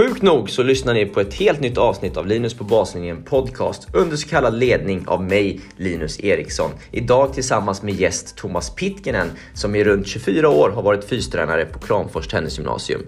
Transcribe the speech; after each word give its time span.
Sjukt 0.00 0.22
nog 0.22 0.50
så 0.50 0.62
lyssnar 0.62 0.94
ni 0.94 1.06
på 1.06 1.20
ett 1.20 1.34
helt 1.34 1.60
nytt 1.60 1.78
avsnitt 1.78 2.16
av 2.16 2.26
Linus 2.26 2.54
på 2.54 2.64
baslinjen 2.64 3.22
podcast 3.22 3.88
under 3.94 4.16
så 4.16 4.28
kallad 4.28 4.58
ledning 4.58 5.04
av 5.06 5.22
mig, 5.22 5.60
Linus 5.76 6.20
Eriksson. 6.20 6.70
Idag 6.90 7.34
tillsammans 7.34 7.82
med 7.82 7.94
gäst 7.94 8.36
Thomas 8.36 8.74
Pitkinen 8.74 9.30
som 9.54 9.74
i 9.74 9.84
runt 9.84 10.06
24 10.06 10.48
år 10.48 10.70
har 10.70 10.82
varit 10.82 11.04
fystränare 11.04 11.64
på 11.64 11.78
Kramfors 11.78 12.28
Tennisgymnasium. 12.28 13.02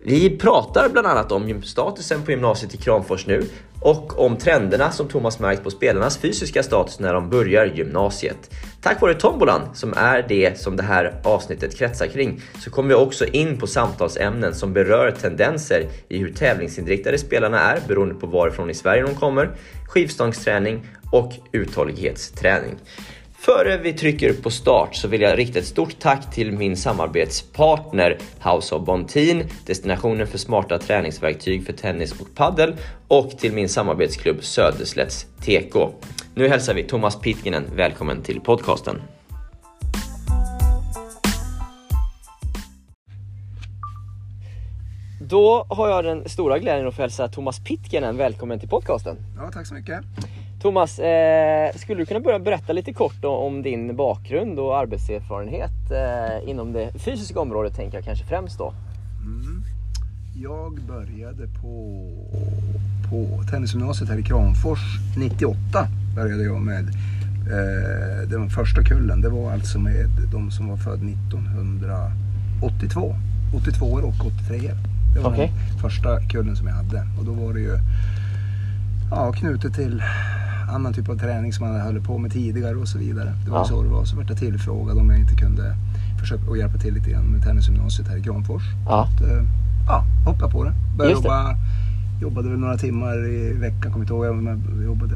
Vi 0.00 0.38
pratar 0.38 0.88
bland 0.88 1.06
annat 1.06 1.32
om 1.32 1.62
statusen 1.62 2.22
på 2.22 2.30
gymnasiet 2.30 2.74
i 2.74 2.76
Kramfors 2.76 3.26
nu 3.26 3.44
och 3.80 4.24
om 4.24 4.36
trenderna 4.36 4.90
som 4.90 5.08
Thomas 5.08 5.38
märkt 5.38 5.64
på 5.64 5.70
spelarnas 5.70 6.18
fysiska 6.18 6.62
status 6.62 7.00
när 7.00 7.14
de 7.14 7.30
börjar 7.30 7.66
gymnasiet. 7.66 8.50
Tack 8.82 9.00
vare 9.00 9.14
tombolan, 9.14 9.74
som 9.74 9.92
är 9.96 10.26
det 10.28 10.58
som 10.58 10.76
det 10.76 10.82
här 10.82 11.20
avsnittet 11.24 11.78
kretsar 11.78 12.06
kring, 12.06 12.42
så 12.64 12.70
kommer 12.70 12.88
vi 12.88 12.94
också 12.94 13.26
in 13.26 13.58
på 13.58 13.66
samtalsämnen 13.66 14.54
som 14.54 14.72
berör 14.72 15.10
tendenser 15.10 15.88
i 16.08 16.18
hur 16.18 16.32
tävlingsinriktade 16.32 17.18
spelarna 17.18 17.60
är 17.60 17.80
beroende 17.88 18.14
på 18.14 18.26
varifrån 18.26 18.70
i 18.70 18.74
Sverige 18.74 19.02
de 19.02 19.14
kommer, 19.14 19.50
skivstångsträning 19.86 20.86
och 21.12 21.32
uthållighetsträning. 21.52 22.76
Före 23.40 23.78
vi 23.78 23.92
trycker 23.92 24.32
på 24.32 24.50
start 24.50 24.94
så 24.94 25.08
vill 25.08 25.20
jag 25.20 25.38
rikta 25.38 25.58
ett 25.58 25.66
stort 25.66 25.98
tack 25.98 26.34
till 26.34 26.52
min 26.52 26.76
samarbetspartner 26.76 28.18
House 28.42 28.74
of 28.74 28.86
Bontin, 28.86 29.44
destinationen 29.66 30.26
för 30.26 30.38
smarta 30.38 30.78
träningsverktyg 30.78 31.66
för 31.66 31.72
tennis 31.72 32.20
och 32.20 32.34
paddel 32.34 32.76
och 33.08 33.30
till 33.30 33.52
min 33.52 33.68
samarbetsklubb 33.68 34.44
Söderslätts 34.44 35.26
TK. 35.40 35.76
Nu 36.34 36.48
hälsar 36.48 36.74
vi 36.74 36.82
Thomas 36.84 37.20
Pitkinen 37.20 37.64
välkommen 37.76 38.22
till 38.22 38.40
podcasten. 38.40 39.02
Då 45.20 45.66
har 45.68 45.88
jag 45.88 46.04
den 46.04 46.28
stora 46.28 46.58
glädjen 46.58 46.88
att 46.88 46.94
få 46.94 47.02
hälsa 47.02 47.28
Thomas 47.28 47.64
Pitkinen 47.64 48.16
välkommen 48.16 48.60
till 48.60 48.68
podcasten. 48.68 49.16
Ja, 49.36 49.50
tack 49.52 49.66
så 49.66 49.74
mycket. 49.74 50.00
Thomas, 50.60 50.98
eh, 50.98 51.70
skulle 51.74 52.02
du 52.02 52.06
kunna 52.06 52.20
börja 52.20 52.38
berätta 52.38 52.72
lite 52.72 52.92
kort 52.92 53.24
om 53.24 53.62
din 53.62 53.96
bakgrund 53.96 54.58
och 54.58 54.78
arbetserfarenhet 54.78 55.90
eh, 55.90 56.50
inom 56.50 56.72
det 56.72 56.90
fysiska 56.94 57.40
området, 57.40 57.74
tänker 57.76 57.96
jag 57.98 58.04
kanske 58.04 58.24
främst 58.24 58.58
då? 58.58 58.74
Mm. 59.20 59.62
Jag 60.34 60.80
började 60.80 61.46
på, 61.62 62.06
på 63.10 63.42
Tennisgymnasiet 63.50 64.10
här 64.10 64.18
i 64.18 64.22
Kramfors 64.22 64.80
98. 65.16 65.58
Började 66.14 66.42
jag 66.42 66.60
med 66.60 66.88
eh, 66.88 68.28
den 68.28 68.50
första 68.50 68.82
kullen. 68.82 69.20
Det 69.20 69.28
var 69.28 69.52
alltså 69.52 69.78
med 69.78 70.08
de 70.32 70.50
som 70.50 70.68
var 70.68 70.76
födda 70.76 71.06
1982. 71.06 73.16
82 73.54 73.86
och 73.86 74.26
83 74.26 74.70
Det 75.14 75.20
var 75.20 75.30
Okej. 75.30 75.52
den 75.70 75.78
första 75.78 76.20
kullen 76.20 76.56
som 76.56 76.66
jag 76.66 76.74
hade. 76.74 77.06
Och 77.18 77.24
då 77.24 77.32
var 77.32 77.54
det 77.54 77.60
ju 77.60 77.78
ja, 79.10 79.32
knutet 79.32 79.74
till 79.74 80.02
annan 80.68 80.92
typ 80.92 81.08
av 81.08 81.18
träning 81.18 81.52
som 81.52 81.68
man 81.68 81.80
höll 81.80 82.00
på 82.00 82.18
med 82.18 82.32
tidigare 82.32 82.74
och 82.76 82.88
så 82.88 82.98
vidare. 82.98 83.32
Det 83.44 83.50
var 83.50 83.58
Ja. 83.58 83.64
så 83.64 83.82
det 83.82 83.88
var. 83.88 84.04
Så 84.04 84.16
vart 84.16 84.28
jag 84.28 84.38
tillfrågad 84.38 84.98
om 84.98 85.10
jag 85.10 85.18
inte 85.18 85.34
kunde 85.34 85.74
försöka 86.20 86.56
hjälpa 86.56 86.78
till 86.78 86.94
lite 86.94 87.10
grann 87.10 87.24
med 87.24 87.42
Tennisgymnasiet 87.42 88.08
här 88.08 88.16
i 88.16 88.22
Kramfors. 88.22 88.62
Ja. 88.86 89.02
Att, 89.04 89.20
eh, 89.22 89.42
ja, 89.86 90.04
hoppa 90.26 90.48
på 90.50 90.64
det. 90.64 90.72
Började 90.96 91.12
Just 91.12 91.22
det. 91.22 91.28
jobba, 91.28 91.56
jobbade 92.22 92.48
väl 92.48 92.58
några 92.58 92.76
timmar 92.76 93.26
i 93.26 93.52
veckan, 93.52 93.92
kommer 93.92 94.04
inte 94.04 94.14
ihåg. 94.14 94.26
Jag 94.26 94.84
jobbade 94.84 95.14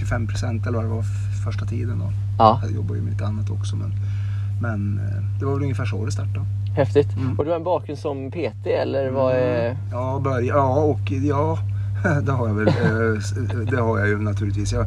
25 0.00 0.26
procent 0.26 0.66
eller 0.66 0.78
vad 0.78 0.86
det 0.86 0.90
var 0.94 1.02
första 1.44 1.66
tiden. 1.66 1.98
Då. 1.98 2.12
Ja, 2.38 2.60
Jag 2.62 2.72
jobbade 2.72 2.98
ju 2.98 3.04
med 3.04 3.12
lite 3.12 3.26
annat 3.26 3.50
också 3.50 3.76
men, 3.76 3.92
men 4.60 4.98
eh, 4.98 5.38
det 5.38 5.44
var 5.44 5.52
väl 5.54 5.62
ungefär 5.62 5.84
så 5.84 6.04
det 6.04 6.12
startade. 6.12 6.44
häftigt. 6.76 7.16
Mm. 7.16 7.38
Och 7.38 7.44
du 7.44 7.50
har 7.50 7.56
en 7.56 7.64
bakgrund 7.64 7.98
som 7.98 8.30
PT 8.30 8.66
eller 8.66 9.10
vad 9.10 9.32
är... 9.34 9.76
Ja, 9.90 10.20
börja, 10.24 10.46
ja 10.46 10.74
och 10.74 11.10
ja, 11.12 11.58
det 12.22 12.32
har 12.32 12.48
jag 12.48 12.54
väl. 12.54 12.68
eh, 12.68 13.64
Det 13.70 13.76
har 13.80 13.98
jag 13.98 14.08
ju 14.08 14.18
naturligtvis. 14.18 14.72
Jag, 14.72 14.86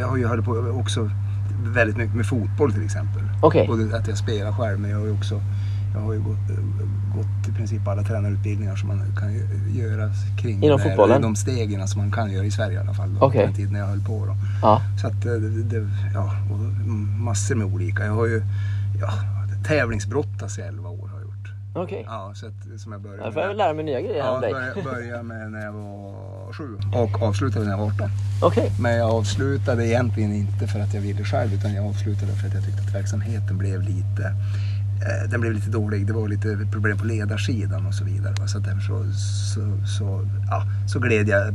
jag 0.00 0.08
har 0.08 0.16
ju 0.16 0.26
hållit 0.26 0.44
på 0.44 0.52
också 0.52 1.10
väldigt 1.74 1.96
mycket 1.96 2.14
med 2.16 2.26
fotboll 2.26 2.72
till 2.72 2.84
exempel. 2.84 3.22
Okej. 3.42 3.66
Både 3.66 3.96
att 3.98 4.08
jag 4.08 4.18
spelar 4.18 4.52
själv 4.52 4.80
men 4.80 4.90
jag 4.90 4.98
har 4.98 5.06
ju 5.06 5.12
också 5.12 5.40
jag 5.94 6.02
har 6.02 6.12
ju 6.12 6.20
gått, 6.20 6.48
gått 7.16 7.48
i 7.48 7.52
princip 7.56 7.88
alla 7.88 8.02
tränarutbildningar 8.02 8.76
som 8.76 8.88
man 8.88 9.02
kan 9.18 9.32
göra 9.74 10.10
kring 10.38 10.62
Inom 10.62 10.78
fotbollen? 10.78 11.22
de 11.22 11.36
stegen 11.36 11.88
som 11.88 12.00
man 12.02 12.10
kan 12.12 12.32
göra 12.32 12.44
i 12.44 12.50
Sverige 12.50 12.74
i 12.76 12.80
alla 12.80 12.94
fall. 12.94 13.14
Då, 13.14 13.26
Okej. 13.26 13.40
På 13.40 13.46
den 13.46 13.54
tiden 13.56 13.72
när 13.72 13.80
jag 13.80 13.86
höll 13.86 14.00
på. 14.04 14.26
Då. 14.26 14.36
Ja, 14.62 14.82
Så 15.00 15.06
att 15.06 15.26
eh, 15.26 15.32
det, 15.32 15.62
det, 15.62 15.88
ja, 16.14 16.32
massor 17.18 17.54
med 17.54 17.66
olika. 17.66 18.04
Jag 18.04 18.14
har 18.14 18.26
ju 18.26 18.42
ja, 19.00 19.10
tävlingsbrottas 19.64 20.58
i 20.58 20.62
11 20.62 20.88
år 20.88 21.10
okej. 21.76 22.04
Ja, 22.08 22.32
så 22.34 22.46
att, 22.46 22.80
som 22.80 22.92
jag 22.92 23.00
började 23.00 23.22
Jag 23.24 23.32
får 23.34 23.42
jag 23.42 23.56
lära 23.56 23.72
mig 23.72 23.84
nya 23.84 24.00
grejer 24.00 24.16
Ja, 24.18 24.30
om 24.30 24.40
dig. 24.40 24.52
började, 24.52 24.82
började 24.82 25.22
med 25.22 25.52
när 25.52 25.64
jag 25.64 25.72
var 25.72 26.52
sju 26.52 26.78
och 26.92 27.22
avslutade 27.22 27.64
när 27.64 27.72
jag 27.72 27.78
var 27.78 27.86
18. 27.86 28.10
Okej. 28.42 28.72
Men 28.80 28.96
jag 28.96 29.10
avslutade 29.10 29.86
egentligen 29.86 30.32
inte 30.32 30.66
för 30.66 30.80
att 30.80 30.94
jag 30.94 31.00
ville 31.00 31.24
själv 31.24 31.54
utan 31.54 31.74
jag 31.74 31.86
avslutade 31.86 32.32
för 32.32 32.48
att 32.48 32.54
jag 32.54 32.64
tyckte 32.64 32.82
att 32.82 32.94
verksamheten 32.94 33.58
blev 33.58 33.82
lite 33.82 34.24
eh, 35.06 35.30
den 35.30 35.40
blev 35.40 35.52
lite 35.52 35.70
dålig. 35.70 36.06
Det 36.06 36.12
var 36.12 36.28
lite 36.28 36.58
problem 36.72 36.98
på 36.98 37.04
ledarsidan 37.04 37.86
och 37.86 37.94
så 37.94 38.04
vidare. 38.04 38.48
Så 38.48 38.58
därför 38.58 38.80
så, 38.80 39.04
så, 39.54 39.86
så, 39.98 40.28
ja, 40.50 40.62
så 40.88 40.98
gled 40.98 41.28
jag 41.28 41.54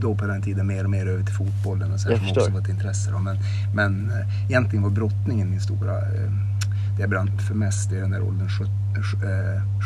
då 0.00 0.14
på 0.14 0.26
den 0.26 0.42
tiden 0.42 0.66
mer 0.66 0.84
och 0.84 0.90
mer 0.90 1.06
över 1.06 1.24
till 1.24 1.34
fotbollen 1.34 1.92
och 1.92 2.00
så 2.00 2.10
Jag 2.10 2.18
som 2.18 2.28
också 2.28 2.50
var 2.50 2.60
ett 2.60 2.68
intresse. 2.68 3.10
Då. 3.10 3.18
Men, 3.18 3.36
men 3.74 4.10
eh, 4.10 4.44
egentligen 4.50 4.82
var 4.82 4.90
brottningen 4.90 5.50
min 5.50 5.60
stora, 5.60 5.98
eh, 5.98 6.32
det 6.96 7.02
jag 7.02 7.10
brann 7.10 7.38
för 7.38 7.54
mest 7.54 7.92
i 7.92 7.94
den 7.96 8.10
där 8.10 8.22
åldern 8.22 8.48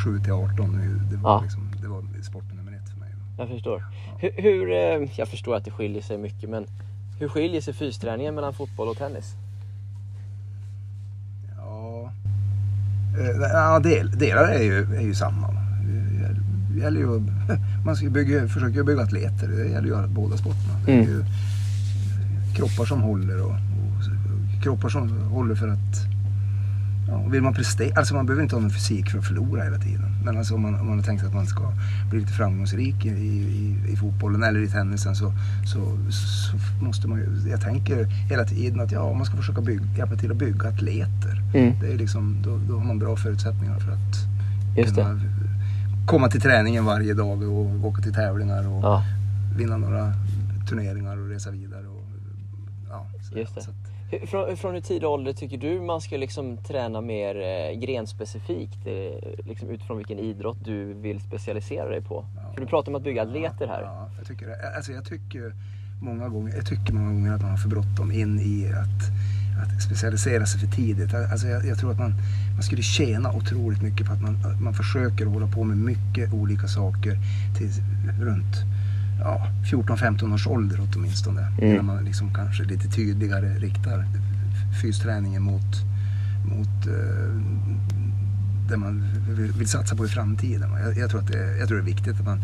7 0.05 0.21
till 0.21 0.33
18. 0.33 0.79
Det 1.11 1.17
var, 1.17 1.31
Ja. 1.31 1.41
liksom, 1.43 1.63
det 1.83 1.89
var 1.89 2.03
sporten 2.23 2.57
nummer 2.57 2.73
ett 2.73 2.91
för 2.91 3.01
mig. 3.01 3.09
Jag 3.39 3.49
förstår. 3.49 3.85
Hur, 4.19 4.31
hur, 4.43 4.71
eh, 4.71 5.09
jag 5.19 5.29
förstår 5.29 5.57
att 5.57 5.65
det 5.65 5.71
skiljer 5.71 6.03
sig 6.03 6.19
mycket 6.19 6.51
men 6.51 6.67
hur 7.21 7.29
skiljer 7.29 7.61
sig 7.61 7.75
fysträningen 7.75 8.35
mellan 8.35 8.55
fotboll 8.55 8.89
och 8.89 8.97
tennis? 8.97 9.35
Ja, 11.57 12.13
Eh, 13.19 13.41
ja 13.53 13.79
del, 13.79 14.11
delar 14.19 14.49
är 14.49 14.63
ju, 14.63 14.97
är 14.97 15.01
ju 15.03 15.15
samma. 15.15 15.47
Det 16.75 16.81
gäller 16.81 17.01
ju, 17.01 17.07
man 17.87 17.97
ska 17.97 18.11
bygga, 18.11 18.49
försöka 18.49 18.75
ju 18.75 18.85
bygga 18.85 19.03
atleter. 19.03 19.49
Det 19.49 19.69
gäller 19.69 19.89
ju 19.89 20.07
båda 20.09 20.37
sporterna. 20.37 20.75
Det 20.87 20.93
är 20.93 20.99
Mm. 20.99 21.11
ju 21.11 21.25
kroppar 22.55 22.85
som 22.85 23.01
håller 23.03 23.43
och, 23.43 23.51
och 23.51 24.63
kroppar 24.63 24.89
som 24.89 25.21
håller 25.29 25.55
för 25.55 25.69
att 25.69 26.10
Ja, 27.11 27.23
vill 27.29 27.43
man 27.43 27.55
prestera, 27.55 27.93
alltså 27.97 28.15
man 28.15 28.27
behöver 28.27 28.43
inte 28.43 28.55
ha 28.57 28.61
någon 28.61 28.71
fysik 28.71 29.11
för 29.11 29.19
att 29.19 29.25
förlora 29.27 29.63
hela 29.65 29.79
tiden. 29.79 30.11
Men 30.25 30.39
alltså 30.39 30.55
om 30.55 30.63
man, 30.63 30.75
om 30.81 30.87
man 30.87 30.99
har 30.99 31.05
tänkt 31.05 31.25
att 31.25 31.35
man 31.35 31.47
ska 31.47 31.73
bli 32.11 32.21
lite 32.21 32.33
framgångsrik 32.33 33.05
i, 33.07 33.09
i, 33.09 33.93
i 33.93 33.97
fotbollen 33.97 34.43
eller 34.43 34.61
i 34.61 34.69
tennisen 34.69 35.17
så, 35.17 35.33
så, 35.67 35.99
så 36.11 36.57
måste 36.85 37.09
man 37.09 37.19
ju, 37.19 37.51
jag 37.51 37.61
tänker 37.61 38.05
hela 38.05 38.45
tiden 38.45 38.81
att 38.81 38.93
ja, 38.93 39.13
man 39.13 39.25
ska 39.27 39.37
försöka 39.37 39.61
bygga, 39.61 39.85
hjälpa 39.97 40.17
till 40.17 40.31
att 40.31 40.37
bygga 40.37 40.69
atleter. 40.69 41.43
Mm. 41.55 41.81
Det 41.81 41.93
är 41.93 41.97
liksom, 41.99 42.43
då, 42.43 42.61
då 42.69 42.79
har 42.79 42.85
man 42.85 42.99
bra 42.99 43.17
förutsättningar 43.17 43.79
för 43.79 43.93
att 43.93 44.17
Just 44.77 44.95
det. 44.95 45.03
kunna 45.03 45.21
komma 46.07 46.29
till 46.29 46.41
träningen 46.41 46.85
varje 46.85 47.15
dag 47.15 47.43
och 47.43 47.85
åka 47.85 48.03
till 48.03 48.15
tävlingar 48.15 48.69
och 48.69 48.85
Ja, 48.85 49.05
vinna 49.57 49.77
några 49.77 50.13
turneringar 50.69 51.17
och 51.17 51.29
resa 51.29 51.51
vidare. 51.51 51.87
Och, 51.87 52.05
ja, 52.91 53.07
så, 53.31 53.39
Just 53.39 53.55
det. 53.55 53.90
Från, 54.27 54.57
från 54.57 54.75
hur 54.75 54.81
tidig 54.81 55.09
ålder 55.09 55.33
tycker 55.33 55.59
du 55.59 55.81
man 55.81 56.01
ska 56.01 56.17
liksom 56.17 56.57
träna 56.57 57.01
mer 57.01 57.37
eh, 57.37 57.79
grenspecifikt? 57.79 58.87
Eh, 58.87 59.47
liksom 59.47 59.69
utifrån 59.71 59.97
vilken 59.97 60.19
idrott 60.19 60.59
du 60.65 60.93
vill 60.95 61.21
specialisera 61.21 61.89
dig 61.89 62.03
på? 62.03 62.25
Ja. 62.37 62.53
För 62.55 62.61
du 62.61 62.67
pratar 62.67 62.93
om 62.93 62.97
att 62.97 63.03
bygga 63.03 63.23
atleter 63.23 63.67
här. 63.67 63.83
Ja, 63.83 64.09
jag 64.19 64.27
tycker 64.27 64.47
det. 64.47 64.77
Alltså 64.77 64.93
jag 64.93 65.05
tycker 65.05 65.53
många 66.03 66.29
gånger, 66.29 66.57
jag 66.57 66.67
tycker 66.67 66.93
många 66.93 67.13
gånger 67.13 67.35
att 67.35 67.43
man 67.43 67.51
har 67.51 67.59
för 67.59 67.69
bråttom 67.69 68.13
in 68.13 68.41
i 68.41 68.73
att, 68.73 69.01
att 69.63 69.83
specialisera 69.83 70.47
sig 70.47 70.61
för 70.61 70.77
tidigt. 70.77 71.15
Alltså 71.15 71.47
jag, 71.47 71.67
jag 71.67 71.79
tror 71.79 71.93
att 71.93 71.99
man, 71.99 72.15
man 72.55 72.63
skulle 72.63 72.83
tjäna 72.83 73.33
otroligt 73.33 73.83
mycket 73.83 74.07
på 74.07 74.13
att 74.13 74.23
man, 74.23 74.35
att 74.45 74.61
man 74.61 74.75
försöker 74.75 75.27
hålla 75.27 75.47
på 75.47 75.65
med 75.65 75.77
mycket 75.77 76.33
olika 76.33 76.69
saker 76.69 77.19
till 77.59 77.71
runt 78.21 78.57
ja, 79.21 79.47
14-15 79.71 80.35
års 80.35 80.47
ålder 80.47 80.81
åtminstone. 80.95 81.41
Mm. 81.41 81.77
När 81.77 81.83
man 81.83 82.05
liksom 82.05 82.35
kanske 82.35 82.65
lite 82.65 82.89
tydligare 82.89 83.55
riktar 83.59 84.05
fysträningen 84.83 85.43
mot, 85.43 85.85
mot 86.45 86.87
eh, 86.87 87.35
det 88.71 88.77
man 88.77 89.05
vill, 89.59 89.69
satsa 89.69 89.97
på 89.97 90.05
i 90.05 90.09
framtiden. 90.09 90.71
Jag, 90.85 90.99
jag, 90.99 91.11
tror 91.11 91.21
att 91.21 91.27
det, 91.27 91.59
jag 91.59 91.69
tror 91.69 91.79
det 91.79 91.85
är 91.85 91.95
viktigt 91.95 92.21
att 92.21 92.25
man 92.25 92.41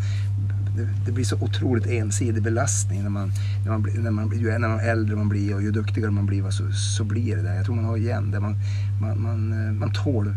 det, 0.77 0.89
det 1.07 1.13
blir 1.13 1.25
så 1.25 1.37
otroligt 1.41 1.87
ensidig 1.87 2.43
belastning 2.43 3.03
när 3.03 3.11
man, 3.11 3.33
när 3.65 3.71
man, 3.71 3.87
när 3.97 4.11
man, 4.11 4.39
ju 4.39 4.59
när 4.59 4.69
man 4.69 4.81
äldre 4.81 5.17
man 5.17 5.29
blir 5.29 5.55
och 5.55 5.63
ju 5.63 5.71
duktigare 5.71 6.11
man 6.11 6.27
blir 6.27 6.51
så, 6.51 6.73
så 6.73 7.05
blir 7.05 7.37
det 7.37 7.43
där. 7.43 7.55
Jag 7.55 7.65
tror 7.65 7.75
man 7.75 7.85
har 7.85 7.97
igen 7.97 8.31
det. 8.31 8.41
Man, 8.41 8.57
man, 9.01 9.23
man, 9.23 9.67
eh, 9.67 9.73
man 9.73 9.93
tål 9.93 10.35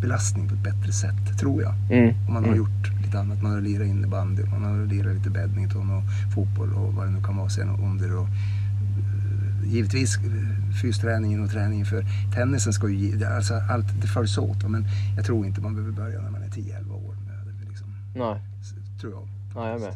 belastning 0.00 0.48
på 0.48 0.54
ett 0.54 0.64
bättre 0.64 0.92
sätt, 0.92 1.38
tror 1.40 1.62
jag. 1.62 1.74
Mm. 1.90 2.14
Om 2.28 2.34
man 2.34 2.44
har 2.44 2.56
gjort 2.56 2.90
lite 3.14 3.20
annat. 3.20 3.42
Man 3.42 3.52
har 3.52 3.60
lirat 3.60 3.86
innebandy, 3.86 4.42
man 4.44 4.62
har 4.64 4.86
lirat 4.86 5.14
lite 5.14 5.30
badminton 5.30 5.90
och 5.90 6.02
fotboll 6.34 6.72
och 6.74 6.94
vad 6.94 7.06
det 7.06 7.10
nu 7.12 7.22
kan 7.22 7.36
vara 7.36 7.48
sen 7.48 7.68
under. 7.68 8.16
Och, 8.16 8.26
eh, 8.26 9.72
givetvis 9.72 10.16
eh, 10.16 10.74
fysträningen 10.82 11.44
och 11.44 11.50
träningen 11.50 11.86
för 11.86 12.04
tennisen 12.34 12.72
ska 12.72 12.88
ju, 12.88 13.24
alltså 13.24 13.54
allt 13.70 13.86
det 14.00 14.06
följs 14.06 14.38
åt. 14.38 14.68
Men 14.68 14.84
jag 15.16 15.24
tror 15.24 15.46
inte 15.46 15.60
man 15.60 15.74
behöver 15.74 15.92
börja 15.92 16.20
när 16.20 16.30
man 16.30 16.42
är 16.42 16.48
10-11 16.48 16.92
år. 16.94 17.14
Med 17.26 17.54
det, 17.62 17.68
liksom, 17.68 17.86
Nej. 18.16 18.36
s- 18.60 18.74
tror 19.00 19.12
jag. 19.12 19.22
Ja, 19.54 19.70
jag 19.70 19.80
med. 19.80 19.94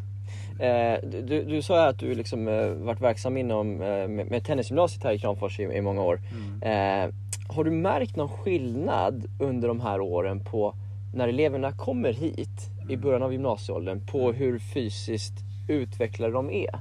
Eh, 0.61 1.09
du- 1.27 1.45
du, 1.45 1.61
sa 1.61 1.87
att 1.89 1.99
du 1.99 2.15
liksom 2.15 2.47
eh, 2.47 2.69
varit 2.85 3.01
verksam 3.01 3.37
inom 3.37 3.71
eh, 3.81 4.07
med, 4.07 4.31
med 4.31 4.43
tennisgymnasiet 4.45 5.03
här 5.03 5.11
i 5.13 5.19
Kramfors 5.19 5.59
i, 5.59 5.63
i 5.63 5.81
många 5.81 6.01
år. 6.01 6.21
Eh, 6.61 7.09
har 7.47 7.63
du 7.63 7.71
märkt 7.71 8.15
någon 8.15 8.29
skillnad 8.29 9.25
under 9.39 9.67
de 9.67 9.81
här 9.81 9.99
åren 10.01 10.39
på 10.39 10.75
när 11.15 11.27
eleverna 11.27 11.71
kommer 11.71 12.13
hit 12.13 12.69
i 12.89 12.97
början 12.97 13.23
av 13.23 13.31
gymnasieåldern 13.31 13.99
på 14.05 14.31
hur 14.31 14.59
fysiskt 14.59 15.33
utvecklade 15.67 16.33
de 16.33 16.49
är? 16.49 16.79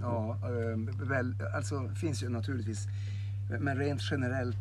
Ja, 0.00 0.36
eh, 0.42 1.06
väl, 1.08 1.34
alltså 1.54 1.88
finns 2.00 2.22
ju 2.22 2.28
naturligtvis, 2.28 2.88
men 3.60 3.78
rent 3.78 4.00
generellt 4.10 4.56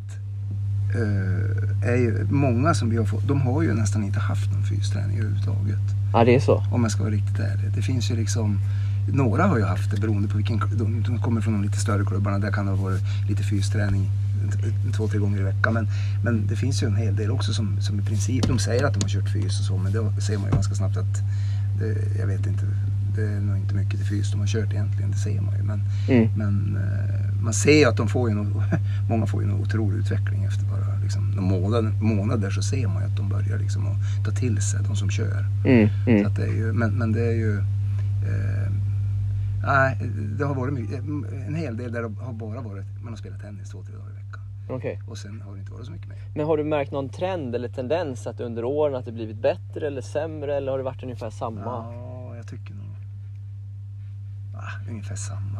eh, 0.95 1.89
är 1.89 1.95
ju 1.95 2.27
många 2.31 2.73
som 2.73 2.89
vi 2.89 2.97
har 2.97 3.05
fått, 3.05 3.27
de 3.27 3.41
har 3.41 3.61
ju 3.61 3.73
nästan 3.73 4.03
inte 4.03 4.19
haft 4.19 4.51
någon 4.53 4.63
fysträning 4.63 5.17
överhuvudtaget. 5.17 5.85
Ja, 6.13 6.23
det 6.25 6.35
är 6.35 6.39
så. 6.39 6.63
Om 6.71 6.83
jag 6.83 6.91
ska 6.91 7.03
vara 7.03 7.13
riktigt 7.13 7.39
ärlig. 7.39 7.71
Det 7.75 7.81
finns 7.81 8.11
ju 8.11 8.15
liksom, 8.15 8.59
några 9.13 9.43
har 9.43 9.57
ju 9.57 9.63
haft 9.63 9.91
det 9.91 10.01
beroende 10.01 10.27
på 10.27 10.37
vilken, 10.37 10.59
de, 11.03 11.19
kommer 11.21 11.41
från 11.41 11.53
de 11.53 11.63
lite 11.63 11.77
större 11.77 12.05
klubbarna, 12.05 12.39
där 12.39 12.51
kan 12.51 12.65
det 12.65 12.71
ha 12.71 12.83
varit 12.83 13.01
lite 13.29 13.43
fysträning 13.43 14.09
två, 14.95 15.07
tre 15.07 15.19
gånger 15.19 15.39
i 15.39 15.43
veckan. 15.43 15.73
Men, 15.73 15.88
men 16.23 16.47
det 16.47 16.55
finns 16.55 16.83
ju 16.83 16.88
en 16.88 16.95
hel 16.95 17.15
del 17.15 17.31
också 17.31 17.53
som, 17.53 17.81
som 17.81 17.99
i 17.99 18.03
princip, 18.03 18.47
de 18.47 18.59
säger 18.59 18.83
att 18.83 18.93
de 18.93 19.01
har 19.03 19.09
kört 19.09 19.29
fys 19.29 19.59
och 19.59 19.65
så, 19.65 19.77
men 19.77 19.91
det 19.93 20.21
ser 20.21 20.38
man 20.38 20.45
ju 20.45 20.51
ganska 20.53 20.75
snabbt 20.75 20.97
att 20.97 21.17
det, 21.79 22.19
jag 22.19 22.27
vet 22.27 22.45
inte, 22.47 22.65
det 23.15 23.23
är 23.23 23.39
nog 23.39 23.57
inte 23.57 23.75
mycket 23.75 23.99
till 23.99 24.07
fys 24.07 24.31
de 24.31 24.39
har 24.39 24.47
kört 24.47 24.71
egentligen, 24.73 25.11
det 25.11 25.17
ser 25.17 25.41
man 25.41 25.57
ju. 25.57 25.63
Men, 25.63 25.81
Mm. 26.09 26.29
men 26.38 26.77
eh, 26.77 27.41
man 27.43 27.53
ser 27.53 27.77
ju 27.79 27.85
att 27.85 27.97
de 27.97 28.07
får 28.07 28.29
ju 28.29 28.35
nog, 28.35 28.47
många 29.09 29.25
får 29.25 29.43
ju 29.43 29.49
en 29.49 29.55
otrolig 29.55 29.97
utveckling 29.97 30.43
efter 30.43 30.65
bara 30.65 30.95
liksom, 31.03 31.29
några 31.31 31.41
månader, 31.41 31.91
månader 32.01 32.49
så 32.49 32.61
ser 32.61 32.88
man 32.88 33.03
ju 33.03 33.09
att 33.09 33.17
de 33.17 33.29
börjar 33.29 33.57
liksom 33.59 33.88
att 33.88 34.25
ta 34.25 34.31
till 34.31 34.61
sig, 34.61 34.79
de 34.88 34.95
som 34.95 35.09
kör. 35.09 35.45
Mm, 35.65 35.89
Så 36.05 36.09
mm. 36.11 36.25
att 36.25 36.35
det 36.35 36.43
är 36.43 36.53
ju, 36.53 36.73
men, 36.73 36.91
men 36.91 37.11
det 37.11 37.25
är 37.25 37.35
ju... 37.35 37.57
Eh, 37.57 38.71
nej, 39.63 39.97
det 40.38 40.45
har 40.45 40.55
varit 40.55 40.73
mycket, 40.73 40.99
en 41.47 41.55
hel 41.55 41.77
del 41.77 41.91
där 41.91 42.01
det 42.03 42.11
har 42.25 42.33
bara 42.33 42.61
varit, 42.61 42.85
man 43.03 43.09
har 43.13 43.17
spelat 43.17 43.41
tennis 43.41 43.69
två, 43.69 43.83
tre 43.83 43.93
dagar 43.95 44.09
i 44.09 44.13
veckan. 44.13 44.20
Okej. 44.69 44.99
Och 45.07 45.17
sen 45.17 45.41
har 45.41 45.53
det 45.53 45.59
inte 45.59 45.71
varit 45.71 45.85
så 45.85 45.91
mycket 45.91 46.07
mer. 46.07 46.17
Men 46.35 46.45
har 46.45 46.57
du 46.57 46.63
märkt 46.63 46.91
någon 46.91 47.09
trend 47.09 47.55
eller 47.55 47.69
tendens 47.69 48.27
att 48.27 48.39
under 48.39 48.65
åren 48.65 48.95
att 48.95 49.05
det 49.05 49.11
blivit 49.11 49.37
bättre 49.37 49.87
eller 49.87 50.01
sämre 50.01 50.55
eller 50.55 50.71
har 50.71 50.77
det 50.77 50.83
varit 50.83 51.03
ungefär 51.03 51.29
samma? 51.29 51.61
Ja, 51.61 52.35
jag 52.35 52.47
tycker 52.47 52.73
nog... 52.73 52.85
Ah, 52.85 52.97
ungefär 54.89 55.15
samma. 55.15 55.57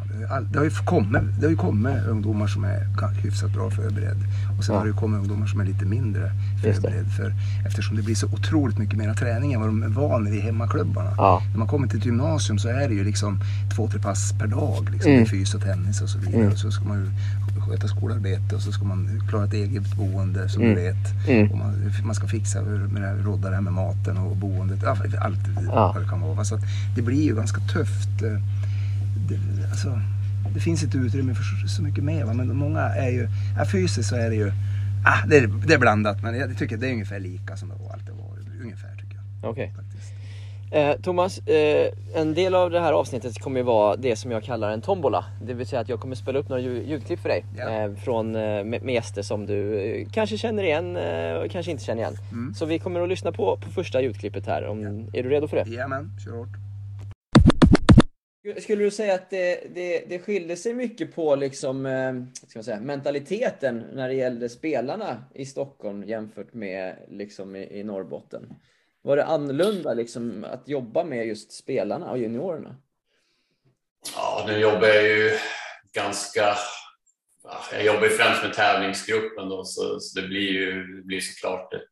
Det, 0.52 0.58
har 0.58 0.64
ju 0.64 0.70
kommit, 0.70 1.22
det 1.38 1.46
har 1.46 1.50
ju 1.50 1.56
kommit 1.56 2.06
ungdomar 2.08 2.46
som 2.46 2.64
är 2.64 2.86
hyfsat 3.22 3.50
bra 3.52 3.70
förberedd. 3.70 4.16
Och 4.58 4.64
sen 4.64 4.74
Ja. 4.74 4.78
har 4.80 4.86
det 4.86 4.90
ju 4.90 4.96
kommit 4.96 5.18
ungdomar 5.20 5.46
som 5.46 5.60
är 5.60 5.64
lite 5.64 5.84
mindre 5.84 6.32
förberedd. 6.62 7.06
För, 7.16 7.34
eftersom 7.66 7.96
det 7.96 8.02
blir 8.02 8.14
så 8.14 8.26
otroligt 8.26 8.78
mycket 8.78 8.98
mer 8.98 9.14
träning 9.14 9.52
än 9.52 9.60
vad 9.60 9.68
de 9.68 9.82
är 9.82 9.88
vana 9.88 10.30
vid 10.30 10.38
i 10.38 10.40
hemmaklubbarna. 10.42 11.10
Ja. 11.16 11.42
När 11.50 11.58
man 11.58 11.68
kommer 11.68 11.88
till 11.88 11.98
ett 11.98 12.04
gymnasium 12.06 12.58
så 12.58 12.68
är 12.68 12.88
det 12.88 12.94
ju 12.94 13.04
liksom 13.04 13.40
två, 13.76 13.88
tre 13.88 14.00
pass 14.00 14.32
per 14.38 14.46
dag. 14.46 14.88
Liksom, 14.92 15.12
Mm. 15.12 15.26
fys 15.26 15.54
och 15.54 15.62
tennis 15.62 16.02
och 16.02 16.08
så 16.08 16.18
vidare. 16.18 16.36
Mm. 16.40 16.52
Och 16.52 16.58
så 16.58 16.70
ska 16.70 16.84
man 16.84 16.98
ju 16.98 17.10
sköta 17.60 17.88
skolarbete 17.88 18.54
och 18.56 18.62
så 18.62 18.72
ska 18.72 18.84
man 18.84 19.22
klara 19.28 19.44
ett 19.44 19.52
eget 19.52 19.96
boende 19.96 20.48
som 20.48 20.62
Mm. 20.62 20.74
du 20.74 20.82
vet. 20.82 21.28
Mm. 21.28 21.50
Och 21.52 21.58
man, 21.58 21.74
man 22.04 22.14
ska 22.14 22.26
fixa 22.26 22.62
med 22.62 23.02
det 23.02 23.08
här, 23.08 23.16
rodda 23.16 23.48
det 23.48 23.54
här 23.54 23.62
med 23.62 23.72
maten 23.72 24.16
och 24.18 24.36
boendet. 24.36 24.78
ja, 24.82 24.96
Allt 25.20 25.38
Ja. 25.66 25.92
vad 25.94 26.02
det 26.02 26.08
kan 26.08 26.20
vara. 26.20 26.44
Så 26.44 26.58
det 26.96 27.02
blir 27.02 27.22
ju 27.22 27.34
ganska 27.36 27.60
tufft. 27.60 28.22
Det, 29.28 29.68
alltså, 29.70 30.00
det 30.54 30.60
finns 30.60 30.82
inte 30.82 30.98
utrymme 30.98 31.34
för 31.34 31.68
så, 31.68 31.82
mycket 31.82 32.04
mer. 32.04 32.24
Va? 32.24 32.32
Men 32.32 32.56
många 32.56 32.80
är 32.80 33.10
ju, 33.10 33.28
ja, 33.58 33.64
fysiskt 33.64 34.08
så 34.08 34.16
är 34.16 34.30
det 34.30 34.36
ju, 34.36 34.52
ah, 35.06 35.26
det, 35.26 35.36
är, 35.36 35.46
det 35.66 35.74
är 35.74 35.78
blandat. 35.78 36.22
Men 36.22 36.38
jag 36.38 36.58
tycker 36.58 36.76
det 36.76 36.88
är 36.88 36.92
ungefär 36.92 37.20
lika 37.20 37.56
som 37.56 37.68
det 37.68 37.74
var 37.84 37.92
alltid 37.92 38.14
varit. 38.14 38.62
Ungefär 38.62 38.96
tycker 38.96 39.16
jag 39.42 39.74
faktiskt. 39.74 40.12
Eh, 40.72 40.92
Thomas, 41.02 41.38
eh, 41.38 41.92
en 42.14 42.34
del 42.34 42.54
av 42.54 42.70
det 42.70 42.80
här 42.80 42.92
avsnittet 42.92 43.38
kommer 43.38 43.60
ju 43.60 43.64
vara 43.64 43.96
det 43.96 44.16
som 44.16 44.30
jag 44.30 44.42
kallar 44.44 44.70
en 44.70 44.80
tombola. 44.80 45.24
Det 45.46 45.54
vill 45.54 45.66
säga 45.66 45.80
att 45.80 45.88
jag 45.88 46.00
kommer 46.00 46.14
spela 46.14 46.38
upp 46.38 46.48
några 46.48 46.62
ljud- 46.62 46.88
ljudklipp 46.88 47.20
för 47.20 47.28
dig. 47.28 47.44
Ja. 47.56 47.70
Eh, 47.70 47.94
från, 47.94 48.34
eh, 48.34 48.40
med, 48.42 48.82
med 48.82 48.94
gäster 48.94 49.22
som 49.22 49.46
du 49.46 49.78
eh, 49.80 50.08
kanske 50.12 50.38
känner 50.38 50.62
igen 50.62 50.96
eh, 50.96 51.34
och 51.34 51.50
kanske 51.50 51.72
inte 51.72 51.84
känner 51.84 52.02
igen. 52.02 52.16
Mm. 52.32 52.54
Så 52.54 52.66
vi 52.66 52.78
kommer 52.78 53.00
att 53.00 53.08
lyssna 53.08 53.32
på, 53.32 53.56
på 53.56 53.70
första 53.70 54.02
ljudklippet 54.02 54.46
här. 54.46 54.66
Om, 54.66 55.08
Är 55.12 55.22
du 55.22 55.28
redo 55.28 55.48
för 55.48 55.56
det? 55.56 55.70
Jajamän, 55.70 56.10
kör 56.24 56.32
hårt. 56.32 56.48
Skulle 58.60 58.84
du 58.84 58.90
säga 58.90 59.14
att 59.14 59.30
det, 59.30 59.74
det, 59.74 60.04
det 60.08 60.18
skilde 60.18 60.56
sig 60.56 60.74
mycket 60.74 61.14
på 61.14 61.34
liksom, 61.36 61.86
eh, 61.86 62.12
ska 62.48 62.58
man 62.58 62.64
säga, 62.64 62.80
mentaliteten 62.80 63.84
när 63.92 64.08
det 64.08 64.14
gällde 64.14 64.48
spelarna 64.48 65.24
i 65.34 65.46
Stockholm 65.46 66.04
jämfört 66.04 66.54
med 66.54 66.96
liksom, 67.08 67.56
i, 67.56 67.78
i 67.78 67.82
Norrbotten? 67.84 68.54
Var 69.02 69.16
det 69.16 69.24
annorlunda 69.24 69.94
liksom, 69.94 70.44
att 70.44 70.68
jobba 70.68 71.04
med 71.04 71.26
just 71.26 71.52
spelarna 71.52 72.10
och 72.10 72.18
juniorerna? 72.18 72.76
Ja, 74.16 74.44
nu 74.48 74.58
jobbar 74.58 74.88
jag 74.88 75.02
ju 75.02 75.30
ganska... 75.92 76.54
ja, 77.44 77.60
Jag 77.72 77.84
jobbar 77.84 78.02
ju 78.02 78.08
främst 78.10 78.42
med 78.42 78.52
tävlingsgruppen 78.54 79.48
då, 79.48 79.64
så, 79.64 80.00
så 80.00 80.20
det 80.20 80.28
blir 80.28 80.52
ju 80.52 80.96
det 80.96 81.02
blir 81.02 81.20
såklart 81.20 81.74
ett 81.74 81.82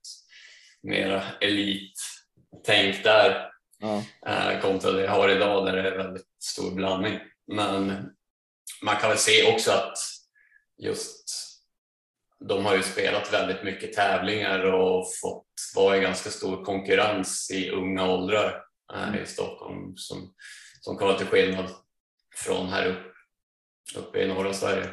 mera 0.83 1.23
elittänk 1.41 3.05
där 3.05 3.47
Ja. 3.83 4.03
eh, 4.27 4.61
kontra 4.61 4.91
det 4.93 5.03
jag 5.05 5.11
har 5.11 5.29
idag 5.29 5.67
där 5.67 5.73
det 5.73 5.89
är 5.89 5.97
väldigt 5.97 6.27
stor 6.41 6.71
blandning. 6.71 7.19
Men 7.47 8.11
man 8.83 8.97
kan 8.97 9.09
väl 9.09 9.19
se 9.19 9.53
också 9.53 9.71
att 9.71 9.99
just 10.79 11.31
de 12.49 12.67
har 12.67 12.77
ju 12.77 12.83
spelat 12.83 13.33
väldigt 13.33 13.65
mycket 13.65 13.93
tävlingar 13.93 14.65
och 14.65 15.07
fått 15.23 15.47
vara 15.75 15.97
i 15.97 16.01
ganska 16.01 16.31
stor 16.31 16.65
konkurrens 16.65 17.51
i 17.51 17.71
unga 17.71 18.07
åldrar 18.07 18.63
här 18.93 19.23
i 19.23 19.27
Stockholm 19.27 19.97
som, 19.97 20.35
som 20.81 20.97
kommer 20.97 21.15
till 21.15 21.27
skillnad 21.27 21.71
från 22.37 22.69
här 22.69 22.87
upp, 22.87 23.15
uppe 23.97 24.23
i 24.23 24.29
norra 24.29 24.53
Sverige. 24.53 24.91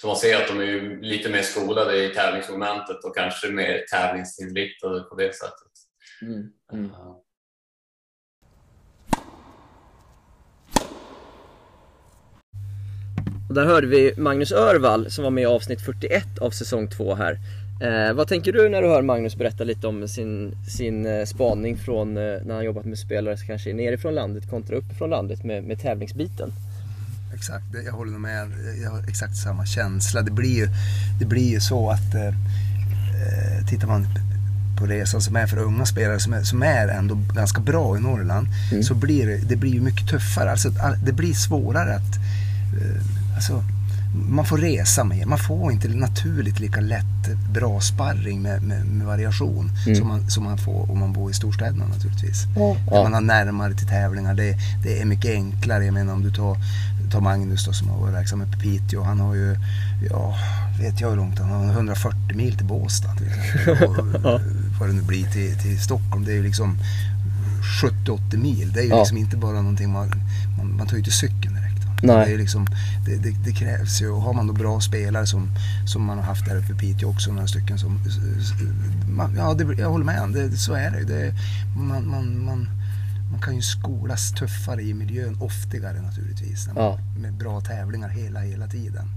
Så 0.00 0.06
man 0.06 0.16
ser 0.16 0.42
att 0.42 0.48
de 0.48 0.60
är 0.60 1.02
lite 1.02 1.30
mer 1.30 1.42
skolade 1.42 2.04
i 2.04 2.14
tävlingsmomentet 2.14 3.04
och 3.04 3.16
kanske 3.16 3.48
mer 3.48 3.84
tävlingsinriktade 3.90 5.00
på 5.00 5.14
det 5.14 5.34
sättet. 5.34 5.72
Mm. 6.22 6.52
Mm. 6.72 6.90
Och 13.52 13.56
där 13.56 13.66
hörde 13.66 13.86
vi 13.86 14.12
Magnus 14.16 14.52
Örvall 14.52 15.10
som 15.10 15.24
var 15.24 15.30
med 15.30 15.42
i 15.42 15.46
avsnitt 15.46 15.80
41 15.80 16.38
av 16.38 16.50
säsong 16.50 16.88
2 16.88 17.14
här. 17.14 17.38
Eh, 17.80 18.14
vad 18.14 18.28
tänker 18.28 18.52
du 18.52 18.68
när 18.68 18.82
du 18.82 18.88
hör 18.88 19.02
Magnus 19.02 19.36
berätta 19.36 19.64
lite 19.64 19.86
om 19.86 20.08
sin, 20.08 20.54
sin 20.68 21.06
eh, 21.06 21.24
spaning 21.24 21.76
från 21.76 22.16
eh, 22.16 22.22
när 22.46 22.54
han 22.54 22.64
jobbat 22.64 22.84
med 22.84 22.98
spelare 22.98 23.36
som 23.36 23.46
kanske 23.46 23.70
är 23.70 23.74
nerifrån 23.74 24.14
landet 24.14 24.50
kontra 24.50 24.76
uppifrån 24.76 25.10
landet 25.10 25.44
med, 25.44 25.64
med 25.64 25.80
tävlingsbiten? 25.80 26.52
Exakt, 27.34 27.64
jag 27.86 27.92
håller 27.92 28.18
med. 28.18 28.48
Jag 28.82 28.90
har 28.90 29.02
exakt 29.08 29.36
samma 29.36 29.66
känsla. 29.66 30.22
Det 30.22 30.30
blir 30.30 30.56
ju, 30.56 30.68
det 31.20 31.24
blir 31.26 31.50
ju 31.50 31.60
så 31.60 31.90
att 31.90 32.14
eh, 32.14 32.26
eh, 32.28 33.66
tittar 33.68 33.86
man 33.88 34.06
på 34.78 34.86
resan 34.86 35.20
som 35.20 35.36
är 35.36 35.46
för 35.46 35.58
unga 35.58 35.86
spelare 35.86 36.18
som 36.20 36.32
är, 36.32 36.42
som 36.42 36.62
är 36.62 36.88
ändå 36.88 37.18
ganska 37.34 37.60
bra 37.60 37.96
i 37.96 38.00
Norrland 38.00 38.46
Mm. 38.72 38.82
så 38.82 38.94
blir 38.94 39.26
det, 39.26 39.36
det 39.48 39.56
blir 39.56 39.80
mycket 39.80 40.08
tuffare. 40.08 40.50
Alltså, 40.50 40.68
all- 40.82 41.04
det 41.04 41.12
blir 41.12 41.34
svårare 41.34 41.94
att 41.94 42.14
eh, 42.80 43.02
alltså, 43.34 43.64
man 44.28 44.44
får 44.44 44.58
resa 44.58 45.04
mer. 45.04 45.26
Man 45.26 45.38
får 45.38 45.72
inte 45.72 45.88
naturligt 45.88 46.60
lika 46.60 46.80
lätt 46.80 47.04
bra 47.54 47.80
sparring 47.80 48.42
med, 48.42 48.62
med, 48.62 48.86
med 48.86 49.06
variation 49.06 49.70
Mm. 49.86 49.96
som, 49.98 50.08
man, 50.08 50.30
som 50.30 50.44
man 50.44 50.58
får 50.58 50.90
om 50.90 50.98
man 50.98 51.12
bor 51.12 51.30
i 51.30 51.34
storstäderna 51.34 51.86
naturligtvis. 51.86 52.44
Ja. 52.56 52.76
Där 52.90 53.02
man 53.02 53.12
har 53.14 53.20
närmare 53.20 53.74
till 53.74 53.86
tävlingar. 53.86 54.34
Det, 54.34 54.56
det 54.82 55.00
är 55.00 55.04
mycket 55.04 55.30
enklare. 55.30 55.84
Jag 55.84 55.94
menar 55.94 56.12
om 56.12 56.22
du 56.22 56.30
tar, 56.30 56.56
tar 57.12 57.20
Magnus 57.20 57.64
då, 57.66 57.72
som 57.72 57.88
har 57.88 57.98
varit 57.98 58.14
verksam 58.14 58.40
uppe 58.42 58.56
i 58.56 58.60
Piteå. 58.60 59.02
Han 59.02 59.20
har 59.20 59.34
ju, 59.34 59.56
ja, 60.10 60.36
vet 60.80 61.00
jag 61.00 61.08
hur 61.10 61.16
långt 61.16 61.38
han 61.38 61.48
har, 61.50 61.64
140 61.72 62.36
mil 62.36 62.56
till 62.56 62.66
Båstad. 62.66 63.14
till. 63.14 63.70
Och, 63.88 63.96
Vad 64.80 64.88
det 64.88 64.92
nu 64.92 65.02
blir 65.02 65.26
till, 65.30 65.58
till 65.58 65.80
Stockholm. 65.80 66.24
Det 66.24 66.32
är 66.32 66.36
ju 66.36 66.42
liksom 66.42 66.78
70-80 67.82 68.36
mil. 68.36 68.72
Det 68.72 68.80
är 68.80 68.84
ju 68.84 68.90
Ja. 68.90 68.98
liksom 68.98 69.16
inte 69.18 69.36
bara 69.36 69.52
någonting 69.60 69.92
man, 69.92 70.12
man, 70.58 70.76
man 70.76 70.86
tar 70.86 70.92
ju 70.92 70.98
inte 70.98 71.10
cykeln? 71.10 71.51
Nej. 72.02 72.30
Det, 72.30 72.36
liksom, 72.36 72.66
det, 73.06 73.16
det, 73.16 73.30
det 73.44 73.52
krävs 73.52 74.02
ju. 74.02 74.08
Och 74.10 74.22
har 74.22 74.32
man 74.32 74.46
då 74.46 74.52
bra 74.52 74.80
spelare 74.80 75.26
som, 75.26 75.48
som 75.86 76.02
man 76.04 76.16
har 76.18 76.24
haft 76.24 76.46
där 76.46 76.56
uppe 76.56 76.72
i 76.72 76.76
Piteå 76.76 77.08
också, 77.10 77.32
några 77.32 77.46
stycken 77.48 77.78
som... 77.78 78.00
man- 79.08 79.34
Ja, 79.36 79.56
jag 79.78 79.90
håller 79.90 80.04
med. 80.04 80.30
Det, 80.32 80.56
så 80.56 80.74
är 80.74 80.90
det 80.90 80.98
ju. 80.98 81.04
Det, 81.04 81.34
man, 81.76 82.08
man, 82.08 82.44
man, 82.44 82.68
man 83.32 83.40
kan 83.40 83.56
ju 83.56 83.62
skolas 83.62 84.32
tuffare 84.32 84.82
i 84.82 84.94
miljön 84.94 85.36
oftigare 85.40 86.00
naturligtvis. 86.02 86.68
Ja. 86.76 86.98
Med 87.18 87.32
bra 87.34 87.60
tävlingar 87.60 88.08
hela, 88.08 88.40
hela 88.40 88.66
tiden. 88.66 89.08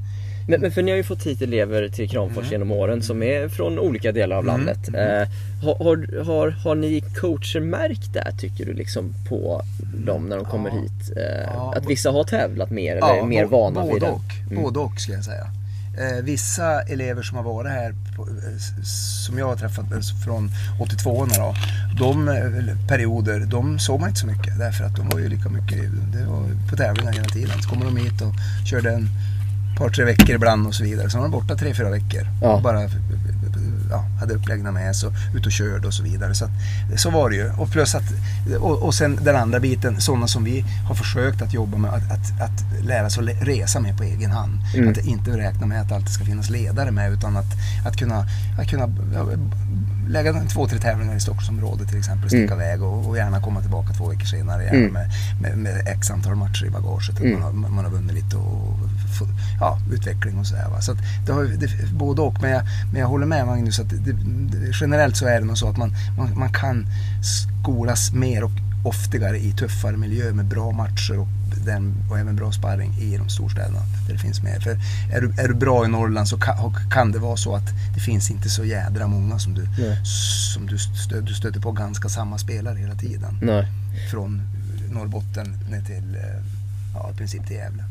Men, 0.48 0.62
men 0.62 0.72
för 0.72 0.82
ni 0.82 0.92
har 0.92 0.98
ju 0.98 1.04
fått 1.04 1.24
hit 1.26 1.42
elever 1.42 1.90
till 1.90 2.10
Kramfors 2.10 2.38
Mm. 2.38 2.52
genom 2.52 2.72
åren 2.72 3.02
som 3.02 3.24
är 3.24 3.50
från 3.50 3.80
olika 3.80 4.12
delar 4.12 4.36
av 4.36 4.46
landet. 4.46 4.88
Eh, 4.88 5.28
har, 5.64 6.24
har, 6.24 6.50
har, 6.50 6.76
ni 6.76 7.02
coacher 7.02 7.60
märkt 7.60 8.14
det 8.14 8.32
tycker 8.40 8.66
du 8.66 8.74
liksom 8.74 9.14
på 9.30 9.62
dem 10.06 10.26
när 10.30 10.36
de 10.36 10.46
kommer 10.46 10.70
Ja. 10.70 10.76
hit? 10.82 11.18
Eh, 11.18 11.44
Ja. 11.54 11.74
Att 11.78 11.86
vissa 11.90 12.12
har 12.12 12.24
tävlat 12.24 12.70
mer 12.70 12.96
eller 12.96 13.18
är 13.20 13.24
mer 13.26 13.46
vana 13.46 13.82
vid 13.82 13.92
både 13.92 14.06
det? 14.06 14.12
och, 14.12 14.22
Mm. 14.52 14.64
både 14.64 14.80
och 14.80 15.00
skulle 15.00 15.18
jag 15.18 15.26
säga. 15.26 15.48
Eh, 16.00 16.24
vissa 16.24 16.82
elever 16.82 17.22
som 17.24 17.38
har 17.38 17.44
varit 17.44 17.72
här, 17.72 17.94
på, 18.18 18.28
som 19.26 19.38
jag 19.38 19.46
har 19.46 19.56
träffat 19.56 19.86
från 20.26 20.52
82 20.82 21.26
då, 21.26 21.56
de 22.00 22.30
perioder, 22.88 23.40
de 23.40 23.80
såg 23.80 24.00
man 24.00 24.10
inte 24.10 24.20
så 24.22 24.28
mycket 24.28 24.60
därför 24.60 24.84
att 24.86 24.96
de 24.96 25.10
var 25.10 25.20
ju 25.20 25.30
lika 25.30 25.50
mycket 25.50 25.80
det 26.14 26.26
var 26.26 26.70
på 26.70 26.76
tävlingar 26.76 27.12
hela 27.14 27.26
tiden. 27.30 27.62
Så 27.62 27.70
kommer 27.70 27.86
de 27.86 27.98
hit 27.98 28.22
och 28.22 28.34
körde 28.70 28.90
en 28.92 29.08
par, 29.78 29.90
tre 29.90 30.06
veckor 30.06 30.36
ibland 30.36 30.68
och 30.68 30.76
så 30.76 30.84
vidare. 30.84 31.10
Så 31.10 31.18
var 31.18 31.24
de 31.26 31.32
borta 31.32 31.56
tre, 31.56 31.74
fyra 31.74 31.90
veckor. 31.90 32.22
Ja. 32.42 32.54
Och 32.56 32.62
bara 32.62 32.82
ja, 33.90 34.06
hade 34.20 34.34
uppläggningar 34.34 34.72
med 34.72 34.96
sig 34.96 35.10
och 35.10 35.16
ut 35.36 35.46
och 35.46 35.52
körde 35.52 35.88
och 35.88 35.94
så 35.94 36.04
vidare. 36.04 36.36
Så, 36.36 36.46
att, 36.46 36.52
så 36.96 37.10
var 37.10 37.30
det 37.30 37.36
ju. 37.36 37.52
Och, 37.52 37.72
plus 37.72 37.96
att, 37.96 38.04
och, 38.60 38.84
och 38.84 38.94
sen 38.94 39.20
den 39.22 39.36
andra 39.36 39.60
biten, 39.60 40.02
sådana 40.02 40.28
som 40.28 40.44
vi 40.44 40.66
har 40.88 40.96
försökt 40.96 41.42
att 41.42 41.54
jobba 41.54 41.78
med, 41.78 41.92
att, 41.94 42.12
att, 42.12 42.42
att 42.42 42.86
lära 42.86 43.10
sig 43.10 43.24
att 43.34 43.48
resa 43.48 43.80
med 43.80 43.98
på 43.98 44.04
egen 44.04 44.32
hand. 44.32 44.60
Mm. 44.76 44.90
Att 44.90 44.98
inte 44.98 45.38
räkna 45.38 45.66
med 45.68 45.82
att 45.82 45.90
det 45.90 45.96
alltid 45.96 46.12
ska 46.14 46.26
finnas 46.26 46.50
ledare 46.50 46.92
med 46.92 47.12
utan 47.14 47.38
att, 47.38 47.54
att 47.86 47.98
kunna, 47.98 48.26
att 48.60 48.70
kunna 48.70 48.88
lägga 50.08 50.34
två, 50.54 50.68
tre 50.68 50.80
tävlingar 50.80 51.16
i 51.16 51.20
Stockholmsområdet 51.20 51.88
till 51.90 51.98
exempel 51.98 52.30
sticka 52.30 52.54
Mm. 52.54 52.60
iväg 52.66 52.82
och, 52.84 53.10
och 53.10 53.18
gärna 53.18 53.42
komma 53.42 53.62
tillbaka 53.62 53.94
två 53.94 54.10
veckor 54.10 54.26
senare 54.26 54.64
gärna 54.64 54.78
Mm. 54.78 54.94
med, 54.94 55.10
med, 55.42 55.58
med 55.58 55.88
x 55.88 56.12
antal 56.12 56.36
matcher 56.36 56.66
i 56.66 56.70
bagaget. 56.70 57.20
Mm. 57.20 57.34
man, 57.34 57.42
har, 57.42 57.52
man 57.70 57.86
har 57.86 57.92
vunnit 57.92 58.14
lite 58.16 58.36
och 58.36 58.80
ja, 59.60 59.80
utveckling 59.92 60.38
och 60.40 60.48
sådär. 60.48 60.82
Så 60.82 60.92
att 60.92 60.98
det 61.26 61.32
har, 61.32 61.44
det, 61.44 61.92
både 61.94 62.22
och. 62.22 62.42
Men 62.42 62.52
jag, 62.52 62.64
men 62.92 63.02
jag 63.02 63.08
håller 63.08 63.26
med 63.26 63.46
Magnus 63.46 63.80
att 63.80 63.90
det, 63.90 63.98
det, 63.98 64.72
generellt 64.82 65.18
så 65.18 65.26
är 65.26 65.40
det 65.40 65.46
nog 65.46 65.58
så 65.58 65.70
att 65.70 65.78
man, 65.78 65.94
man, 66.18 66.40
man 66.40 66.54
kan 66.54 66.88
skolas 67.64 68.12
mer 68.12 68.44
och 68.44 68.52
oftigare 68.86 69.38
i 69.38 69.52
tuffare 69.52 69.98
miljö 69.98 70.34
med 70.34 70.46
bra 70.46 70.72
matcher 70.72 71.20
och, 71.20 71.28
den, 71.66 71.96
och 72.10 72.20
även 72.20 72.36
bra 72.36 72.52
sparring 72.52 72.94
i 73.00 73.18
de 73.18 73.30
storstäderna 73.30 73.80
där 74.08 74.14
det 74.14 74.20
finns 74.20 74.44
mer. 74.44 74.60
För 74.60 74.80
är 75.12 75.22
du, 75.22 75.42
är 75.42 75.48
du 75.48 75.54
bra 75.54 75.86
i 75.86 75.88
Norrland 75.88 76.28
så 76.28 76.38
kan, 76.38 76.76
kan 76.92 77.12
det 77.12 77.20
vara 77.20 77.38
så 77.38 77.56
att 77.56 77.74
det 77.94 78.00
finns 78.00 78.32
inte 78.32 78.50
så 78.50 78.66
jädra 78.66 79.08
många 79.08 79.40
som 79.40 79.54
du, 79.54 79.68
Nej. 79.78 80.06
som 80.56 80.68
du, 80.68 80.78
stö, 80.78 81.22
du 81.22 81.34
stöter 81.34 81.60
på 81.60 81.72
ganska 81.72 82.10
samma 82.10 82.38
spelare 82.38 82.80
hela 82.80 82.96
tiden. 82.96 83.38
Nej. 83.42 83.68
Från 84.12 84.42
Norrbotten 84.92 85.58
ner 85.70 85.82
till 85.82 86.16
eh, 86.16 86.44
ja, 86.94 87.12
i 87.14 87.18
princip 87.18 87.48
till 87.48 87.56
Gävle. 87.56 87.84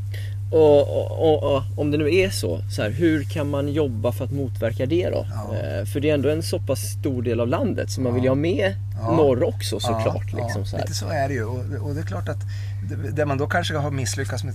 Och, 0.54 0.80
och, 0.80 1.10
och, 1.44 1.56
och 1.56 1.62
om 1.76 1.90
det 1.90 1.98
nu 1.98 2.14
är 2.14 2.30
så, 2.30 2.60
så 2.70 2.82
här, 2.82 2.90
hur 2.90 3.24
kan 3.24 3.50
man 3.50 3.68
jobba 3.72 4.12
för 4.12 4.24
att 4.24 4.32
motverka 4.32 4.86
det 4.86 5.10
då? 5.10 5.26
Ja. 5.30 5.56
Eh, 5.56 5.84
för 5.84 6.00
det 6.00 6.10
är 6.10 6.14
ändå 6.14 6.28
en 6.28 6.42
så 6.42 6.58
pass 6.58 6.80
stor 7.00 7.22
del 7.22 7.40
av 7.40 7.48
landet 7.48 7.90
så 7.90 8.00
man 8.00 8.14
vill 8.14 8.22
ju 8.22 8.28
ha 8.28 8.34
med 8.34 8.74
Ja. 9.00 9.16
norr 9.16 9.44
också 9.44 9.80
såklart. 9.80 10.26
Ja, 10.32 10.44
liksom, 10.44 10.66
så 10.66 10.76
lite 10.76 10.94
så 10.94 11.06
är 11.08 11.28
det 11.28 11.34
ju. 11.34 11.44
Och 11.78 11.94
det 11.94 12.00
är 12.00 12.04
klart 12.04 12.28
att 12.28 12.40
det, 13.12 13.26
man 13.26 13.38
då 13.38 13.46
kanske 13.46 13.76
har 13.76 13.90
misslyckats 13.90 14.44
med. 14.44 14.54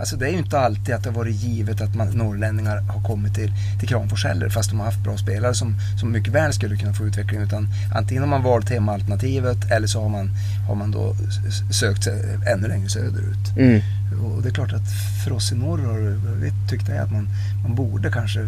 Alltså 0.00 0.16
det 0.16 0.26
är 0.26 0.30
ju 0.30 0.38
inte 0.38 0.58
alltid 0.58 0.94
att 0.94 1.02
det 1.02 1.10
har 1.10 1.16
varit 1.16 1.34
givet 1.34 1.80
att 1.80 1.94
man, 1.94 2.08
norrlänningar 2.08 2.80
har 2.80 3.02
kommit 3.02 3.34
till, 3.34 3.52
till 3.78 3.88
Kramfors 3.88 4.24
heller. 4.24 4.48
Fast 4.48 4.70
de 4.70 4.78
har 4.78 4.86
haft 4.86 5.04
bra 5.04 5.16
spelare 5.16 5.54
som, 5.54 5.74
som 6.00 6.12
mycket 6.12 6.32
väl 6.32 6.52
skulle 6.52 6.76
kunna 6.76 6.92
få 6.92 7.04
utveckling. 7.04 7.40
Utan 7.40 7.68
antingen 7.94 8.22
har 8.22 8.30
man 8.30 8.42
valt 8.42 8.70
hemmaalternativet 8.70 9.70
eller 9.70 9.86
så 9.86 10.02
har 10.02 10.08
man, 10.08 10.30
har 10.68 10.74
man 10.74 10.90
då 10.90 11.16
sökt 11.70 12.04
sig 12.04 12.38
ännu 12.46 12.68
längre 12.68 12.88
söderut. 12.88 13.56
Mm. 13.56 13.80
Och 14.22 14.42
det 14.42 14.48
är 14.48 14.52
klart 14.52 14.72
att 14.72 14.90
för 15.24 15.32
oss 15.32 15.52
i 15.52 15.54
norr 15.54 15.78
har 15.78 15.98
vi 16.40 16.52
tyckte 16.70 16.92
jag 16.92 17.04
att 17.04 17.12
man, 17.12 17.28
man 17.62 17.74
borde 17.74 18.10
kanske... 18.10 18.40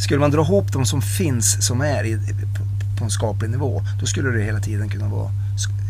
Skulle 0.00 0.20
man 0.20 0.30
dra 0.30 0.42
ihop 0.42 0.72
de 0.72 0.86
som 0.86 1.02
finns, 1.02 1.66
som 1.66 1.80
är 1.80 2.04
i, 2.04 2.18
på, 2.58 2.64
på 2.98 3.04
en 3.04 3.10
skaplig 3.10 3.50
nivå, 3.50 3.82
då 4.00 4.06
skulle 4.06 4.30
det 4.30 4.44
hela 4.44 4.60
tiden 4.60 4.88
kunna 4.88 5.08
vara 5.08 5.30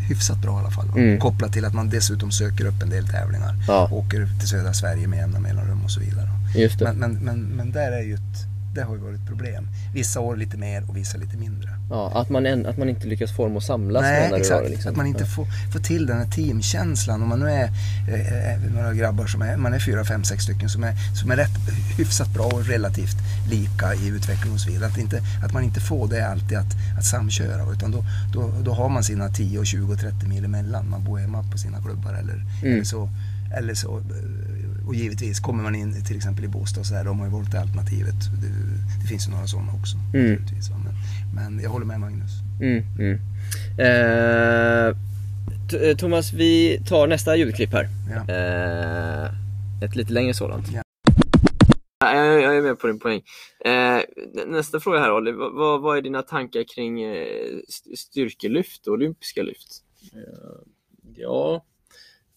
hyfsat 0.09 0.39
bra 0.39 0.57
i 0.57 0.61
alla 0.61 0.71
fall. 0.71 0.89
Mm. 0.97 1.21
Kopplat 1.21 1.53
till 1.53 1.65
att 1.65 1.75
man 1.75 1.89
dessutom 1.89 2.31
söker 2.31 2.65
upp 2.65 2.83
en 2.83 2.91
del 2.91 3.09
tävlingar. 3.09 3.55
Ja. 3.69 3.89
Åker 3.93 4.29
till 4.39 4.49
södra 4.49 4.73
Sverige 4.73 5.07
med 5.07 5.19
jämna 5.19 5.39
mellanrum 5.39 5.85
och 5.85 5.91
så 5.91 6.01
vidare. 6.01 6.29
Just 6.55 6.79
det. 6.79 6.85
Men, 6.85 6.99
men, 6.99 7.25
men, 7.25 7.41
men 7.41 7.73
där 7.73 7.93
är 7.93 8.03
ju 8.03 8.15
ett, 8.15 8.47
det 8.75 8.83
har 8.83 8.95
ju 8.95 9.01
varit 9.01 9.21
ett 9.21 9.27
problem. 9.27 9.69
Vissa 9.95 10.21
år 10.21 10.37
lite 10.37 10.57
mer 10.57 10.85
och 10.89 10.97
vissa 10.97 11.19
lite 11.19 11.37
mindre. 11.37 11.71
Ja, 11.91 12.13
att, 12.15 12.31
man 12.31 12.47
en, 12.47 12.67
att 12.67 12.79
man 12.79 12.89
inte 12.89 13.07
lyckas 13.07 13.37
dem 13.37 13.57
att 13.57 13.65
samlas 13.65 14.03
Nej, 14.03 14.33
exakt. 14.35 14.63
då? 14.63 14.69
Liksom. 14.69 14.91
Att 14.91 14.97
man 14.97 15.07
inte 15.07 15.25
får, 15.25 15.47
får 15.73 15.81
till 15.81 16.07
den 16.07 16.19
här 16.19 16.27
teamkänslan. 16.27 17.23
Om 17.23 17.29
man 17.29 17.41
nu 17.41 17.51
är 17.51 17.71
eh, 18.09 18.53
eh, 18.53 18.61
några 18.75 18.95
grabbar 18.95 19.27
som 19.27 19.43
är, 19.43 19.57
man 19.57 19.75
är 19.75 19.79
fyra, 19.79 20.05
fem, 20.05 20.25
sex 20.25 20.43
stycken 20.45 20.69
som 20.69 20.85
är, 20.85 20.95
som 21.23 21.31
är 21.31 21.37
rätt 21.37 21.59
hyfsat 21.99 22.29
bra 22.29 22.45
och 22.45 22.67
relativt 22.67 23.17
lika 23.51 23.95
i 23.95 24.09
utveckling 24.09 24.53
och 24.53 24.61
så 24.61 24.71
vidare. 24.71 24.87
Att, 24.91 24.99
inte, 24.99 25.23
att 25.45 25.53
man 25.53 25.65
inte 25.65 25.81
får 25.81 26.09
det 26.09 26.29
alltid 26.29 26.59
att, 26.59 26.75
att 26.99 27.05
samköra. 27.05 27.73
Utan 27.73 27.91
då, 27.91 28.05
då, 28.33 28.53
då 28.65 28.73
har 28.73 28.89
man 28.89 29.05
sina 29.05 29.29
10, 29.29 29.59
och 29.59 29.67
20 29.67 29.93
och 29.93 29.99
30 29.99 30.27
mil 30.27 30.45
emellan. 30.45 30.91
Man 30.91 31.05
bor 31.05 31.19
hemma 31.19 31.45
på 31.53 31.59
sina 31.59 31.83
klubbar 31.83 32.13
eller, 32.13 32.35
Mm. 32.35 32.73
eller 32.75 32.85
så. 32.85 33.11
Eller 33.57 33.75
så 33.75 33.99
eh, 33.99 34.87
och 34.87 34.95
givetvis 34.95 35.41
kommer 35.41 35.63
man 35.63 35.75
in 35.75 36.05
till 36.05 36.17
exempel 36.17 36.45
i 36.45 36.49
Båstad 36.49 36.85
så 36.85 36.95
här, 36.95 37.05
de 37.05 37.19
har 37.19 37.27
ju 37.27 37.33
valt 37.33 37.53
det 37.53 37.61
alternativet. 37.61 38.15
Det, 38.43 38.49
det 39.03 39.07
finns 39.09 39.27
ju 39.29 39.31
några 39.33 39.47
sådana 39.47 39.73
också. 39.73 39.97
Mm. 40.15 40.39
Men, 40.85 40.95
men 41.55 41.63
jag 41.63 41.71
håller 41.71 41.87
med 41.87 42.01
Magnus. 42.01 42.31
Mm, 42.61 42.85
mm. 42.99 43.21
Eh, 43.79 44.95
Thomas, 45.97 46.33
vi 46.33 46.81
tar 46.87 47.07
nästa 47.07 47.37
ljudklipp 47.37 47.73
här. 47.73 47.89
Ja. 48.11 48.35
Eh, 48.35 49.31
ett 49.81 49.97
lite 49.97 50.13
längre 50.13 50.35
sådant. 50.35 50.67
Ja. 50.75 50.83
Ja, 52.13 52.25
Jag, 52.25 52.41
jag 52.43 52.57
är 52.57 52.63
med 52.63 52.79
på 52.79 52.87
din 52.87 52.99
poäng. 52.99 53.23
Eh, 53.65 54.01
nästa 54.47 54.81
fråga 54.81 54.99
här 54.99 55.13
Olli, 55.13 55.33
vad, 55.33 55.83
vad- 55.83 55.97
är 55.99 56.03
dina 56.03 56.23
tankar 56.23 56.65
kring 56.75 57.03
eh, 57.03 57.59
st- 57.69 57.97
styrkelyft 57.97 58.87
och 58.87 58.93
olympiska 58.93 59.43
lyft? 59.43 59.69
Ja, 61.17 61.65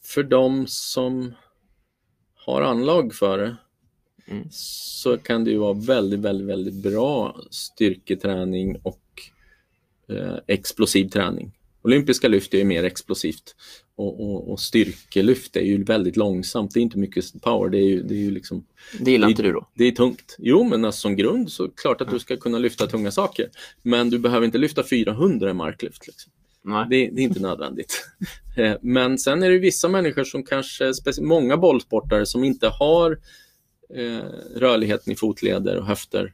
för 0.03 0.23
de 0.23 0.67
som 0.67 1.33
har 2.35 2.61
anlag 2.61 3.13
för 3.13 3.37
det 3.37 3.55
Mm. 4.29 4.47
så 4.51 5.17
kan 5.17 5.43
det 5.43 5.51
ju 5.51 5.57
vara 5.57 5.73
väldigt, 5.73 6.19
väldigt, 6.19 6.47
väldigt 6.47 6.73
bra 6.83 7.41
styrketräning 7.51 8.77
och 8.83 9.01
eh, 10.09 10.35
explosiv 10.47 11.09
träning. 11.09 11.51
Olympiska 11.81 12.27
lyft 12.27 12.53
är 12.53 12.57
ju 12.57 12.63
mer 12.63 12.83
explosivt 12.83 13.55
och, 13.97 14.19
och, 14.19 14.51
och 14.51 14.59
styrkelyft 14.59 15.55
är 15.55 15.61
ju 15.61 15.83
väldigt 15.83 16.17
långsamt. 16.17 16.73
Det 16.73 16.79
är 16.79 16.81
inte 16.81 16.97
mycket 16.97 17.41
power, 17.41 17.69
det 17.69 17.77
är 17.77 17.83
ju, 17.87 18.03
det 18.03 18.13
är 18.13 18.19
ju 18.19 18.31
liksom 18.31 18.65
Det 18.99 19.11
gillar 19.11 19.27
Det- 19.27 19.31
inte 19.31 19.43
du 19.43 19.51
då? 19.51 19.67
det 19.73 19.83
är 19.83 19.91
tungt. 19.91 20.35
Jo, 20.39 20.63
men 20.63 20.85
alltså, 20.85 21.01
som 21.01 21.15
grund 21.15 21.51
så 21.51 21.69
klart 21.69 22.01
att 22.01 22.11
du 22.11 22.19
ska 22.19 22.37
kunna 22.37 22.59
lyfta 22.59 22.87
tunga 22.87 23.11
saker. 23.11 23.49
Men 23.81 24.09
du 24.09 24.19
behöver 24.19 24.45
inte 24.45 24.57
lyfta 24.57 24.83
400 24.83 25.49
i 25.49 25.53
marklyft. 25.53 26.07
Liksom. 26.07 26.31
Det, 26.89 27.09
det 27.09 27.21
är 27.21 27.23
inte 27.23 27.39
nödvändigt. 27.39 28.03
Eh, 28.57 28.77
Men 28.81 29.17
sen 29.17 29.43
är 29.43 29.49
det 29.49 29.57
vissa 29.59 29.89
människor 29.89 30.23
som 30.23 30.43
kanske, 30.43 30.91
många 31.21 31.57
bollsportare 31.57 32.25
som 32.25 32.43
inte 32.43 32.67
har 32.67 33.19
eh, 33.95 34.29
rörligheten 34.55 35.13
i 35.13 35.15
fotleder 35.15 35.77
och 35.77 35.85
höfter 35.85 36.33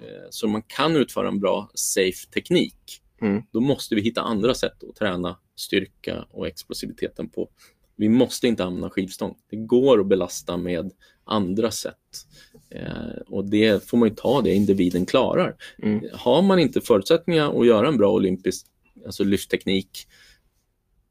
eh, 0.00 0.26
så 0.30 0.48
man 0.48 0.62
kan 0.62 0.96
utföra 0.96 1.28
en 1.28 1.40
bra 1.40 1.70
safe 1.74 2.26
teknik. 2.34 3.00
Mm. 3.22 3.42
Då 3.52 3.60
måste 3.60 3.94
vi 3.94 4.00
hitta 4.00 4.20
andra 4.20 4.54
sätt 4.54 4.84
att 4.88 4.96
träna 4.96 5.38
styrka 5.58 6.26
och 6.30 6.46
explosiviteten 6.46 7.28
på. 7.28 7.48
Vi 7.96 8.08
måste 8.08 8.48
inte 8.48 8.64
använda 8.64 8.90
skivstång. 8.90 9.36
Det 9.50 9.56
går 9.56 10.00
att 10.00 10.06
belasta 10.06 10.56
med 10.56 10.92
andra 11.24 11.70
sätt. 11.70 12.26
Eh, 12.70 13.20
och 13.26 13.44
det 13.44 13.88
får 13.88 13.98
man 13.98 14.08
ju 14.08 14.14
ta 14.14 14.42
det 14.42 14.54
individen 14.54 15.06
klarar. 15.06 15.56
Mm. 15.82 16.04
Har 16.12 16.42
man 16.42 16.58
inte 16.58 16.80
förutsättningar 16.80 17.60
att 17.60 17.66
göra 17.66 17.88
en 17.88 17.96
bra 17.96 18.12
olympisk 18.12 18.66
alltså 19.06 19.24
lyftteknik 19.24 20.06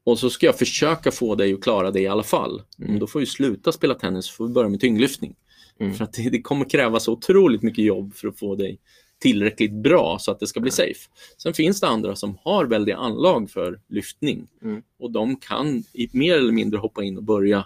och 0.04 0.18
så 0.18 0.30
ska 0.30 0.46
jag 0.46 0.58
försöka 0.58 1.10
få 1.10 1.34
dig 1.34 1.54
att 1.54 1.62
klara 1.62 1.90
det 1.90 2.00
i 2.00 2.06
alla 2.06 2.22
fall. 2.22 2.62
Mm. 2.78 2.98
Då 2.98 3.06
får 3.06 3.20
vi 3.20 3.26
sluta 3.26 3.72
spela 3.72 3.94
tennis 3.94 4.40
och 4.40 4.50
börja 4.50 4.68
med 4.68 4.80
tyngdlyftning. 4.80 5.34
Mm. 5.80 5.94
För 5.94 6.04
att 6.04 6.12
det, 6.12 6.30
det 6.30 6.42
kommer 6.42 6.70
kräva 6.70 7.00
så 7.00 7.12
otroligt 7.12 7.62
mycket 7.62 7.84
jobb 7.84 8.14
för 8.14 8.28
att 8.28 8.38
få 8.38 8.54
dig 8.54 8.80
tillräckligt 9.18 9.72
bra 9.72 10.18
så 10.20 10.30
att 10.30 10.40
det 10.40 10.46
ska 10.46 10.60
bli 10.60 10.70
safe. 10.70 11.08
Sen 11.42 11.54
finns 11.54 11.80
det 11.80 11.86
andra 11.88 12.16
som 12.16 12.38
har 12.44 12.64
väldigt 12.64 12.96
anlag 12.96 13.50
för 13.50 13.80
lyftning 13.88 14.46
Mm. 14.62 14.82
och 14.98 15.10
de 15.10 15.36
kan 15.36 15.84
i 15.92 16.08
mer 16.12 16.36
eller 16.36 16.52
mindre 16.52 16.78
hoppa 16.78 17.02
in 17.02 17.16
och 17.16 17.22
börja 17.24 17.64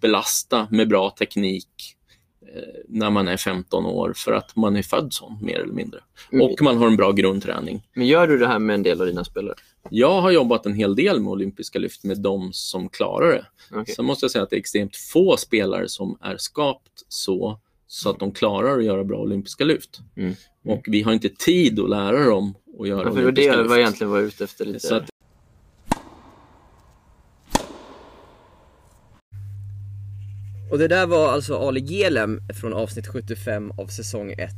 belasta 0.00 0.68
med 0.70 0.88
bra 0.88 1.10
teknik 1.10 1.68
eh, 2.54 2.62
när 2.88 3.10
man 3.10 3.28
är 3.28 3.36
15 3.36 3.86
år 3.86 4.12
för 4.16 4.32
att 4.32 4.56
man 4.56 4.76
är 4.76 4.82
född 4.82 5.12
sån 5.12 5.38
mer 5.42 5.58
eller 5.60 5.72
mindre. 5.74 6.00
Mm. 6.32 6.46
Och 6.46 6.62
man 6.62 6.76
har 6.76 6.86
en 6.86 6.96
bra 6.96 7.12
grundträning. 7.12 7.82
Men 7.94 8.06
gör 8.06 8.26
du 8.28 8.38
det 8.38 8.46
här 8.46 8.58
med 8.58 8.74
en 8.74 8.82
del 8.82 9.00
av 9.00 9.06
dina 9.06 9.24
spelare? 9.24 9.54
Jag 9.90 10.20
har 10.20 10.30
jobbat 10.30 10.66
en 10.66 10.74
hel 10.74 10.96
del 10.96 11.20
med 11.20 11.30
olympiska 11.30 11.78
lyft 11.78 12.04
med 12.04 12.20
de 12.20 12.52
som 12.52 12.88
klarar 12.88 13.32
det. 13.32 13.46
Okej. 13.80 13.94
Sen 13.94 14.04
måste 14.04 14.24
jag 14.24 14.30
säga 14.30 14.42
att 14.42 14.50
det 14.50 14.56
är 14.56 14.60
extremt 14.60 14.96
få 14.96 15.36
spelare 15.36 15.88
som 15.88 16.18
är 16.20 16.36
skapt 16.36 17.04
så, 17.08 17.60
så 17.94 18.10
att 18.10 18.18
de 18.18 18.32
klarar 18.32 18.78
att 18.78 18.84
göra 18.84 19.04
bra 19.04 19.18
olympiska 19.18 19.64
lyft. 19.64 20.00
Mm. 20.16 20.34
Och 20.64 20.84
vi 20.86 21.02
har 21.02 21.12
inte 21.12 21.28
tid 21.28 21.80
att 21.80 21.90
lära 21.90 22.24
dem 22.24 22.54
att 22.80 22.88
göra 22.88 23.02
ja, 23.02 23.12
för 23.12 23.22
olympiska 23.22 23.52
det 23.52 23.56
lyft. 23.56 23.62
Det 23.62 23.68
var 23.68 23.78
egentligen 23.78 24.10
var 24.10 24.20
ute 24.20 24.44
efter 24.44 24.64
lite. 24.64 24.86
Så 24.86 24.94
att... 24.94 25.10
Och 30.72 30.78
det 30.78 30.88
där 30.88 31.06
var 31.06 31.28
alltså 31.28 31.56
Ali 31.56 31.80
Gelem 31.80 32.40
från 32.60 32.72
avsnitt 32.72 33.06
75 33.06 33.70
av 33.70 33.86
säsong 33.86 34.32
1. 34.32 34.50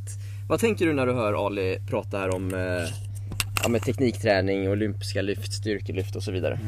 Vad 0.48 0.60
tänker 0.60 0.86
du 0.86 0.92
när 0.92 1.06
du 1.06 1.12
hör 1.12 1.46
Ali 1.46 1.78
prata 1.90 2.18
här 2.18 2.34
om 2.34 2.54
eh 2.54 3.15
ja, 3.62 3.68
med 3.68 3.82
teknikträning, 3.82 4.68
olympiska 4.68 5.22
lyft, 5.22 5.52
styrkelyft 5.52 6.16
och 6.16 6.22
så 6.22 6.30
vidare? 6.30 6.58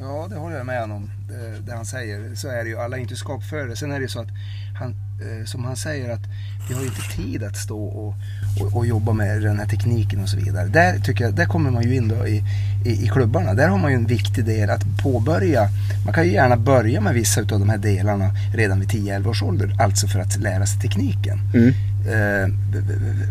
Ja, 0.00 0.26
det 0.30 0.36
håller 0.36 0.56
jag 0.56 0.66
med 0.66 0.80
honom. 0.80 1.10
Det, 1.28 1.66
det 1.66 1.72
han 1.72 1.86
säger. 1.86 2.34
Så 2.34 2.48
är 2.48 2.64
det 2.64 2.70
ju. 2.70 2.78
Alla 2.78 2.96
är 2.96 3.00
inte 3.00 3.16
skapför 3.16 3.66
det. 3.66 3.76
Sen 3.76 3.92
är 3.92 3.98
det 3.98 4.02
ju 4.02 4.08
så 4.08 4.20
att 4.20 4.28
han, 4.78 4.90
eh, 4.90 5.44
som 5.44 5.64
han 5.64 5.76
säger 5.76 6.10
att 6.10 6.22
vi 6.68 6.74
har 6.74 6.80
ju 6.82 6.86
inte 6.86 7.16
tid 7.16 7.42
att 7.42 7.56
stå 7.56 7.84
och, 7.84 8.14
och, 8.60 8.76
och 8.76 8.86
jobba 8.86 9.12
med 9.12 9.42
den 9.42 9.58
här 9.58 9.66
tekniken 9.66 10.22
och 10.22 10.28
så 10.28 10.36
vidare. 10.36 10.68
Där 10.68 10.98
tycker 10.98 11.24
jag, 11.24 11.34
där 11.34 11.46
kommer 11.46 11.70
man 11.70 11.82
ju 11.82 11.96
in 11.96 12.08
då 12.08 12.26
i, 12.26 12.44
i, 12.84 13.04
i 13.04 13.08
klubbarna. 13.08 13.54
Där 13.54 13.68
har 13.68 13.78
man 13.78 13.90
ju 13.90 13.96
en 13.96 14.06
viktig 14.06 14.44
del 14.44 14.70
att 14.70 14.82
påbörja. 15.02 15.68
Man 16.04 16.14
kan 16.14 16.24
ju 16.24 16.32
gärna 16.32 16.56
börja 16.56 17.00
med 17.00 17.14
vissa 17.14 17.40
av 17.40 17.46
de 17.46 17.68
här 17.68 17.78
delarna 17.78 18.30
redan 18.54 18.80
vid 18.80 18.88
10-11 18.88 19.28
års 19.28 19.42
ålder. 19.42 19.76
Alltså 19.78 20.06
för 20.06 20.20
att 20.20 20.36
lära 20.36 20.66
sig 20.66 20.80
tekniken. 20.80 21.38
Eh, 21.54 21.91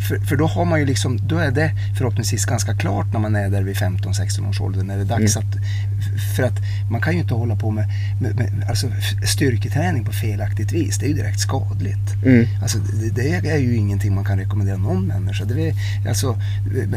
för, 0.08 0.26
för 0.26 0.36
då 0.36 0.48
har 0.48 0.66
man 0.66 0.80
ju 0.80 0.86
liksom, 0.86 1.28
då 1.28 1.38
är 1.38 1.52
det 1.52 1.72
förhoppningsvis 1.98 2.46
ganska 2.46 2.74
klart 2.76 3.14
när 3.14 3.20
man 3.20 3.36
är 3.36 3.50
där 3.50 3.64
vid 3.64 3.76
15-16 3.76 4.50
års 4.50 4.62
ålder. 4.62 4.84
När 4.84 4.96
det 4.96 5.02
är 5.02 5.06
dags 5.06 5.38
att, 5.38 5.56
för 6.36 6.44
att 6.44 6.60
man 6.92 7.02
kan 7.02 7.14
ju 7.14 7.20
inte 7.20 7.34
hålla 7.34 7.56
på 7.56 7.72
med, 7.72 7.86
med, 8.22 8.36
med 8.36 8.66
alltså 8.70 8.88
styrketräning 9.26 10.06
på 10.06 10.12
felaktigt 10.12 10.72
vis. 10.72 10.98
Det 10.98 11.06
är 11.06 11.08
ju 11.08 11.16
direkt 11.16 11.40
skadligt. 11.40 12.12
Alltså, 12.62 12.78
det, 13.16 13.40
det 13.40 13.50
är 13.50 13.58
ju 13.58 13.76
ingenting 13.76 14.16
man 14.16 14.26
kan 14.26 14.40
rekommendera 14.40 14.78
någon 14.78 15.08
människa. 15.08 15.46
Det 15.46 15.70
är, 15.70 15.76
alltså, 16.08 16.42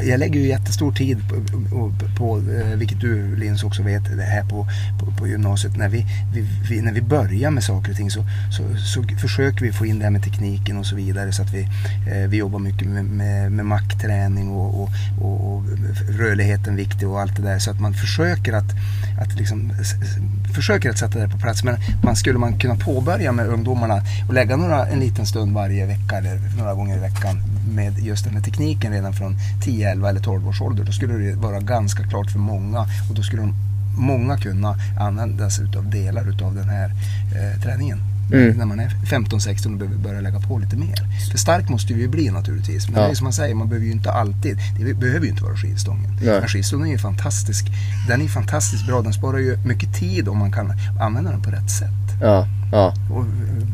jag 0.06 0.20
lägger 0.20 0.40
ju 0.40 0.46
jättestor 0.46 0.92
tid 0.92 1.18
på, 1.28 1.34
på, 1.70 1.92
på 2.18 2.38
eh, 2.38 2.76
vilket 2.76 3.00
du 3.00 3.36
Linus 3.36 3.64
också 3.64 3.82
vet, 3.82 4.16
det 4.16 4.22
här 4.22 4.44
på, 4.44 4.66
på, 5.00 5.12
på 5.18 5.28
gymnasiet. 5.28 5.76
När 5.76 5.88
vi, 5.88 6.06
vi, 6.34 6.46
vi, 6.68 6.80
när 6.80 6.92
vi 6.92 7.00
börjar 7.02 7.50
med 7.50 7.64
saker 7.64 7.90
och 7.90 7.96
ting 7.96 8.10
så, 8.10 8.24
så, 8.50 8.76
så 8.76 9.04
försöker 9.18 9.64
vi 9.64 9.72
få 9.72 9.86
in 9.86 9.98
det 9.98 10.04
här 10.04 10.10
med 10.10 10.22
tekniken 10.22 10.76
och 10.76 10.86
så 10.86 10.96
vidare. 10.96 11.32
Så 11.32 11.42
att 11.42 11.54
vi, 11.54 11.63
Eh, 12.10 12.28
vi 12.28 12.36
jobbar 12.36 12.58
mycket 12.58 12.88
med, 12.88 13.04
med, 13.04 13.52
med 13.52 13.66
maktträning 13.66 14.50
och, 14.50 14.82
och, 14.82 14.88
och, 15.20 15.54
och 15.54 15.62
rörligheten 16.08 16.76
viktig 16.76 17.08
och 17.08 17.20
allt 17.20 17.36
det 17.36 17.42
där. 17.42 17.58
Så 17.58 17.70
att 17.70 17.80
man 17.80 17.94
försöker 17.94 18.52
att, 18.52 18.70
att 19.20 19.34
liksom, 19.38 19.72
försöker 20.54 20.90
att 20.90 20.98
sätta 20.98 21.18
det 21.18 21.28
på 21.28 21.38
plats. 21.38 21.64
Men 21.64 21.76
man 22.02 22.16
skulle 22.16 22.38
man 22.38 22.58
kunna 22.58 22.76
påbörja 22.76 23.32
med 23.32 23.46
ungdomarna 23.46 24.02
och 24.28 24.34
lägga 24.34 24.56
några, 24.56 24.86
en 24.86 25.00
liten 25.00 25.26
stund 25.26 25.54
varje 25.54 25.86
vecka 25.86 26.16
eller 26.16 26.40
några 26.58 26.74
gånger 26.74 26.96
i 26.96 27.00
veckan 27.00 27.42
med 27.74 27.98
just 27.98 28.24
den 28.24 28.34
här 28.34 28.42
tekniken 28.42 28.92
redan 28.92 29.12
från 29.12 29.36
10, 29.64 29.90
11 29.90 30.08
eller 30.08 30.20
12 30.20 30.48
års 30.48 30.60
ålder. 30.60 30.84
Då 30.84 30.92
skulle 30.92 31.14
det 31.14 31.36
vara 31.36 31.60
ganska 31.60 32.02
klart 32.02 32.30
för 32.30 32.38
många 32.38 32.80
och 32.80 33.14
då 33.14 33.22
skulle 33.22 33.42
de, 33.42 33.54
många 33.96 34.36
kunna 34.36 34.76
använda 35.00 35.50
sig 35.50 35.66
av 35.76 35.90
delar 35.90 36.22
av 36.42 36.54
den 36.54 36.68
här 36.68 36.90
eh, 37.34 37.62
träningen. 37.62 38.13
När 38.30 38.64
man 38.66 38.80
är 38.80 38.88
15-16 38.88 39.72
och 39.72 39.78
behöver 39.78 39.98
börja 39.98 40.20
lägga 40.20 40.40
på 40.40 40.58
lite 40.58 40.76
mer. 40.76 40.94
För 41.30 41.38
stark 41.38 41.68
måste 41.68 41.94
vi 41.94 42.00
ju 42.00 42.08
bli 42.08 42.30
naturligtvis. 42.30 42.88
Men 42.88 43.00
Ja. 43.00 43.06
det 43.06 43.12
är 43.12 43.14
som 43.14 43.24
man 43.24 43.32
säger, 43.32 43.54
man 43.54 43.68
behöver 43.68 43.86
ju 43.86 43.92
inte 43.92 44.12
alltid. 44.12 44.58
Det 44.78 44.94
behöver 44.94 45.24
ju 45.24 45.30
inte 45.30 45.42
vara 45.44 45.56
skivstången. 45.56 46.10
Nej. 46.22 46.40
Men 46.40 46.48
skivstången 46.48 46.86
är 46.86 46.92
ju 46.92 46.98
fantastisk. 46.98 47.66
Den 48.08 48.22
är 48.22 48.28
fantastiskt 48.28 48.86
bra. 48.86 49.02
Den 49.02 49.12
sparar 49.12 49.38
ju 49.38 49.56
mycket 49.66 49.94
tid 49.94 50.28
om 50.28 50.38
man 50.38 50.52
kan 50.52 50.72
använda 51.00 51.30
den 51.30 51.42
på 51.42 51.50
rätt 51.50 51.70
sätt. 51.70 51.90
Ja, 52.20 52.46
ja. 52.72 52.94
Och, 53.10 53.20
eh, 53.22 53.64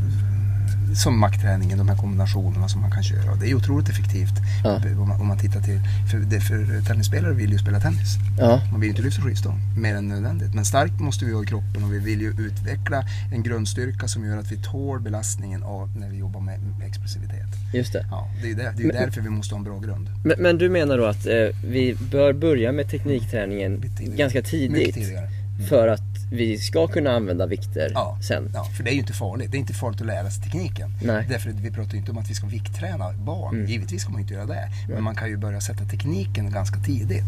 som 0.95 1.19
maktträningen, 1.19 1.77
de 1.77 1.89
här 1.89 1.97
kombinationerna 1.97 2.67
som 2.69 2.81
man 2.81 2.91
kan 2.91 3.03
köra. 3.03 3.35
Det 3.35 3.49
är 3.49 3.55
otroligt 3.55 3.89
effektivt 3.89 4.33
Ja. 4.63 4.75
om, 5.01 5.07
man, 5.09 5.21
om 5.21 5.27
man 5.27 5.37
tittar 5.37 5.61
till, 5.61 5.79
för, 6.11 6.17
det, 6.17 6.39
för 6.41 6.81
tennisspelare 6.87 7.33
vill 7.33 7.51
ju 7.51 7.57
spela 7.57 7.79
tennis. 7.79 8.15
ja. 8.39 8.61
Man 8.71 8.79
vill 8.79 8.87
ju 8.87 8.91
inte 8.91 9.01
lyfta 9.01 9.21
skivstång 9.21 9.59
mer 9.77 9.95
än 9.95 10.07
nödvändigt. 10.07 10.53
Men 10.55 10.65
starkt 10.65 10.99
måste 10.99 11.25
vi 11.25 11.33
ha 11.33 11.43
i 11.43 11.45
kroppen 11.45 11.83
och 11.83 11.93
vi 11.93 11.99
vill 11.99 12.21
ju 12.21 12.29
utveckla 12.39 13.03
en 13.33 13.43
grundstyrka 13.43 14.07
som 14.07 14.25
gör 14.25 14.37
att 14.37 14.51
vi 14.51 14.57
tål 14.57 14.99
belastningen 15.01 15.63
av 15.63 15.97
när 15.97 16.09
vi 16.09 16.17
jobbar 16.17 16.39
med, 16.41 16.59
med 16.79 16.87
explosivitet. 16.87 17.47
Just 17.73 17.93
det. 17.93 18.05
Ja, 18.11 18.29
det 18.41 18.45
är 18.45 18.49
ju 18.49 18.55
där, 18.55 18.71
det 18.77 18.81
är 18.81 18.85
ju 18.85 18.91
därför 18.91 19.21
vi 19.21 19.29
måste 19.29 19.53
ha 19.55 19.57
en 19.57 19.63
bra 19.63 19.79
grund. 19.79 20.09
Men, 20.23 20.35
men 20.39 20.57
du 20.57 20.69
menar 20.69 20.97
då 20.97 21.05
att 21.05 21.25
eh, 21.27 21.33
vi 21.65 21.95
bör 22.11 22.33
börja 22.33 22.71
med 22.71 22.89
teknikträningen 22.89 23.83
ganska 23.99 24.37
Mycket 24.39 24.45
tidigt? 24.51 24.93
tidigare. 24.95 25.29
För 25.69 25.87
att 25.87 26.01
vi 26.31 26.57
ska 26.57 26.87
kunna 26.87 27.11
använda 27.11 27.45
vikter 27.45 27.91
Ja. 27.93 28.17
sen? 28.21 28.51
Ja, 28.53 28.63
för 28.63 28.83
det 28.83 28.89
är 28.89 28.93
ju 28.93 28.99
inte 28.99 29.13
farligt. 29.13 29.51
Det 29.51 29.57
är 29.57 29.59
inte 29.59 29.73
farligt 29.73 30.01
att 30.01 30.07
lära 30.07 30.29
sig 30.29 30.43
tekniken. 30.43 30.89
Nej. 31.03 31.25
Därför 31.29 31.49
att 31.49 31.55
vi 31.55 31.71
pratar 31.71 31.91
ju 31.91 31.97
inte 31.97 32.11
om 32.11 32.17
att 32.17 32.29
vi 32.29 32.33
ska 32.33 32.47
viktträna 32.47 33.13
barn. 33.13 33.55
Mm. 33.55 33.67
Givetvis 33.67 34.01
ska 34.01 34.11
man 34.11 34.21
inte 34.21 34.33
göra 34.33 34.45
det. 34.45 34.69
Men 34.89 35.03
man 35.03 35.15
kan 35.15 35.29
ju 35.29 35.37
börja 35.37 35.61
sätta 35.61 35.83
tekniken 35.85 36.51
ganska 36.51 36.79
tidigt. 36.79 37.23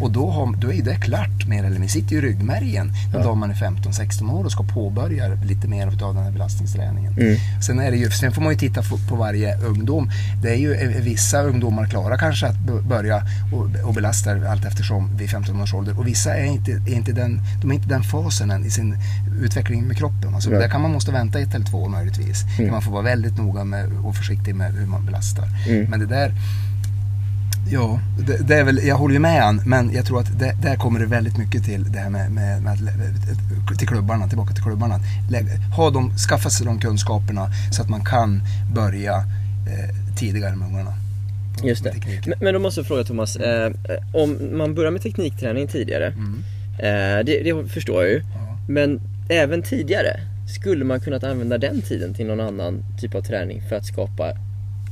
Och 0.00 0.12
då, 0.12 0.30
har, 0.30 0.56
då 0.56 0.68
är 0.68 0.72
ju 0.72 0.82
det 0.82 0.94
klart 0.94 1.48
mer 1.48 1.58
eller 1.58 1.70
mindre. 1.70 1.88
sitter 1.88 2.12
ju 2.12 2.18
i 2.18 2.20
ryggmärgen 2.20 2.92
den 3.12 3.22
dag 3.22 3.36
man 3.36 3.50
är 3.50 3.54
15-16 3.54 4.32
år 4.32 4.44
och 4.44 4.52
ska 4.52 4.62
påbörja 4.62 5.28
lite 5.28 5.68
mer 5.68 5.86
av 5.86 6.14
den 6.14 6.24
här 6.24 6.30
belastningsträningen. 6.30 7.12
Mm. 7.12 7.36
Sen, 7.66 7.78
är 7.78 7.90
det 7.90 7.96
ju, 7.96 8.10
sen 8.10 8.32
får 8.32 8.42
man 8.42 8.52
ju 8.52 8.58
titta 8.58 8.82
på, 9.08 9.16
varje 9.16 9.56
ungdom. 9.56 10.10
Det 10.42 10.50
är 10.50 10.56
ju 10.56 10.74
eh, 10.74 10.88
vissa 10.88 11.42
ungdomar 11.42 11.86
klarar 11.86 12.18
kanske 12.18 12.46
att 12.46 12.58
börja 12.88 13.22
och, 13.52 13.88
och 13.88 13.94
belasta 13.94 14.50
allt 14.50 14.64
eftersom 14.64 15.16
vid 15.16 15.30
15 15.30 15.60
års 15.62 15.74
ålder. 15.74 15.98
Och 15.98 16.06
vissa 16.06 16.34
är 16.34 16.44
inte, 16.44 16.70
är 16.70 16.94
inte 16.94 17.12
den, 17.12 17.40
de 17.62 17.72
är 17.74 17.76
inte 17.76 17.88
den 17.88 18.02
fasen 18.02 18.50
än 18.50 18.64
i 18.64 18.70
sin 18.70 18.96
utveckling 19.42 19.86
med 19.86 19.96
kroppen. 19.96 20.34
Alltså, 20.34 20.50
Nej. 20.50 20.58
där 20.58 20.68
kan 20.68 20.82
man 20.82 20.92
måste 20.92 21.12
vänta 21.12 21.40
ett 21.40 21.54
eller 21.54 21.66
två 21.66 21.78
år 21.78 21.88
möjligtvis. 21.88 22.44
Mm. 22.58 22.70
Man 22.70 22.82
får 22.82 22.92
vara 22.92 23.02
väldigt 23.02 23.38
noga 23.38 23.64
med, 23.64 23.90
och 24.04 24.16
försiktig 24.16 24.54
med 24.54 24.72
hur 24.72 24.86
man 24.86 25.06
belastar. 25.06 25.48
Mm. 25.68 25.90
Men 25.90 26.00
det 26.00 26.06
där 26.06 26.32
Ja, 27.70 28.00
det, 28.26 28.48
det 28.48 28.54
är 28.54 28.64
väl, 28.64 28.86
jag 28.86 28.96
håller 28.96 29.14
ju 29.14 29.20
med 29.20 29.42
han, 29.42 29.62
men 29.66 29.92
jag 29.94 30.06
tror 30.06 30.20
att 30.20 30.38
det, 30.38 30.56
där 30.62 30.76
kommer 30.76 31.00
det 31.00 31.06
väldigt 31.06 31.38
mycket 31.38 31.64
till 31.64 31.92
det 31.92 31.98
här 31.98 32.10
med, 32.10 32.30
med, 32.32 32.62
med 32.62 32.72
att, 32.72 33.78
till 33.78 33.88
klubbarna, 33.88 34.28
tillbaka 34.28 34.54
till 34.54 34.62
klubbarna. 34.62 35.00
Ha 35.76 35.90
dem, 35.90 36.16
skaffa 36.16 36.50
sig 36.50 36.66
de 36.66 36.80
kunskaperna 36.80 37.50
så 37.72 37.82
att 37.82 37.88
man 37.88 38.04
kan 38.04 38.42
börja 38.74 39.16
eh, 39.16 40.16
tidigare 40.16 40.56
med 40.56 40.68
ungarna. 40.68 40.94
Just 41.62 41.84
det. 41.84 41.94
Men, 42.26 42.34
men 42.40 42.54
då 42.54 42.60
måste 42.60 42.80
jag 42.80 42.86
fråga 42.86 43.04
Thomas, 43.04 43.36
eh, 43.36 43.72
om 44.12 44.58
man 44.58 44.74
börjar 44.74 44.90
med 44.90 45.02
teknikträning 45.02 45.68
tidigare, 45.68 46.06
Mm. 46.06 46.44
Eh, 46.78 47.24
det, 47.24 47.42
det 47.44 47.68
förstår 47.68 48.02
jag 48.02 48.12
ju, 48.12 48.18
Ja. 48.18 48.58
men 48.68 49.00
även 49.28 49.62
tidigare, 49.62 50.20
skulle 50.58 50.84
man 50.84 51.00
kunnat 51.00 51.24
använda 51.24 51.58
den 51.58 51.82
tiden 51.82 52.14
till 52.14 52.26
någon 52.26 52.40
annan 52.40 52.84
typ 53.00 53.14
av 53.14 53.22
träning 53.22 53.62
för 53.68 53.76
att 53.76 53.86
skapa 53.86 54.32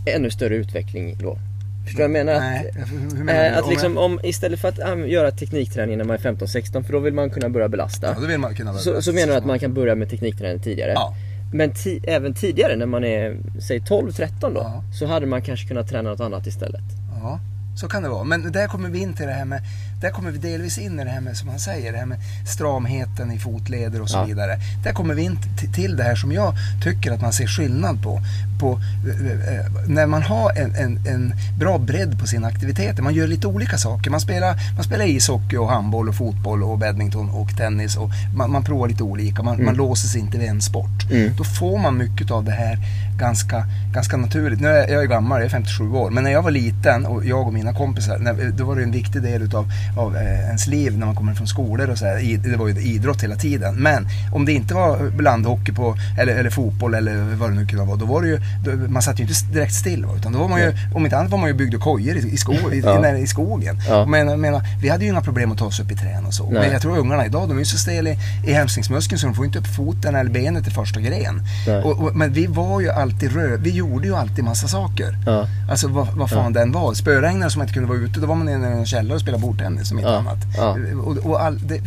ännu 0.07 0.31
större 0.31 0.55
utveckling 0.57 1.17
då? 1.19 1.39
Förstår 1.87 2.03
du 2.03 2.09
vad 2.09 2.19
jag 2.19 2.27
menar? 2.27 2.41
Nej, 2.41 2.69
att, 2.71 2.89
hur 2.91 2.99
hur 3.17 3.25
menar 3.25 3.45
eh, 3.45 3.51
du? 3.53 3.57
att 3.59 3.65
Om 3.65 3.71
liksom 3.71 3.99
om, 3.99 4.21
istället 4.23 4.61
för 4.61 4.69
att 4.69 4.79
um, 4.93 5.09
göra 5.09 5.31
teknikträning 5.31 5.99
när 5.99 6.05
man 6.05 6.17
är 6.17 6.21
15-16, 6.21 6.83
för 6.83 6.93
då 6.93 6.99
vill 6.99 7.15
man 7.15 7.31
kunna 7.31 7.49
börja 7.49 7.69
belasta. 7.69 8.07
Ja, 8.07 8.21
då 8.21 8.27
vill 8.27 8.39
man 8.39 8.55
kunna 8.55 8.73
Så, 8.75 9.03
så 9.03 9.13
menar 9.13 9.27
du 9.33 9.35
att 9.39 9.47
man 9.47 9.59
kan 9.59 9.75
börja 9.75 9.95
med 9.95 10.11
teknikträning 10.11 10.63
tidigare? 10.63 10.93
Ja. 10.93 11.15
Men 11.55 11.71
ti- 11.73 12.05
även 12.09 12.35
tidigare 12.35 12.77
när 12.77 12.87
man 12.87 13.05
är, 13.05 13.37
säg 13.61 13.79
12-13 13.81 14.29
då, 14.41 14.51
Ja. 14.55 14.83
så 14.99 15.07
hade 15.07 15.27
man 15.27 15.43
kanske 15.43 15.69
kunnat 15.69 15.89
träna 15.89 16.11
något 16.11 16.21
annat 16.21 16.47
istället? 16.47 16.83
Ja, 17.23 17.41
så 17.77 17.89
kan 17.89 18.03
det 18.03 18.09
vara. 18.09 18.25
Men 18.25 18.53
där 18.53 18.67
kommer 18.69 18.89
vi 18.89 18.99
in 18.99 19.15
till 19.15 19.27
det 19.27 19.33
här 19.33 19.45
med, 19.45 19.63
där 20.03 20.11
kommer 20.11 20.31
vi 20.31 20.39
delvis 20.39 20.79
in 20.79 21.01
i 21.01 21.05
det 21.05 21.11
här 21.11 21.21
med, 21.21 21.37
som 21.37 21.49
han 21.49 21.59
säger, 21.59 21.93
det 21.93 21.99
här 21.99 22.07
med 22.07 22.19
stramheten 22.47 23.33
i 23.33 23.39
fotleder 23.39 24.03
och 24.03 24.11
så 24.11 24.17
Ja. 24.19 24.25
vidare. 24.25 24.59
Där 24.85 24.93
kommer 24.93 25.15
vi 25.15 25.23
in 25.23 25.39
till 25.75 25.97
det 25.97 26.03
här 26.03 26.15
som 26.17 26.33
jag 26.33 26.55
tycker 26.85 27.13
att 27.13 27.21
man 27.21 27.33
ser 27.33 27.47
skillnad 27.47 28.03
på. 28.03 28.21
på 28.61 28.81
eh, 29.09 29.55
eh, 29.55 29.67
när 29.87 30.07
man 30.07 30.23
har 30.23 30.51
en, 30.59 30.75
en, 30.75 31.07
en 31.07 31.35
bra 31.59 31.79
bredd 31.79 32.19
på 32.21 32.27
sina 32.27 32.47
aktiviteter, 32.49 33.03
man 33.03 33.15
gör 33.15 33.27
lite 33.27 33.47
olika 33.47 33.79
saker. 33.79 34.11
Man 34.11 34.21
spelar, 34.21 34.57
man 34.77 34.85
spelar 34.85 35.05
ishockey 35.05 35.57
och 35.57 35.69
handboll 35.69 36.09
och 36.09 36.15
fotboll 36.15 36.63
och 36.63 36.79
badminton 36.79 37.31
och 37.31 37.57
tennis 37.57 37.97
och 37.97 38.11
man, 38.37 38.51
man 38.53 38.65
provar 38.65 38.89
lite 38.89 39.03
olika. 39.03 39.43
Man, 39.43 39.65
man 39.65 39.75
låser 39.75 40.09
sig 40.09 40.21
inte 40.21 40.39
vid 40.39 40.49
en 40.49 40.61
sport. 40.63 41.11
Mm. 41.11 41.37
Då 41.37 41.45
får 41.45 41.79
man 41.79 41.97
mycket 41.99 42.31
av 42.31 42.45
det 42.45 42.53
här 42.53 42.79
ganska, 43.27 43.65
ganska 43.95 44.17
naturligt. 44.17 44.61
Nu 44.61 44.69
är 44.69 44.89
jag, 44.93 45.03
är 45.03 45.07
gammal, 45.07 45.39
jag 45.41 45.47
är 45.47 45.51
57 45.51 45.91
år, 45.93 46.11
men 46.11 46.25
när 46.25 46.31
jag 46.31 46.43
var 46.43 46.51
liten 46.51 47.07
och 47.07 47.25
jag 47.25 47.47
och 47.47 47.53
mina 47.53 47.73
kompisar, 47.75 48.19
när, 48.19 48.51
då 48.59 48.65
var 48.65 48.77
det 48.77 48.83
en 48.83 48.93
viktig 48.93 49.23
del 49.23 49.43
utav, 49.43 49.73
av 49.99 50.17
eh, 50.17 50.41
ens 50.51 50.67
liv 50.67 50.99
när 50.99 51.07
man 51.07 51.15
kommer 51.17 51.35
från 51.35 51.47
skolor 51.47 51.91
och 51.91 51.99
så 51.99 52.05
här. 52.07 52.19
I- 52.19 52.37
Det 52.37 52.57
var 52.57 52.69
ju 52.69 52.75
idrott 52.81 53.23
hela 53.23 53.37
tiden. 53.37 53.75
Men 53.83 54.09
om 54.35 54.45
det 54.45 54.53
inte 54.53 54.75
var 54.75 55.21
landhockey 55.23 55.73
på, 55.73 55.97
eller, 56.21 56.35
eller 56.37 56.51
fotboll 56.51 56.95
eller 56.95 57.15
vad 57.37 57.51
det 57.51 57.55
nu 57.55 57.67
kunde 57.67 57.85
vara, 57.85 57.97
då 57.97 58.07
var 58.07 58.23
det 58.23 58.29
ju, 58.29 58.41
då, 58.65 58.71
man 58.93 59.03
satt 59.03 59.19
ju 59.19 59.23
inte 59.23 59.35
direkt 59.53 59.75
still. 59.75 60.07
Utan 60.17 60.33
då 60.33 60.39
var 60.39 60.49
man 60.49 60.61
ju, 60.61 60.73
om 60.95 61.05
inte 61.05 61.17
annat 61.19 61.31
var 61.31 61.39
man 61.39 61.49
ju 61.49 61.55
byggde 61.55 61.77
kojor 61.79 62.17
i, 62.17 62.21
i, 62.35 62.37
sko, 62.37 62.53
i, 62.73 62.81
Ja. 62.85 63.17
i, 63.17 63.23
i 63.23 63.27
skogen. 63.27 63.81
Ja. 63.89 64.07
Men, 64.07 64.41
menar, 64.41 64.63
vi 64.83 64.89
hade 64.89 65.05
ju 65.05 65.11
inga 65.11 65.21
problem 65.21 65.53
att 65.53 65.59
ta 65.59 65.65
oss 65.65 65.81
upp 65.81 65.91
i 65.91 65.95
trän 65.97 66.27
och 66.27 66.35
så. 66.35 66.45
Nej. 66.45 66.61
Men 66.63 66.73
jag 66.73 66.83
tror 66.83 66.99
ungarna 66.99 67.27
idag, 67.27 67.49
de 67.49 67.55
är 67.55 67.59
ju 67.59 67.65
så 67.65 67.79
stel 67.79 68.07
i, 68.07 68.19
i 68.47 68.53
hemsningsmuskeln 68.53 69.19
så 69.19 69.27
de 69.27 69.35
får 69.35 69.47
inte 69.47 69.59
upp 69.59 69.67
foten 69.77 70.15
eller 70.15 70.31
benet 70.31 70.67
i 70.67 70.71
första 70.71 71.01
gren. 71.01 71.43
Och, 71.85 72.03
och, 72.03 72.17
men 72.17 72.33
vi 72.33 72.47
var 72.47 72.81
ju 72.81 72.91
alltid 73.13 73.33
rö 73.33 73.57
vi 73.57 73.71
gjorde 73.71 74.07
ju 74.07 74.15
alltid 74.15 74.45
massa 74.45 74.69
saker. 74.69 75.19
Ja. 75.27 75.47
Alltså 75.71 75.89
vad, 75.89 76.09
vad 76.09 76.31
fan 76.31 76.53
den 76.53 76.73
var. 76.73 76.95
Spöregnare 76.95 77.51
som 77.51 77.63
inte 77.63 77.75
kunde 77.75 77.89
vara 77.89 77.99
ute, 77.99 78.21
då 78.21 78.27
var 78.27 78.35
man 78.35 78.49
inne 78.49 78.69
i 78.69 78.73
en 78.73 78.87
källare 78.87 79.15
och 79.15 79.21
spelade 79.21 79.43
bordtennis. 79.43 79.73
tennis 79.75 79.89
som 79.89 79.99
inte 79.99 80.11
Ja, 80.11 80.19
annat. 80.19 80.39
ja. 80.57 80.77
Och, 81.03 81.17
och 81.17 81.43
all, 81.43 81.59
det, 81.67 81.81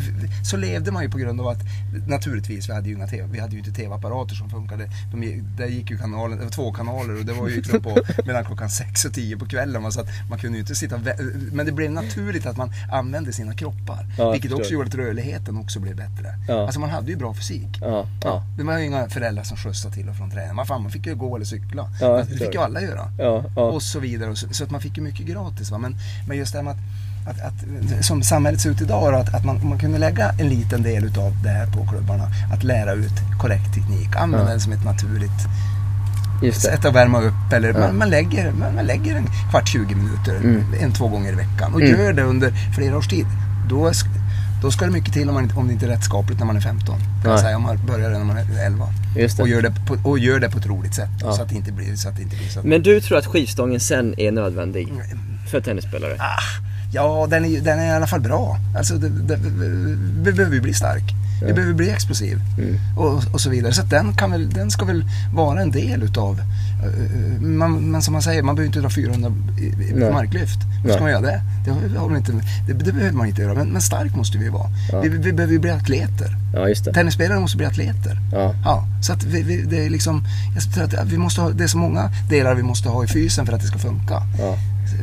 så 0.49 0.57
levde 0.57 0.91
man 0.91 1.03
ju 1.03 1.09
på 1.09 1.17
grund 1.17 1.41
av 1.41 1.47
att 1.47 1.59
naturligtvis, 2.07 2.69
vi 2.69 2.73
hade 2.73 2.89
ju, 2.89 2.95
inga 2.95 3.07
TV, 3.07 3.27
vi 3.31 3.39
hade 3.39 3.53
ju 3.53 3.59
inte 3.59 3.71
tv-apparater 3.71 4.35
som 4.35 4.49
funkade. 4.49 4.89
De, 5.11 5.23
gick- 5.23 5.43
där 5.57 5.67
gick 5.67 5.89
ju 5.91 5.97
kanalen, 5.97 6.37
det 6.37 6.43
var 6.43 6.51
två 6.51 6.71
kanaler 6.73 7.19
och 7.19 7.25
det 7.25 7.33
var 7.33 7.47
ju 7.49 7.55
liksom 7.55 7.81
på 7.81 7.97
mellan 8.25 8.45
klockan 8.45 8.69
sex 8.69 9.05
och 9.05 9.13
tio 9.13 9.37
på 9.37 9.45
kvällen. 9.45 9.91
Så 9.91 10.01
att 10.01 10.07
man 10.29 10.39
kunde 10.39 10.57
ju 10.57 10.61
inte 10.61 10.75
sitta 10.75 10.99
Men 11.51 11.65
det 11.65 11.71
blev 11.71 11.91
naturligt 11.91 12.45
att 12.45 12.57
man 12.57 12.71
använde 12.91 13.33
sina 13.33 13.53
kroppar. 13.53 14.05
Ja, 14.17 14.31
vilket 14.31 14.51
också 14.53 14.73
gjorde 14.73 14.87
att 14.87 14.95
rörligheten 14.95 15.57
också 15.57 15.79
blev 15.79 15.95
bättre. 15.95 16.35
Ja. 16.47 16.65
Alltså 16.65 16.79
man 16.79 16.89
hade 16.89 17.09
ju 17.11 17.15
bra 17.17 17.33
fysik. 17.33 17.77
Ja, 17.81 18.05
ja. 18.23 18.43
Det 18.57 18.63
var 18.63 18.77
ju 18.77 18.85
inga 18.85 19.09
föräldrar 19.09 19.43
som 19.43 19.57
skjutsade 19.57 19.93
till 19.95 20.09
och 20.09 20.15
från 20.15 20.31
träningen. 20.31 20.55
Man, 20.55 20.65
fan, 20.65 20.81
man 20.81 20.91
fick 20.91 21.04
ju 21.09 21.15
gå 21.15 21.35
eller 21.35 21.45
cykla. 21.45 21.89
Ja, 22.01 22.17
jag 22.17 22.27
det 22.27 22.37
fick 22.37 22.53
ju 22.53 22.61
alla 22.61 22.81
göra. 22.81 23.11
Ja, 23.19 23.43
ja. 23.55 23.61
Och 23.61 23.81
så 23.81 23.99
vidare. 23.99 24.35
Så, 24.35 24.47
så 24.51 24.63
att 24.63 24.71
man 24.71 24.81
fick 24.81 24.97
ju 24.97 25.03
mycket 25.03 25.25
gratis. 25.25 25.71
Va? 25.71 25.77
Men, 25.77 25.95
men 26.27 26.37
just 26.37 26.51
det 26.53 26.57
här 26.57 26.63
med 26.63 26.73
att, 26.73 27.41
att, 27.41 27.41
att, 27.99 28.05
som 28.05 28.23
samhället 28.23 28.61
ser 28.61 28.69
ut 28.69 28.81
idag, 28.81 29.13
då, 29.13 29.17
att, 29.19 29.33
att 29.35 29.45
man, 29.45 29.69
man 29.69 29.79
kunde 29.79 29.97
lägga 29.97 30.29
en 30.39 30.49
liten 30.49 30.83
del 30.83 31.03
utav 31.05 31.33
det 31.43 31.49
här 31.49 31.67
på 31.67 31.87
klubbarna. 31.87 32.23
Att 32.53 32.63
lära 32.63 32.93
ut 32.93 33.13
korrekt 33.41 33.73
teknik, 33.73 34.15
använda 34.15 34.45
Ja. 34.45 34.51
den 34.51 34.59
som 34.59 34.71
ett 34.73 34.85
naturligt 34.85 35.31
sätt 36.55 36.85
att 36.85 36.95
värma 36.95 37.21
upp. 37.21 37.53
Eller 37.53 37.73
Ja. 37.73 37.79
man, 37.79 37.97
man, 37.97 38.09
lägger, 38.09 38.51
man, 38.51 38.75
man 38.75 38.85
lägger 38.85 39.15
en 39.15 39.27
kvart, 39.51 39.67
20 39.67 39.95
minuter, 39.95 40.35
Mm. 40.35 40.63
en, 40.79 40.91
två 40.93 41.07
gånger 41.07 41.31
i 41.31 41.35
veckan. 41.35 41.73
Och 41.73 41.81
Mm. 41.81 41.99
gör 41.99 42.13
det 42.13 42.23
under 42.23 42.51
flera 42.75 42.97
års 42.97 43.07
tid. 43.07 43.25
Då, 43.69 43.91
då 44.65 44.71
ska 44.71 44.85
det 44.85 44.91
mycket 44.91 45.13
till 45.13 45.29
om, 45.29 45.35
man, 45.35 45.51
om 45.55 45.67
det 45.67 45.73
inte 45.73 45.85
är 45.85 45.89
rättskapligt 45.89 46.39
när 46.39 46.45
man 46.45 46.55
är 46.55 46.61
15. 46.61 46.95
Kan 47.23 47.31
jag 47.31 47.39
säga, 47.39 47.57
om 47.57 47.63
man 47.63 47.85
börjar 47.85 48.09
när 48.09 48.23
man 48.23 48.37
är 48.37 48.65
11. 48.65 48.87
Just 49.17 49.37
det. 49.37 49.43
Och 49.43 49.49
gör 49.49 49.61
det 49.61 49.73
på, 49.87 50.09
och 50.09 50.19
gör 50.19 50.39
det 50.39 50.49
på 50.49 50.57
ett 50.57 50.65
roligt 50.65 50.95
sätt. 50.95 51.09
Ja. 51.21 51.33
Så 51.33 51.41
att 51.41 51.49
det 51.49 51.55
inte 51.55 51.71
blir 51.71 51.95
så 51.95 52.09
att 52.09 52.15
det 52.15 52.21
inte 52.21 52.35
blir 52.35 52.49
så 52.49 52.59
att 52.59 52.65
Men 52.65 52.81
du 52.81 53.01
tror 53.01 53.17
att 53.17 53.25
skivstången 53.25 53.79
sen 53.79 54.19
är 54.19 54.31
nödvändig 54.31 54.93
för 55.51 55.61
tennisspelare? 55.61 56.15
Ah, 56.19 56.39
ja, 56.93 57.27
den 57.29 57.45
är, 57.45 57.61
den 57.61 57.79
är 57.79 57.87
i 57.87 57.91
alla 57.91 58.07
fall 58.07 58.21
bra. 58.21 58.57
Alltså, 58.77 58.93
det, 58.93 59.09
det, 59.09 59.35
vi 60.23 60.31
behöver 60.33 60.55
ju 60.55 60.61
bli 60.61 60.73
stark. 60.73 61.03
Vi 61.41 61.53
behöver 61.53 61.73
bli 61.73 61.89
explosiv. 61.89 62.41
Mm. 62.57 62.79
Och, 62.97 63.23
och 63.33 63.41
så 63.41 63.49
vidare. 63.49 63.73
Så 63.73 63.81
den, 63.81 64.13
kan 64.13 64.31
väl, 64.31 64.49
den 64.49 64.71
ska 64.71 64.85
väl 64.85 65.05
vara 65.33 65.61
en 65.61 65.71
del 65.71 66.03
utav... 66.03 66.39
eh, 66.39 67.41
man, 67.41 67.91
men 67.91 68.01
som 68.01 68.11
man 68.11 68.21
säger, 68.21 68.43
man 68.43 68.55
behöver 68.55 68.67
inte 68.67 68.79
dra 68.79 68.89
400 68.89 69.31
i, 69.59 69.65
i 69.65 69.93
Nej. 69.95 70.11
marklyft. 70.11 70.59
Hur 70.83 70.91
ska 70.93 71.01
man 71.01 71.11
göra 71.11 71.21
det? 71.21 71.41
Det, 71.65 71.97
har, 71.99 72.17
inte, 72.17 72.31
det, 72.67 72.73
det 72.73 72.91
behöver 72.93 73.17
man 73.17 73.27
inte 73.27 73.41
göra. 73.41 73.53
Men, 73.53 73.67
men 73.67 73.81
stark 73.81 74.15
måste 74.15 74.37
vi 74.37 74.49
vara. 74.49 74.69
Ja. 74.91 75.01
Vi, 75.01 75.09
vi 75.09 75.33
behöver 75.33 75.53
ju 75.53 75.59
bli 75.59 75.71
atleter. 75.71 76.37
Ja, 76.53 76.69
just 76.69 76.85
det. 76.85 76.93
Tennisspelare 76.93 77.39
måste 77.39 77.57
bli 77.57 77.65
atleter. 77.65 78.19
Ja. 78.31 78.55
Ja, 78.63 78.87
så 79.01 79.13
att 79.13 79.23
vi, 79.23 79.41
vi, 79.41 79.61
det 79.61 79.85
är 79.85 79.89
liksom, 79.89 80.23
jag 80.55 80.73
tror 80.73 80.99
att 80.99 81.11
vi 81.11 81.17
måste 81.17 81.41
ha, 81.41 81.49
det 81.49 81.63
är 81.63 81.67
så 81.67 81.77
många 81.77 82.11
delar 82.29 82.55
vi 82.55 82.63
måste 82.63 82.89
ha 82.89 83.03
i 83.03 83.07
fysen 83.07 83.45
för 83.45 83.53
att 83.53 83.61
det 83.61 83.67
ska 83.67 83.77
funka. 83.77 84.21
Ja. 84.39 84.57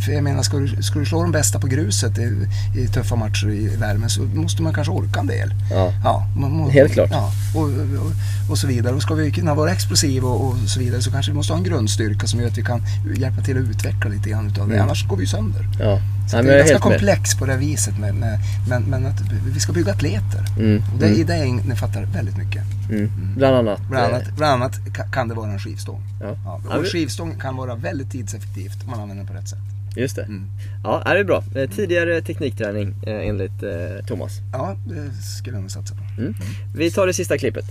Jag 0.09 0.25
menar, 0.25 0.43
ska 0.43 0.57
du, 0.57 0.83
ska 0.83 0.99
du 0.99 1.07
slå 1.07 1.23
de 1.23 1.33
bästa 1.33 1.59
på 1.61 1.67
gruset 1.67 2.19
i, 2.19 2.49
i 2.77 2.89
tuffa 2.89 3.17
matcher 3.17 3.49
i 3.51 3.77
värmen 3.77 4.11
så 4.11 4.23
måste 4.23 4.63
man 4.63 4.75
kanske 4.75 4.93
orka 4.93 5.21
en 5.21 5.27
del. 5.27 5.55
Ja. 5.71 5.93
Ja, 6.05 6.27
må, 6.37 6.69
Helt 6.71 6.93
klart. 6.93 7.11
Ja, 7.13 7.31
och, 7.55 7.63
och, 7.63 8.13
och 8.51 8.59
så 8.59 8.67
vidare. 8.67 8.95
Och 8.95 9.03
ska 9.03 9.15
vi 9.15 9.31
kunna 9.33 9.55
vara 9.55 9.71
explosiva 9.73 10.29
och, 10.29 10.49
och 10.49 10.57
så 10.67 10.81
vidare 10.81 11.03
så 11.03 11.11
kanske 11.11 11.33
vi 11.33 11.37
måste 11.37 11.53
ha 11.53 11.59
en 11.59 11.65
grundstyrka 11.65 12.27
som 12.27 12.41
gör 12.41 12.49
att 12.49 12.59
vi 12.59 12.63
kan 12.63 12.83
hjälpa 13.17 13.43
till 13.43 13.57
att 13.57 13.63
utveckla 13.71 14.11
lite 14.11 14.31
grann 14.31 14.47
utav 14.47 14.69
det. 14.69 14.75
Mm. 14.75 14.85
Annars 14.87 15.07
går 15.09 15.17
vi 15.17 15.27
sönder. 15.27 15.69
Ja. 15.81 15.99
Så 16.31 16.37
Nej, 16.37 16.45
det 16.47 16.53
är 16.53 16.59
ganska 16.59 16.75
helt 16.75 16.85
med. 16.85 16.93
komplex 16.93 17.35
på 17.35 17.47
det 17.47 17.57
viset. 17.57 17.99
Med, 17.99 18.15
med, 18.15 18.39
men, 18.69 18.83
men 18.83 19.07
att 19.07 19.21
vi 19.55 19.61
ska 19.61 19.73
bygga 19.73 19.93
atleter. 19.93 20.45
Mm. 20.59 20.83
Och 20.95 20.99
det, 20.99 21.07
Mm. 21.07 21.21
I 21.21 21.25
det 21.25 21.47
innefattar 21.47 22.03
väldigt 22.05 22.37
mycket. 22.37 22.63
Mm. 22.91 23.11
Bland 23.37 23.57
annat. 23.57 23.81
Bland 23.91 24.05
eh, 24.13 24.15
annat, 24.17 24.37
bland 24.37 24.53
annat 24.63 24.79
ka- 24.79 25.13
kan 25.13 25.29
det 25.29 25.35
vara 25.35 25.51
en 25.53 25.59
skivstång. 25.59 26.01
Ja. 26.21 26.37
Ja, 26.45 26.79
och 26.79 26.87
skivstång 26.93 27.35
kan 27.41 27.57
vara 27.57 27.75
väldigt 27.75 28.11
tidseffektivt 28.11 28.85
om 28.85 28.91
man 28.91 29.01
använder 29.01 29.25
den 29.25 29.35
på 29.35 29.39
rätt 29.41 29.49
sätt. 29.49 29.59
Just 29.97 30.17
det. 30.17 30.23
Mm. 30.23 30.45
Ja, 30.85 31.03
det 31.05 31.19
är 31.21 31.25
bra. 31.25 31.43
Eh, 31.57 31.71
Tidigare 31.71 32.23
teknikträning 32.23 32.89
eh, 33.07 33.29
enligt 33.29 33.63
eh, 33.63 34.07
Thomas. 34.09 34.33
Ja, 34.53 34.77
det 34.89 35.13
skulle 35.13 35.57
jag 35.57 35.61
nog 35.63 35.71
satsa 35.71 35.95
på. 35.95 36.23
Mm. 36.23 36.35
Vi 36.77 36.91
tar 36.91 37.07
det 37.07 37.15
sista 37.15 37.39
klippet. 37.39 37.65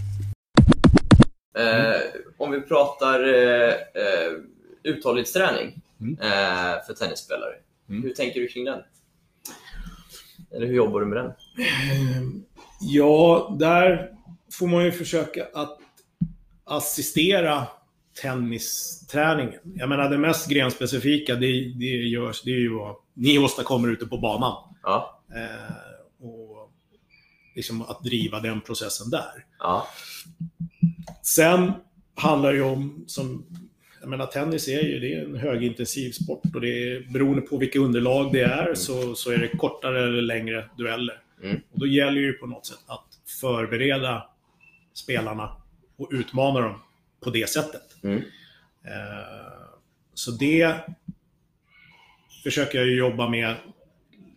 Eh, 1.57 2.01
om 2.37 2.51
vi 2.51 2.61
pratar 2.61 3.19
eh, 3.33 3.69
eh, 3.73 4.31
uthållighetsträning 4.83 5.81
Mm. 6.01 6.17
eh, 6.21 6.85
för 6.87 6.93
tennisspelare. 6.93 7.53
Mm. 7.89 8.03
Hur 8.03 8.09
tänker 8.13 8.39
du 8.39 8.47
kring 8.47 8.65
den? 8.65 8.79
Eller 10.55 10.67
hur 10.67 10.73
jobbar 10.75 10.99
du 10.99 11.05
med 11.05 11.17
den? 11.17 11.31
Ja, 12.81 13.55
där 13.59 14.09
får 14.51 14.67
man 14.67 14.83
ju 14.85 14.91
försöka 14.91 15.47
att 15.53 15.77
assistera 16.63 17.67
tennisträningen. 18.13 19.59
Jag 19.75 19.89
menar 19.89 20.09
det 20.09 20.17
mest 20.17 20.49
grenspecifika, 20.49 21.35
det, 21.35 21.73
det, 21.73 21.85
görs, 21.85 22.41
det 22.41 22.51
är 22.51 22.59
ju 22.59 22.73
vad 22.73 22.95
ni 23.13 23.39
åstadkommer 23.39 23.87
ute 23.87 24.05
på 24.05 24.17
banan. 24.17 24.75
Ja. 24.83 25.21
Eh, 25.35 26.25
och 26.27 26.71
liksom 27.55 27.81
att 27.81 28.03
driva 28.03 28.39
den 28.39 28.61
processen 28.61 29.09
där. 29.09 29.45
Ja. 29.59 29.87
Sen 31.21 31.71
handlar 32.15 32.51
det 32.51 32.57
ju 32.57 32.63
om, 32.63 33.03
som, 33.07 33.45
jag 33.99 34.09
menar 34.09 34.25
tennis 34.25 34.67
är 34.67 34.81
ju 34.81 34.99
det 34.99 35.13
är 35.13 35.25
en 35.25 35.35
högintensiv 35.35 36.11
sport 36.11 36.55
och 36.55 36.61
det 36.61 36.67
är, 36.67 37.13
beroende 37.13 37.41
på 37.41 37.57
vilka 37.57 37.79
underlag 37.79 38.31
det 38.33 38.41
är 38.41 38.75
så, 38.75 39.15
så 39.15 39.31
är 39.31 39.37
det 39.37 39.47
kortare 39.47 40.03
eller 40.03 40.21
längre 40.21 40.69
dueller. 40.77 41.21
Mm. 41.43 41.61
Och 41.71 41.79
då 41.79 41.87
gäller 41.87 42.21
ju 42.21 42.33
på 42.33 42.47
något 42.47 42.65
sätt 42.65 42.83
att 42.87 43.07
förbereda 43.41 44.29
spelarna 44.93 45.55
och 45.97 46.09
utmana 46.11 46.59
dem 46.59 46.75
på 47.23 47.29
det 47.29 47.49
sättet. 47.49 48.03
Mm. 48.03 48.17
Eh, 48.83 49.71
så 50.13 50.31
det 50.31 50.75
försöker 52.43 52.77
jag 52.77 52.87
jobba 52.89 53.29
med. 53.29 53.55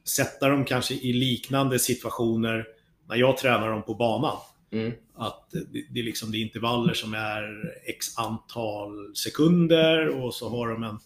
Sätta 0.05 0.49
dem 0.49 0.65
kanske 0.65 0.95
i 0.95 1.13
liknande 1.13 1.79
situationer 1.79 2.67
när 3.09 3.17
jag 3.17 3.37
tränar 3.37 3.71
dem 3.71 3.83
på 3.83 3.95
banan. 3.95 4.37
Mm. 4.73 4.93
Att 5.15 5.51
det, 5.51 5.85
det, 5.91 6.01
är 6.01 6.05
liksom, 6.05 6.31
det 6.33 6.39
är 6.39 6.43
intervaller 6.43 6.95
som 6.95 7.15
är 7.15 7.75
x 7.87 8.19
antal 8.19 9.17
sekunder 9.17 10.09
och 10.09 10.35
så 10.35 10.49
har 10.49 10.69
de 10.69 10.83
en 10.83 10.99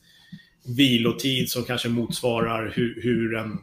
vilotid 0.76 1.50
som 1.50 1.64
kanske 1.64 1.88
motsvarar 1.88 2.72
hur, 2.76 3.02
hur 3.02 3.34
en 3.34 3.58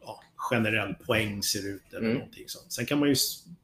ja, 0.00 0.20
generell 0.36 0.94
poäng 0.94 1.42
ser 1.42 1.68
ut. 1.74 1.82
Eller 1.90 2.00
Mm. 2.00 2.14
någonting 2.14 2.44
sånt. 2.46 2.72
Sen 2.72 2.86
kan 2.86 2.98
man 2.98 3.08
ju 3.08 3.14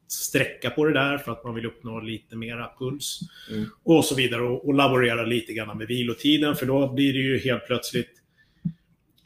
sträcka 0.07 0.69
på 0.69 0.85
det 0.85 0.93
där 0.93 1.17
för 1.17 1.31
att 1.31 1.43
man 1.43 1.55
vill 1.55 1.65
uppnå 1.65 1.99
lite 1.99 2.35
mera 2.35 2.69
puls. 2.79 3.19
Mm. 3.51 3.69
Och 3.83 4.05
så 4.05 4.15
vidare. 4.15 4.41
Och, 4.41 4.67
och 4.67 4.73
laborera 4.73 5.25
lite 5.25 5.53
grann 5.53 5.77
med 5.77 5.87
vilotiden 5.87 6.55
för 6.55 6.65
då 6.65 6.93
blir 6.93 7.13
det 7.13 7.19
ju 7.19 7.39
helt 7.39 7.67
plötsligt 7.67 8.17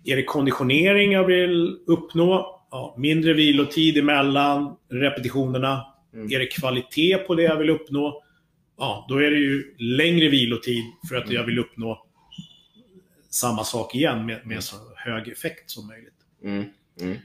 är 0.04 0.16
det 0.16 0.24
konditionering 0.24 1.12
jag 1.12 1.26
vill 1.26 1.80
uppnå? 1.88 2.62
Ja, 2.72 2.96
mindre 2.98 3.34
vilotid 3.34 3.98
emellan 3.98 4.76
repetitionerna. 4.90 5.86
Mm. 6.14 6.32
Är 6.32 6.40
det 6.40 6.46
kvalitet 6.46 7.18
på 7.18 7.36
det 7.36 7.44
jag 7.44 7.58
vill 7.58 7.70
uppnå? 7.70 8.24
Ja, 8.78 9.06
då 9.10 9.18
är 9.18 9.32
det 9.32 9.38
ju 9.38 9.76
längre 9.78 10.30
vilotid 10.30 10.84
för 11.10 11.16
att 11.16 11.32
jag 11.32 11.44
vill 11.44 11.60
uppnå 11.60 12.06
samma 13.30 13.64
sak 13.64 13.96
igen 13.96 14.26
med, 14.26 14.48
med 14.48 14.64
så 14.64 14.76
hög 14.96 15.28
effekt 15.28 15.70
som 15.70 15.88
möjligt. 15.88 16.14
Mm. 16.44 16.66
Mm. 17.02 17.18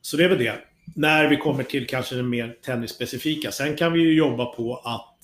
Så 0.00 0.16
det 0.16 0.24
är 0.24 0.28
väl 0.28 0.38
det. 0.38 0.54
När 0.94 1.28
vi 1.28 1.36
kommer 1.36 1.62
till 1.62 1.86
kanske 1.86 2.14
det 2.14 2.22
mer 2.22 2.56
tennisspecifika. 2.64 3.52
Sen 3.52 3.76
kan 3.76 3.92
vi 3.92 4.00
ju 4.00 4.14
jobba 4.14 4.44
på 4.44 4.76
att 4.76 5.18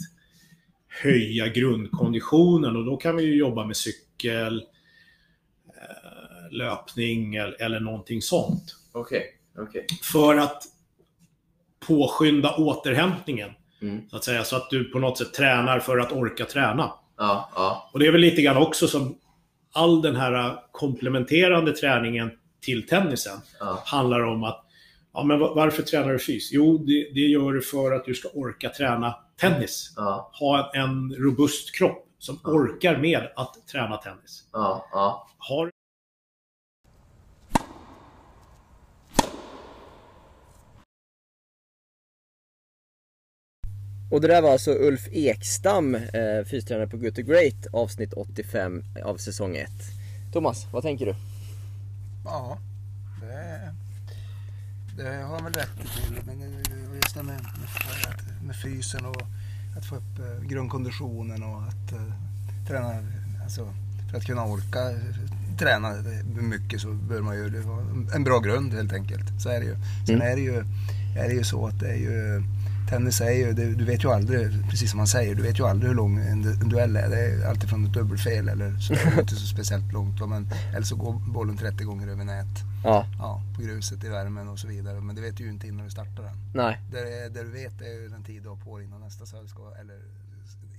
höja 1.03 1.49
grundkonditionen 1.49 2.77
och 2.77 2.85
då 2.85 2.96
kan 2.96 3.16
vi 3.16 3.23
ju 3.23 3.37
jobba 3.37 3.64
med 3.64 3.77
cykel, 3.77 4.59
eh, 5.68 6.53
löpning 6.57 7.35
eller, 7.35 7.81
någonting 7.81 8.23
sånt. 8.23 8.77
Okej. 8.92 9.25
Okej. 9.59 9.87
För 10.12 10.37
att 10.37 10.62
påskynda 11.87 12.57
återhämtningen. 12.57 13.51
Mm. 13.83 14.11
Så 14.11 14.16
att 14.16 14.25
säga, 14.25 14.44
så 14.44 14.57
att 14.57 14.70
du 14.70 14.85
på 14.85 14.99
något 14.99 15.18
sätt 15.18 15.35
tränar 15.35 15.81
för 15.81 15.99
att 15.99 16.12
orka 16.12 16.44
träna. 16.44 16.92
Ja. 17.16 17.51
Ja. 17.55 17.90
Och 17.92 17.99
det 17.99 18.07
är 18.07 18.12
väl 18.12 18.20
lite 18.20 18.42
grann 18.42 18.57
också 18.57 18.88
som 18.88 19.18
all 19.73 20.03
den 20.03 20.16
här 20.16 20.59
komplementerande 20.73 21.73
träningen 21.73 22.31
till 22.61 22.87
tennisen 22.87 23.38
Ja. 23.61 23.83
handlar 23.87 24.20
om 24.20 24.44
att 24.44 24.64
ja, 25.12 25.25
men 25.25 25.38
va- 25.38 25.53
varför 25.55 25.83
tränar 25.83 26.12
du 26.12 26.18
fys? 26.18 26.53
Jo, 26.53 26.79
det, 26.79 27.11
det 27.14 27.20
gör 27.20 27.53
du 27.53 27.62
för 27.62 27.92
att 27.92 28.05
du 28.05 28.14
ska 28.14 28.29
orka 28.29 28.68
träna 28.68 29.16
tennis. 29.40 29.92
Ja. 29.96 30.31
Ha 30.40 30.70
en, 30.75 30.81
en 30.83 31.14
robust 31.14 31.75
kropp 31.75 32.07
som 32.18 32.38
orkar 32.44 32.96
med 32.96 33.29
att 33.37 33.66
träna 33.73 33.96
tennis. 33.96 34.44
Ja. 34.53 34.88
Ja. 34.92 35.29
Har 35.38 35.70
Och 44.11 44.20
det 44.20 44.29
där 44.29 44.42
var 44.42 44.53
alltså 44.53 44.70
Ulf 44.70 45.09
Ekstam, 45.12 45.94
eh, 45.94 46.44
fystränare 46.51 46.87
på 46.88 46.96
Good 46.96 47.14
to 47.14 47.23
Great, 47.23 47.66
avsnitt 47.73 48.12
85 48.12 48.83
av 49.05 49.16
säsong 49.16 49.57
1. 49.57 49.68
Thomas, 50.33 50.66
vad 50.73 50.83
tänker 50.83 51.07
du? 51.07 51.14
Ja, 52.25 52.59
det, 53.20 53.70
det 55.03 55.23
har 55.23 55.35
han 55.35 55.45
väl 55.45 55.53
rätt 55.53 55.77
till. 55.77 56.21
Men 56.27 56.41
just 56.95 57.15
det 57.15 57.23
med, 57.23 57.41
med, 58.47 58.57
fysen 58.63 59.07
och 59.07 59.23
att 59.79 59.85
få 59.87 59.97
upp 59.97 60.19
eh, 60.19 60.49
grundkonditionen 60.49 61.43
och 61.43 61.63
att 61.63 61.93
eh, 61.93 62.13
träna 62.69 62.95
alltså, 63.43 63.75
för 64.11 64.19
att 64.19 64.25
kunna 64.25 64.45
orka 64.45 64.91
eh, 64.91 65.57
träna 65.59 65.95
mycket 66.25 66.81
så 66.81 66.89
bör 66.93 67.21
man 67.21 67.37
ju 67.37 67.61
var 67.61 67.81
en 68.15 68.25
bra 68.25 68.39
grund 68.39 68.73
helt 68.73 68.93
enkelt. 68.93 69.43
Så 69.43 69.49
är 69.49 69.61
det 69.61 69.67
ju. 69.67 69.77
Sen 70.07 70.15
Mm. 70.15 70.33
är, 70.33 70.37
det 70.37 70.43
ju, 70.43 70.57
är 71.17 71.29
det 71.29 71.35
ju 71.35 71.45
så 71.45 71.67
att 71.67 71.81
det 71.81 71.89
är 71.89 71.97
ju 71.97 72.43
Tennis 72.90 73.20
är 73.20 73.31
ju, 73.31 73.53
du 73.53 73.85
vet 73.85 74.05
ju 74.05 74.12
aldrig, 74.12 74.70
precis 74.70 74.90
som 74.90 74.98
man 74.98 75.07
säger, 75.07 75.35
du 75.35 75.42
vet 75.42 75.59
ju 75.59 75.66
aldrig 75.66 75.88
hur 75.88 75.96
lång 75.96 76.18
en, 76.18 76.42
duell 76.68 76.96
är. 76.96 77.09
Det 77.09 77.20
är 77.20 77.48
alltid 77.48 77.68
från 77.70 77.85
ett 77.85 77.92
dubbelfel 77.92 78.48
eller 78.48 78.79
så 78.79 78.94
inte 79.20 79.35
så 79.35 79.46
speciellt 79.46 79.92
långt. 79.92 80.29
Men, 80.29 80.48
eller 80.74 80.87
så 80.87 80.96
går 80.96 81.12
bollen 81.12 81.57
30 81.57 81.85
gånger 81.85 82.09
över 82.09 82.24
nät. 82.24 82.46
Ja, 82.85 83.07
Ja, 83.18 83.42
på 83.57 83.62
gruset 83.62 84.05
i 84.05 84.09
värmen 84.09 84.48
och 84.48 84.59
så 84.59 84.68
vidare. 84.68 85.00
Men 85.00 85.16
det 85.16 85.22
vet 85.22 85.37
du 85.37 85.44
ju 85.44 85.50
inte 85.50 85.66
innan 85.66 85.85
du 85.85 85.90
startar 85.90 86.22
den. 86.22 86.37
nej. 86.55 86.79
Det, 86.92 87.29
det 87.35 87.42
du 87.42 87.50
vet 87.50 87.81
är 87.81 88.03
ju 88.03 88.09
den 88.09 88.22
tid 88.22 88.42
du 88.42 88.48
har 88.48 88.57
på 88.57 88.79
dig 88.79 88.87
innan 88.87 89.00
nästa 89.00 89.26
serve 89.26 89.48
ska, 89.48 89.62
eller 89.81 89.98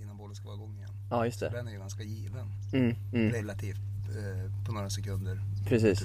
innan 0.02 0.18
bollen 0.18 0.36
ska 0.36 0.46
vara 0.46 0.56
igång 0.56 0.76
igen. 0.78 0.90
Ja, 1.10 1.26
just 1.26 1.40
Så 1.40 1.46
det. 1.46 1.52
den 1.58 1.68
är 1.68 1.72
ju 1.72 1.80
ganska 1.80 2.04
given. 2.04 2.48
Mm, 2.74 2.96
mm. 3.14 3.32
Relativt 3.32 3.78
eh, 4.10 4.66
på 4.66 4.72
några 4.72 4.90
sekunder. 4.90 5.42
Precis. 5.68 6.04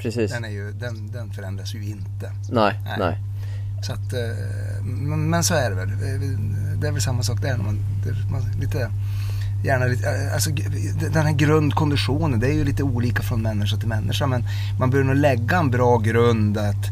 Precis. 0.00 0.30
Den, 0.30 0.44
är 0.44 0.48
ju, 0.48 0.72
den, 0.72 1.06
den 1.12 1.30
förändras 1.32 1.74
ju 1.74 1.84
inte. 1.84 2.32
Nej, 2.50 2.80
Nej. 2.84 2.96
nej. 2.98 3.18
Så 3.82 3.92
att, 3.92 4.12
eh, 4.12 4.84
men, 4.84 5.44
så 5.44 5.54
är 5.54 5.70
det 5.70 5.76
väl. 5.76 5.88
Det 6.80 6.88
är 6.88 6.92
väl 6.92 7.02
samma 7.02 7.22
sak 7.22 7.42
där. 7.42 7.56
Man, 7.56 7.78
man 8.30 8.42
lite, 8.60 8.90
gärna 9.64 9.86
lite, 9.86 10.08
eh, 10.10 10.34
alltså, 10.34 10.50
den 11.12 11.26
här 11.26 11.32
grundkonditionen, 11.32 12.40
det 12.40 12.46
är 12.46 12.52
ju 12.52 12.64
lite 12.64 12.82
olika 12.82 13.22
från 13.22 13.42
människa 13.42 13.76
till 13.76 13.88
människa. 13.88 14.26
Men 14.26 14.44
man 14.78 14.90
bör 14.90 15.02
nog 15.02 15.16
lägga 15.16 15.58
en 15.58 15.70
bra 15.70 15.98
grund 15.98 16.58
att, 16.58 16.86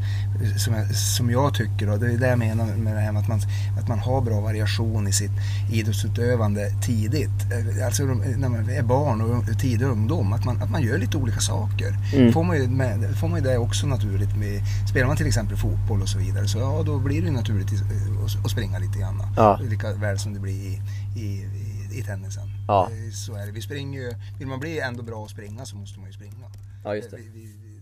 som, 0.59 0.75
jag, 0.75 0.95
som 0.97 1.31
jag 1.31 1.55
tycker. 1.55 1.87
Då, 1.87 1.97
det 1.97 2.13
är 2.13 2.19
det 2.19 2.29
jag 2.29 2.39
menar 2.39 2.67
med 2.77 2.95
det 2.97 3.01
här 3.01 3.13
med 3.13 3.23
att 3.23 3.29
man, 3.29 3.41
att 3.81 3.89
man 3.89 3.99
har 3.99 4.21
bra 4.21 4.41
variation 4.41 5.09
i 5.09 5.13
sitt 5.13 5.31
idrottsutövande 5.73 6.71
tidigt. 6.83 7.31
Eh, 7.53 7.87
Alltså 7.87 8.05
när 8.05 8.49
man 8.49 8.71
är 8.71 8.83
barn 8.83 9.21
och 9.21 9.59
tidig 9.61 9.85
ungdom. 9.87 10.33
Att 10.33 10.45
man, 10.45 10.63
att 10.63 10.71
man 10.71 10.83
gör 10.83 10.99
lite 10.99 11.17
olika 11.17 11.41
saker. 11.41 11.97
Mm. 12.15 12.33
Får 12.33 12.45
man 12.45 12.57
ju 12.57 12.69
med, 12.69 13.17
får 13.21 13.29
man 13.29 13.39
ju 13.39 13.45
det 13.45 13.59
också 13.59 13.87
naturligt. 13.87 14.37
Med, 14.37 14.63
spelar 14.91 15.07
man 15.07 15.17
till 15.17 15.27
exempel 15.27 15.57
fotboll 15.57 16.03
och 16.03 16.09
så 16.09 16.19
vidare 16.19 16.49
så 16.49 16.59
ja, 16.59 16.83
då 16.87 16.99
blir 16.99 17.21
det 17.23 17.27
ju 17.27 17.33
naturligt 17.33 17.73
eh, 17.73 18.25
att- 18.45 18.51
springa 18.51 18.79
lite 18.79 18.99
grann. 18.99 19.23
Ja. 19.37 19.61
Lika 19.71 19.93
väl 19.95 20.19
som 20.19 20.35
det 20.35 20.41
blir 20.41 20.53
i, 20.55 20.81
i, 21.17 21.21
i, 21.23 21.99
i 21.99 22.03
tennisen. 22.03 22.49
Ja. 22.69 22.89
Eh, 22.91 23.13
Så 23.13 23.35
är 23.35 23.47
det. 23.47 23.53
Vi 23.53 23.63
springer 23.63 24.01
ju, 24.01 24.13
vill 24.39 24.49
man 24.49 24.61
bli 24.61 24.81
ändå 24.81 25.03
bra 25.03 25.25
att 25.25 25.31
springa 25.31 25.65
så 25.65 25.77
måste 25.77 25.99
man 25.99 26.09
ju 26.09 26.13
springa. 26.15 26.33
Ja, 26.85 26.95
just 26.97 27.11
det. 27.11 27.17
Vi, 27.17 27.23
vi, 27.35 27.41
vi, 27.41 27.81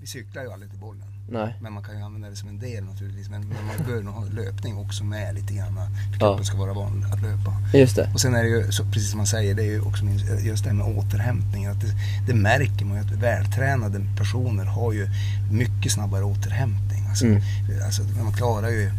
vi 0.00 0.06
cyklar 0.06 0.42
ju 0.42 0.52
aldrig 0.52 0.70
till 0.70 0.80
bollen. 0.80 1.06
Nej. 1.28 1.54
Men 1.60 1.72
man 1.72 1.82
kan 1.82 1.96
ju 1.98 2.02
använda 2.02 2.30
det 2.30 2.36
som 2.36 2.48
en 2.48 2.58
del 2.58 2.84
naturligtvis. 2.84 3.28
Men, 3.30 3.40
men 3.40 3.66
man 3.66 3.86
bör 3.86 4.02
nog 4.02 4.14
ha 4.14 4.24
löpning 4.24 4.76
också 4.76 5.04
med 5.04 5.34
lite 5.34 5.54
grann. 5.54 5.74
För 5.74 5.82
Ja. 6.12 6.18
kroppen 6.18 6.44
ska 6.44 6.56
vara 6.56 6.72
van 6.72 7.06
att 7.12 7.22
löpa. 7.22 7.52
Just 7.74 7.96
det. 7.96 8.10
Och 8.14 8.20
sen 8.20 8.34
är 8.34 8.42
det 8.42 8.48
ju, 8.48 8.72
så, 8.72 8.84
precis 8.84 9.10
som 9.10 9.18
man 9.18 9.26
säger, 9.26 9.54
det 9.54 9.62
är 9.62 9.66
ju 9.66 9.80
också 9.80 10.04
just 10.40 10.64
det 10.64 10.70
här 10.70 10.76
med 10.76 10.86
återhämtning. 10.98 11.66
Att 11.66 11.80
det, 11.80 11.92
det 12.26 12.34
märker 12.34 12.84
man 12.84 12.96
ju 12.96 13.02
att 13.02 13.10
vältränade 13.12 14.00
personer 14.18 14.64
har 14.64 14.92
ju 14.92 15.08
mycket 15.52 15.92
snabbare 15.92 16.24
återhämtning. 16.24 17.06
Alltså, 17.08 17.26
Mm. 17.26 17.42
alltså 17.86 18.02
man 18.22 18.32
klarar 18.32 18.68
ju 18.68 18.90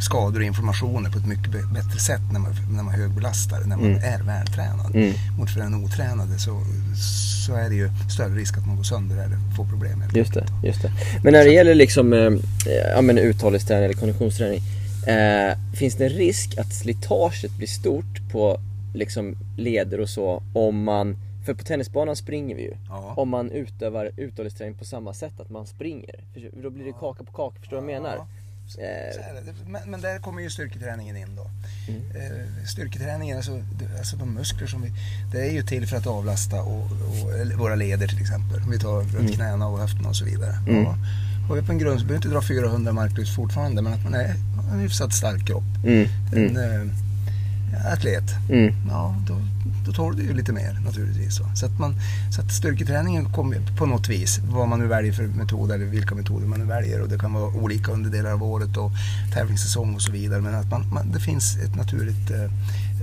skador 0.00 0.40
och 0.40 0.46
inflammationer 0.46 1.10
på 1.10 1.18
ett 1.18 1.26
mycket 1.26 1.50
bättre 1.74 1.98
sätt 1.98 2.20
när 2.32 2.40
man, 2.40 2.52
när 2.70 2.82
man 2.82 2.94
högbelastar, 2.94 3.60
när 3.60 3.76
man 3.76 3.86
Mm. 3.86 4.02
är 4.14 4.22
vältränad. 4.22 4.94
Mm. 4.96 5.12
Mot 5.38 5.50
för 5.50 5.60
den 5.60 5.74
otränade 5.84 6.38
så, 6.38 6.64
så 7.48 7.54
är 7.54 7.68
det 7.68 7.74
ju 7.74 7.88
större 8.14 8.34
risk 8.34 8.58
att 8.58 8.66
man 8.66 8.76
går 8.76 8.84
sönder 8.84 9.16
eller 9.16 9.36
får 9.56 9.64
problem. 9.64 10.04
Just 10.14 10.34
det, 10.34 10.46
just 10.64 10.82
det. 10.82 10.92
Men 11.24 11.32
när 11.32 11.44
det 11.44 11.52
gäller 11.52 11.74
liksom, 11.74 12.12
eh, 12.12 12.30
ja 12.94 13.02
men 13.02 13.18
uthållighetsträning 13.18 13.84
eller 13.84 13.94
konditionsträning. 13.94 14.60
Eh, 15.06 15.56
finns 15.78 15.94
det 15.94 16.04
en 16.04 16.10
risk 16.10 16.58
att 16.58 16.74
slitaget 16.74 17.52
blir 17.58 17.68
stort 17.68 18.30
på 18.32 18.60
liksom 18.94 19.36
leder 19.56 20.00
och 20.00 20.08
så 20.08 20.42
om 20.54 20.84
man, 20.84 21.16
för 21.46 21.54
på 21.54 21.64
tennisbanan 21.64 22.16
springer 22.16 22.56
vi 22.56 22.62
ju. 22.62 22.74
Ja. 22.88 23.14
Om 23.16 23.28
man 23.28 23.50
utövar 23.50 24.10
uthållighetsträning 24.16 24.74
på 24.74 24.84
samma 24.84 25.14
sätt, 25.14 25.40
att 25.40 25.50
man 25.50 25.66
springer. 25.66 26.14
För 26.32 26.62
då 26.62 26.70
blir 26.70 26.84
det 26.84 26.92
kaka 26.92 27.24
på 27.24 27.32
kaka, 27.32 27.60
förstår 27.60 27.76
du 27.76 27.82
vad 27.82 27.94
jag 27.94 28.02
menar? 28.02 28.26
Eh. 28.76 29.54
Men, 29.66 29.90
men 29.90 30.00
där 30.00 30.18
kommer 30.18 30.42
ju 30.42 30.50
styrketräningen 30.50 31.16
in 31.16 31.36
då. 31.36 31.50
Mm. 31.88 32.02
Eh, 32.16 32.64
styrketräningen, 32.66 33.36
alltså, 33.36 33.62
alltså 33.98 34.16
de 34.16 34.34
muskler 34.34 34.66
som 34.66 34.82
vi... 34.82 34.92
Det 35.32 35.40
är 35.48 35.52
ju 35.52 35.62
till 35.62 35.86
för 35.86 35.96
att 35.96 36.06
avlasta 36.06 36.62
och, 36.62 36.82
och, 36.82 37.58
våra 37.58 37.74
leder 37.74 38.06
till 38.06 38.20
exempel. 38.20 38.62
Om 38.62 38.70
vi 38.70 38.78
tar 38.78 39.02
runt 39.02 39.34
knäna 39.34 39.68
och 39.68 39.78
höfterna 39.78 40.08
och 40.08 40.16
så 40.16 40.24
vidare. 40.24 40.54
Mm. 40.68 40.82
Ja. 40.84 40.96
Har 41.48 41.56
vi 41.56 41.62
på 41.62 41.72
en 41.72 41.78
grund 41.78 42.00
så 42.00 42.06
behöver 42.06 42.22
vi 42.22 42.28
inte 42.28 42.28
dra 42.28 42.42
400 42.42 42.92
marklyft 42.92 43.34
fortfarande 43.34 43.82
men 43.82 43.92
att 43.92 44.04
man 44.04 44.14
är 44.14 44.34
en 44.72 44.80
hyfsat 44.80 45.12
stark 45.14 45.46
kropp. 45.46 45.64
mm, 45.84 46.08
En 46.32 46.56
mm, 46.56 46.90
eh, 47.72 47.92
atlet. 47.92 48.24
mm, 48.50 48.74
Ja, 48.90 49.16
då, 49.28 49.34
då 49.88 49.94
tar 49.94 50.12
du 50.12 50.22
ju 50.22 50.34
lite 50.34 50.52
mer 50.52 50.80
naturligtvis. 50.84 51.40
Så, 51.54 51.66
att 51.66 51.78
man, 51.78 51.94
så 52.34 52.40
att 52.40 52.52
styrketräningen 52.52 53.32
kommer 53.32 53.76
på 53.78 53.86
något 53.86 54.08
vis, 54.08 54.40
vad 54.44 54.68
man 54.68 54.78
nu 54.78 54.86
väljer 54.86 55.12
för 55.12 55.22
metod 55.22 55.70
eller 55.70 55.84
vilka 55.84 56.14
metoder 56.14 56.46
man 56.46 56.60
nu 56.60 56.66
väljer. 56.66 57.02
Och 57.02 57.08
det 57.08 57.18
kan 57.18 57.32
vara 57.32 57.46
olika 57.46 57.92
under 57.92 58.10
delar 58.10 58.32
av 58.32 58.42
året 58.42 58.76
och 58.76 58.90
tävlingssäsong 59.34 59.94
och 59.94 60.02
så 60.02 60.12
vidare. 60.12 60.40
Men 60.40 60.54
att 60.54 60.70
man, 60.70 60.94
man, 60.94 61.12
det 61.12 61.20
finns 61.20 61.56
ett 61.56 61.76
naturligt, 61.76 62.30
eh, 62.30 62.50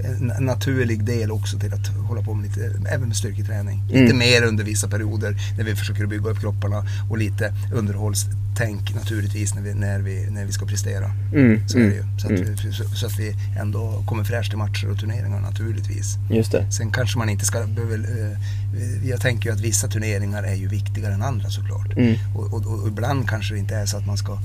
en 0.03 0.45
naturlig 0.45 1.03
del 1.03 1.31
också 1.31 1.59
till 1.59 1.73
att 1.73 1.87
hålla 1.87 2.21
på 2.21 2.33
med 2.33 2.45
lite, 2.47 2.71
även 2.89 3.07
med 3.07 3.17
styrketräning. 3.17 3.83
Lite 3.87 3.99
Mm. 3.99 4.17
mer 4.17 4.43
under 4.43 4.63
vissa 4.63 4.87
perioder 4.87 5.35
när 5.57 5.63
vi 5.63 5.75
försöker 5.75 6.05
bygga 6.05 6.29
upp 6.29 6.39
kropparna 6.39 6.85
och 7.09 7.17
lite 7.17 7.53
underhållstänk 7.73 8.95
naturligtvis 8.95 9.55
när 9.55 9.61
vi, 9.61 9.73
när 9.73 9.99
vi, 9.99 10.27
när 10.29 10.45
vi 10.45 10.51
ska 10.51 10.65
prestera. 10.65 11.11
mm, 11.33 11.67
Så 11.69 11.77
mm, 11.77 12.19
Så 12.19 12.27
att, 12.27 12.39
vi, 12.39 12.73
så, 12.73 12.83
så 12.83 13.05
att 13.05 13.19
vi 13.19 13.35
ändå 13.59 14.03
kommer 14.07 14.23
fräscht 14.23 14.49
till 14.49 14.57
matcher 14.57 14.89
och 14.91 14.99
turneringar 14.99 15.39
naturligtvis. 15.39 16.17
Just 16.29 16.51
det. 16.51 16.71
Sen 16.71 16.91
kanske 16.91 17.17
man 17.17 17.29
inte 17.29 17.45
ska, 17.45 17.67
behöver, 17.67 17.97
eh, 17.97 19.07
jag 19.09 19.21
tänker 19.21 19.49
ju 19.49 19.55
att 19.55 19.61
vissa 19.61 19.87
turneringar 19.87 20.43
är 20.43 20.55
ju 20.55 20.67
viktigare 20.67 21.13
än 21.13 21.21
andra 21.23 21.49
såklart. 21.49 21.97
Mm. 21.97 22.15
Och, 22.35 22.53
och, 22.53 22.65
och 22.81 22.87
ibland 22.87 23.29
kanske 23.29 23.53
det 23.53 23.59
inte 23.59 23.75
är 23.75 23.85
så 23.85 23.97
att 23.97 24.07
man 24.07 24.17
ska 24.17 24.39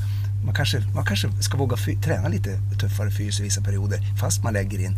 man 0.44 0.54
kanske, 0.54 0.82
man 0.94 1.04
kanske 1.04 1.28
ska 1.40 1.56
våga 1.56 1.76
träna 2.04 2.28
lite 2.28 2.58
tuffare 2.80 3.10
fys 3.10 3.40
i 3.40 3.42
vissa 3.42 3.60
perioder 3.60 3.98
fast 4.20 4.44
man 4.44 4.52
lägger 4.52 4.78
in 4.78 4.96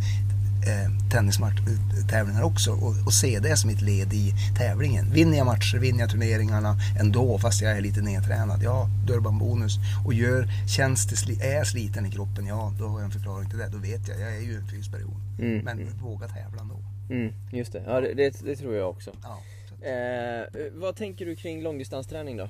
eh, 0.67 1.11
tennistävlingar 1.11 2.43
också 2.43 2.71
och, 2.71 3.07
och 3.07 3.13
se 3.13 3.39
det 3.39 3.57
som 3.57 3.71
ett 3.71 3.81
led 3.81 4.13
i 4.13 4.35
tävlingen. 4.59 5.13
Vinner 5.13 5.39
jag 5.39 5.47
matcher, 5.47 5.79
vinner 5.79 6.01
jag 6.01 6.11
turneringarna 6.11 6.77
ändå 7.01 7.39
fast 7.39 7.63
jag 7.63 7.73
är 7.73 7.81
lite 7.81 8.01
nedtränad, 8.01 8.63
ja 8.63 8.89
då 9.07 9.13
är 9.13 9.17
det 9.17 9.23
bara 9.23 9.33
en 9.33 9.39
bonus. 9.39 9.79
Och 10.07 10.15
gör, 10.15 10.49
känns 10.77 11.07
det, 11.07 11.17
sli, 11.17 11.41
är 11.43 11.55
jag 11.55 11.67
sliten 11.67 12.07
i 12.07 12.11
kroppen, 12.11 12.47
ja 12.47 12.73
då 12.79 12.89
har 12.89 12.99
jag 12.99 13.05
en 13.05 13.11
förklaring 13.11 13.51
till 13.51 13.59
det. 13.59 13.69
Då 13.69 13.79
vet 13.79 14.09
jag, 14.09 14.21
jag 14.21 14.37
är 14.37 14.41
ju 14.41 14.53
i 14.53 14.57
en 14.57 14.69
fysperiod. 14.69 15.21
Mm, 15.39 15.65
Men 15.65 15.81
mm. 15.81 15.99
våga 16.03 16.29
tävla 16.29 16.61
ändå. 16.61 16.77
Mm, 17.11 17.33
just 17.51 17.73
det. 17.73 17.83
Ja, 17.87 18.01
det, 18.01 18.43
det, 18.45 18.57
tror 18.57 18.75
jag 18.75 18.91
också. 18.91 19.11
Ja, 19.23 19.39
Eh, 19.83 20.47
vad 20.73 20.97
tänker 20.97 21.27
du 21.27 21.37
kring 21.37 21.63
långdistansträning 21.63 22.37
då? 22.37 22.49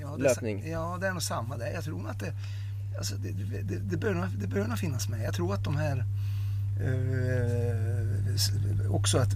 Ja, 0.00 0.14
det, 0.16 0.22
Löpning. 0.22 0.70
Ja, 0.70 0.98
det 1.00 1.06
är 1.06 1.12
nog 1.12 1.22
samma 1.22 1.56
där. 1.56 1.72
Jag 1.74 1.84
tror 1.84 2.08
att 2.08 2.20
det, 2.20 2.32
alltså 2.98 3.14
det, 3.14 3.30
det, 3.62 3.78
det, 3.78 3.96
bör 3.96 4.28
det 4.38 4.46
bör 4.46 4.66
nog 4.66 4.78
finnas 4.78 5.08
med. 5.08 5.24
Jag 5.24 5.34
tror 5.34 5.54
att 5.54 5.64
de 5.64 5.76
här 5.76 5.96
eh, 5.98 6.04
också 8.88 9.18
att 9.18 9.34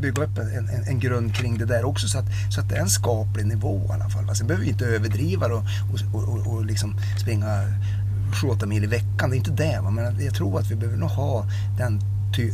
bygga 0.00 0.22
upp 0.22 0.38
en, 0.38 0.68
en, 0.68 0.84
en 0.84 1.00
grund 1.00 1.34
kring 1.34 1.58
det 1.58 1.64
där 1.64 1.84
också 1.84 2.08
så 2.08 2.18
att, 2.18 2.26
så 2.50 2.60
att 2.60 2.68
det 2.68 2.76
är 2.76 2.80
en 2.80 2.90
skaplig 2.90 3.46
nivå 3.46 3.86
i 3.88 3.92
alla 3.92 4.08
fall. 4.08 4.36
Sen 4.36 4.46
behöver 4.46 4.64
vi 4.64 4.70
inte 4.70 4.86
överdriva 4.86 5.46
och, 5.46 5.64
och, 6.12 6.28
och, 6.28 6.46
och 6.46 6.66
liksom 6.66 6.94
springa 7.20 7.46
7-8 8.32 8.66
mil 8.66 8.84
i 8.84 8.86
veckan. 8.86 9.30
Det 9.30 9.36
är 9.36 9.38
inte 9.38 9.50
det. 9.50 9.80
Va? 9.82 9.90
Men 9.90 10.24
jag 10.24 10.34
tror 10.34 10.60
att 10.60 10.70
vi 10.70 10.74
behöver 10.74 10.96
nog 10.96 11.10
ha 11.10 11.46
den 11.78 12.00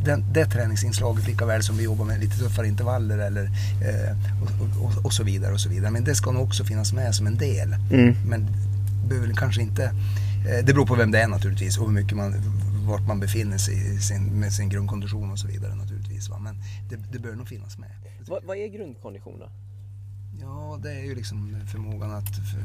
den, 0.05 0.25
det 0.33 0.47
träningsinslaget 0.47 1.27
lika 1.27 1.47
väl 1.47 1.63
som 1.63 1.77
vi 1.77 1.85
jobbar 1.85 2.05
med 2.05 2.21
lite 2.21 2.39
tuffare 2.39 2.69
intervaller 2.69 3.19
eller, 3.19 3.45
eh, 3.45 4.17
och, 4.43 4.85
och, 4.85 5.05
och 5.05 5.13
så 5.13 5.25
vidare. 5.25 5.53
och 5.53 5.61
så 5.61 5.69
vidare. 5.69 5.91
Men 5.91 6.05
det 6.05 6.15
ska 6.15 6.31
nog 6.31 6.43
också 6.43 6.65
finnas 6.65 6.93
med 6.93 7.15
som 7.15 7.27
en 7.27 7.37
del. 7.37 7.77
Mm. 7.93 8.17
Men 8.27 8.47
behöver 9.09 9.35
kanske 9.35 9.63
inte... 9.63 9.85
Eh, 9.85 10.65
det 10.65 10.75
beror 10.75 10.87
på 10.87 10.95
vem 10.95 11.11
det 11.11 11.21
är 11.21 11.29
naturligtvis 11.29 11.79
och 11.79 11.87
hur 11.87 11.93
mycket 11.93 12.17
man, 12.17 12.35
vart 12.87 13.07
man 13.07 13.21
befinner 13.21 13.59
sig 13.59 13.95
i 13.95 13.99
sin, 14.01 14.25
med 14.41 14.53
sin 14.53 14.69
grundkondition 14.69 15.31
och 15.31 15.39
så 15.39 15.47
vidare 15.47 15.75
naturligtvis. 15.75 16.29
Va? 16.29 16.39
Men 16.39 16.55
det, 16.89 16.97
det 17.13 17.19
bör 17.19 17.33
nog 17.35 17.49
finnas 17.49 17.79
med. 17.79 17.91
Vad, 18.29 18.45
vad 18.45 18.57
är 18.57 18.67
grundkondition 18.69 19.39
då? 19.39 19.49
Ja, 20.41 20.79
det 20.83 20.93
är 20.93 21.05
ju 21.05 21.15
liksom 21.15 21.61
förmågan 21.73 22.11
att 22.15 22.29
för, 22.29 22.63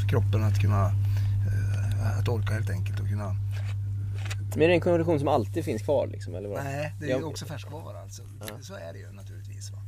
för 0.00 0.08
kroppen 0.08 0.44
att 0.44 0.60
kunna 0.60 0.86
eh, 0.86 2.18
att 2.18 2.28
orka 2.28 2.54
helt 2.54 2.70
enkelt 2.70 3.00
och 3.00 3.08
kunna 3.08 3.36
Men 4.54 4.62
är 4.62 4.68
det 4.68 4.74
en 4.74 4.80
kondition 4.80 5.18
som 5.18 5.28
alltid 5.28 5.64
finns 5.64 5.82
kvar 5.82 6.06
liksom, 6.06 6.34
eller 6.34 6.48
vad? 6.48 6.64
Nej, 6.64 6.94
det 7.00 7.06
är 7.06 7.10
Ja. 7.10 7.16
ju 7.18 7.24
också 7.24 7.44
färskvara 7.46 8.00
alltså. 8.00 8.22
Ja. 8.40 8.46
Så 8.60 8.74
är 8.74 8.92
det 8.92 8.98
ju 8.98 9.12
naturligtvis. 9.12 9.70
Va? 9.72 9.78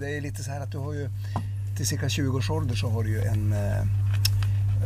Det 0.00 0.16
är 0.16 0.20
lite 0.20 0.42
så 0.44 0.50
här 0.50 0.60
att 0.60 0.72
du 0.72 0.78
har 0.78 0.92
ju 0.92 1.10
till 1.76 1.86
cirka 1.86 2.08
20 2.08 2.36
års 2.36 2.50
ålder 2.50 2.74
så 2.74 2.88
har 2.88 3.02
du 3.04 3.10
ju 3.10 3.22
en 3.22 3.52
eh, 3.52 3.82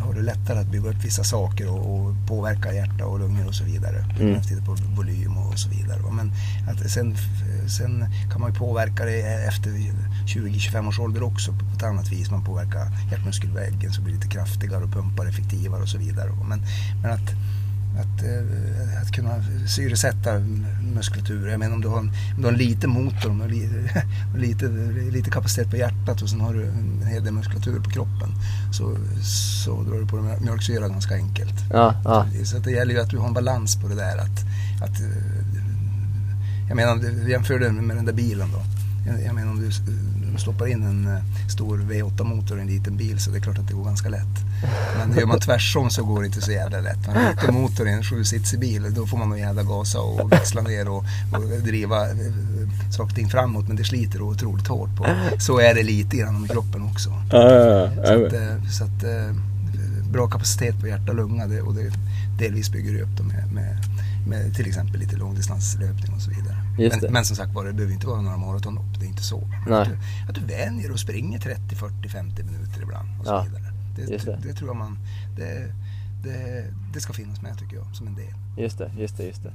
har 0.00 0.14
du 0.14 0.22
lättare 0.22 0.58
att 0.58 0.66
bygga 0.66 0.88
upp 0.88 1.04
vissa 1.04 1.24
saker 1.24 1.68
och, 1.68 1.94
och 1.94 2.14
påverka 2.26 2.72
hjärta 2.72 3.06
och 3.06 3.18
lungor 3.18 3.46
och 3.46 3.54
så 3.54 3.64
vidare. 3.64 4.04
Mm. 4.20 4.34
Efter 4.34 4.56
på 4.56 4.76
volym 4.96 5.36
och 5.36 5.58
så 5.58 5.68
vidare. 5.68 6.00
Men 6.12 6.32
att 6.68 6.90
sen, 6.90 7.16
sen 7.78 8.06
kan 8.32 8.40
man 8.40 8.52
ju 8.52 8.58
påverka 8.58 9.04
det 9.04 9.20
efter 9.22 9.70
20-25 10.26 10.88
års 10.88 10.98
ålder 10.98 11.22
också 11.22 11.52
på 11.52 11.64
ett 11.76 11.82
annat 11.82 12.12
vis. 12.12 12.30
Man 12.30 12.44
påverkar 12.44 12.86
hjärtmuskelväggen 13.10 13.92
så 13.92 14.02
blir 14.02 14.14
det 14.14 14.20
lite 14.20 14.34
kraftigare 14.34 14.84
och 14.84 14.92
pumpar 14.92 15.26
effektivare 15.26 15.82
och 15.82 15.88
så 15.88 15.98
vidare. 15.98 16.30
Men, 16.48 16.62
men 17.02 17.10
att 17.10 17.30
att, 18.00 18.22
eh, 18.22 19.02
att 19.02 19.12
kunna 19.12 19.30
syresätta 19.68 20.38
muskulatur. 20.94 21.48
Jag 21.48 21.58
menar 21.58 21.74
om 21.74 21.80
du 21.80 21.88
har 21.88 21.98
en, 21.98 22.08
om 22.08 22.36
du 22.36 22.42
har 22.42 22.52
en 22.52 22.58
liten 22.58 22.90
motor, 22.90 23.30
har 23.30 23.48
lite, 23.48 24.04
lite, 24.36 24.68
lite 25.10 25.30
kapacitet 25.30 25.70
på 25.70 25.76
hjärtat 25.76 26.22
och 26.22 26.30
sen 26.30 26.40
har 26.40 26.54
du 26.54 26.64
en 26.64 27.06
hel 27.06 27.24
del 27.24 27.32
muskulatur 27.32 27.80
på 27.80 27.90
kroppen 27.90 28.28
så, 28.72 28.96
så 29.64 29.82
drar 29.82 29.98
du 30.00 30.06
på 30.06 30.16
dig 30.16 30.40
mjölksyra 30.40 30.88
ganska 30.88 31.14
enkelt. 31.14 31.54
Ja, 31.70 31.94
ja. 32.04 32.26
Så 32.44 32.58
det 32.58 32.70
gäller 32.70 32.94
ju 32.94 33.00
att 33.00 33.10
du 33.10 33.18
har 33.18 33.28
en 33.28 33.34
balans 33.34 33.76
på 33.76 33.88
det 33.88 33.94
där. 33.94 34.18
Att, 34.18 34.38
att, 34.82 35.00
eh, 35.00 35.52
jag 36.68 36.76
menar, 36.76 37.28
jämför 37.28 37.58
det 37.58 37.72
med 37.72 37.96
den 37.96 38.04
där 38.04 38.12
bilen 38.12 38.48
då. 38.52 38.81
Jag, 39.06 39.22
jag 39.26 39.34
menar 39.34 39.50
om 39.50 39.60
du 39.60 39.68
s- 39.68 39.80
stoppar 40.38 40.66
in 40.66 40.82
en 40.82 41.16
eh, 41.16 41.22
stor 41.48 41.78
V8-motor 41.78 42.58
i 42.58 42.60
en 42.60 42.66
liten 42.66 42.96
bil 42.96 43.18
så 43.20 43.30
det 43.30 43.36
är 43.36 43.40
klart 43.40 43.58
att 43.58 43.68
det 43.68 43.74
går 43.74 43.84
ganska 43.84 44.08
lätt. 44.08 44.36
Men 44.98 45.18
gör 45.18 45.26
man 45.26 45.40
tvärsom 45.40 45.90
så 45.90 46.04
går 46.04 46.20
det 46.20 46.26
inte 46.26 46.40
så 46.40 46.52
jävla 46.52 46.80
lätt. 46.80 47.06
Man 47.06 47.16
en 47.16 47.30
liten 47.36 47.54
motor 47.54 47.88
i 47.88 47.92
en 47.92 48.02
sjusitsig 48.02 48.60
bil, 48.60 48.94
då 48.94 49.06
får 49.06 49.18
man 49.18 49.28
nog 49.28 49.38
jävla 49.38 49.62
gasa 49.62 50.00
och 50.00 50.32
växla 50.32 50.62
ner 50.62 50.88
och, 50.88 51.04
och 51.32 51.62
driva 51.64 52.10
eh, 52.10 52.16
saker 52.90 53.10
och 53.10 53.14
ting 53.14 53.28
framåt. 53.30 53.68
Men 53.68 53.76
det 53.76 53.84
sliter 53.84 54.22
otroligt 54.22 54.66
hårt 54.68 54.96
på. 54.96 55.06
Så 55.38 55.58
är 55.60 55.74
det 55.74 55.82
lite 55.82 56.16
grann 56.16 56.40
med 56.40 56.50
kroppen 56.50 56.82
också. 56.82 57.10
Så 58.06 58.26
att, 58.26 58.32
eh, 58.32 58.64
så 58.70 58.84
att, 58.84 59.04
eh, 59.04 59.36
bra 60.12 60.26
kapacitet 60.28 60.80
på 60.80 60.86
hjärta 60.86 61.10
och 61.12 61.16
lunga 61.16 61.46
det, 61.46 61.60
och 61.62 61.74
det 61.74 61.92
delvis 62.38 62.70
bygger 62.70 63.02
upp 63.02 63.16
det 63.16 63.22
med, 63.22 63.52
med, 63.52 63.76
med 64.28 64.54
till 64.56 64.66
exempel 64.66 65.00
lite 65.00 65.16
långdistanslöpning 65.16 66.12
och 66.16 66.22
så 66.22 66.30
vidare. 66.30 66.51
Men, 66.78 67.12
men 67.12 67.24
som 67.24 67.36
sagt 67.36 67.54
var, 67.54 67.64
det 67.64 67.72
behöver 67.72 67.94
inte 67.94 68.06
vara 68.06 68.20
några 68.20 68.36
maratonlopp, 68.36 68.98
det 69.00 69.04
är 69.06 69.08
inte 69.08 69.22
så. 69.22 69.42
Att, 69.70 69.88
du, 69.88 69.98
att 70.28 70.34
du 70.34 70.40
vänjer 70.40 70.90
och 70.92 71.00
springer 71.00 71.38
30, 71.38 71.76
40, 71.76 72.08
50 72.08 72.42
minuter 72.42 72.82
ibland 72.82 73.08
och 73.20 73.26
så 73.26 73.32
Ja, 73.32 73.46
vidare. 73.48 73.72
Det, 73.96 74.24
det. 74.26 74.38
det. 74.48 74.54
tror 74.54 74.68
jag 74.70 74.76
man, 74.76 74.98
det, 75.36 75.72
det, 76.24 76.64
det 76.94 77.00
ska 77.00 77.12
finnas 77.12 77.42
med 77.42 77.58
tycker 77.58 77.76
jag, 77.76 77.96
som 77.96 78.06
en 78.06 78.14
del. 78.14 78.34
Just 78.58 78.78
det, 78.78 78.90
just 78.98 79.16
det, 79.16 79.24
just 79.24 79.42
det. 79.42 79.52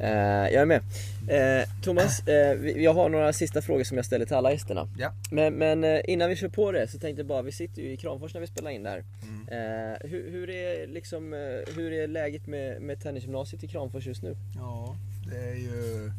Eh, 0.00 0.10
jag 0.54 0.62
är 0.62 0.66
med. 0.66 0.80
Eh, 1.28 1.68
Thomas, 1.82 2.20
eh, 2.28 2.54
vi- 2.58 2.84
jag 2.84 2.94
har 2.94 3.08
några 3.08 3.32
sista 3.32 3.62
frågor 3.62 3.84
som 3.84 3.96
jag 3.96 4.06
ställer 4.06 4.26
till 4.26 4.36
alla 4.36 4.52
gästerna. 4.52 4.88
Ja. 4.98 5.12
Men, 5.30 5.54
men 5.54 5.84
eh, 5.84 6.00
innan 6.04 6.28
vi 6.28 6.36
kör 6.36 6.48
på 6.48 6.72
det 6.72 6.88
så 6.88 6.98
tänkte 6.98 7.20
jag 7.20 7.26
bara, 7.26 7.42
vi 7.42 7.52
sitter 7.52 7.82
ju 7.82 7.92
i 7.92 7.96
Kramfors 7.96 8.34
när 8.34 8.40
vi 8.40 8.46
spelar 8.46 8.70
in 8.70 8.82
där. 8.82 9.04
Mm. 9.22 9.48
Eh, 9.48 9.96
hur, 10.10 10.30
hur, 10.30 10.50
är 10.50 10.86
liksom, 10.86 11.32
eh, 11.34 11.74
hur 11.76 11.92
är 11.92 12.08
läget 12.08 12.46
med, 12.46 12.82
med 12.82 13.00
tennisgymnasiet 13.02 13.64
i 13.64 13.68
Kramfors 13.68 14.06
just 14.06 14.22
nu? 14.22 14.36
Ja, 14.56 14.96
det 15.30 15.36
är 15.50 15.54
ju... 15.54 16.12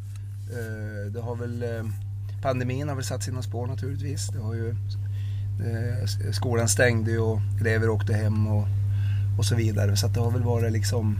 Eh, 0.49 1.12
det 1.12 1.21
har 1.21 1.35
väl... 1.35 1.63
Eh, 1.63 1.91
pandemin 2.41 2.88
har 2.89 2.95
väl 2.95 3.05
satt 3.05 3.23
sina 3.23 3.41
spår 3.41 3.67
naturligtvis. 3.67 4.27
Det 4.27 4.39
har 4.39 4.53
ju... 4.53 4.69
Eh, 4.69 6.31
skolan 6.31 6.69
stängde 6.69 7.12
ju 7.12 7.19
och 7.19 7.39
elever 7.62 7.89
åkte 7.89 8.13
hem 8.13 8.47
och, 8.47 8.67
och 9.38 9.45
så 9.45 9.55
vidare. 9.55 9.97
Så 9.97 10.05
att 10.05 10.13
det 10.13 10.19
har 10.19 10.31
väl 10.31 10.43
varit 10.43 10.71
liksom... 10.71 11.19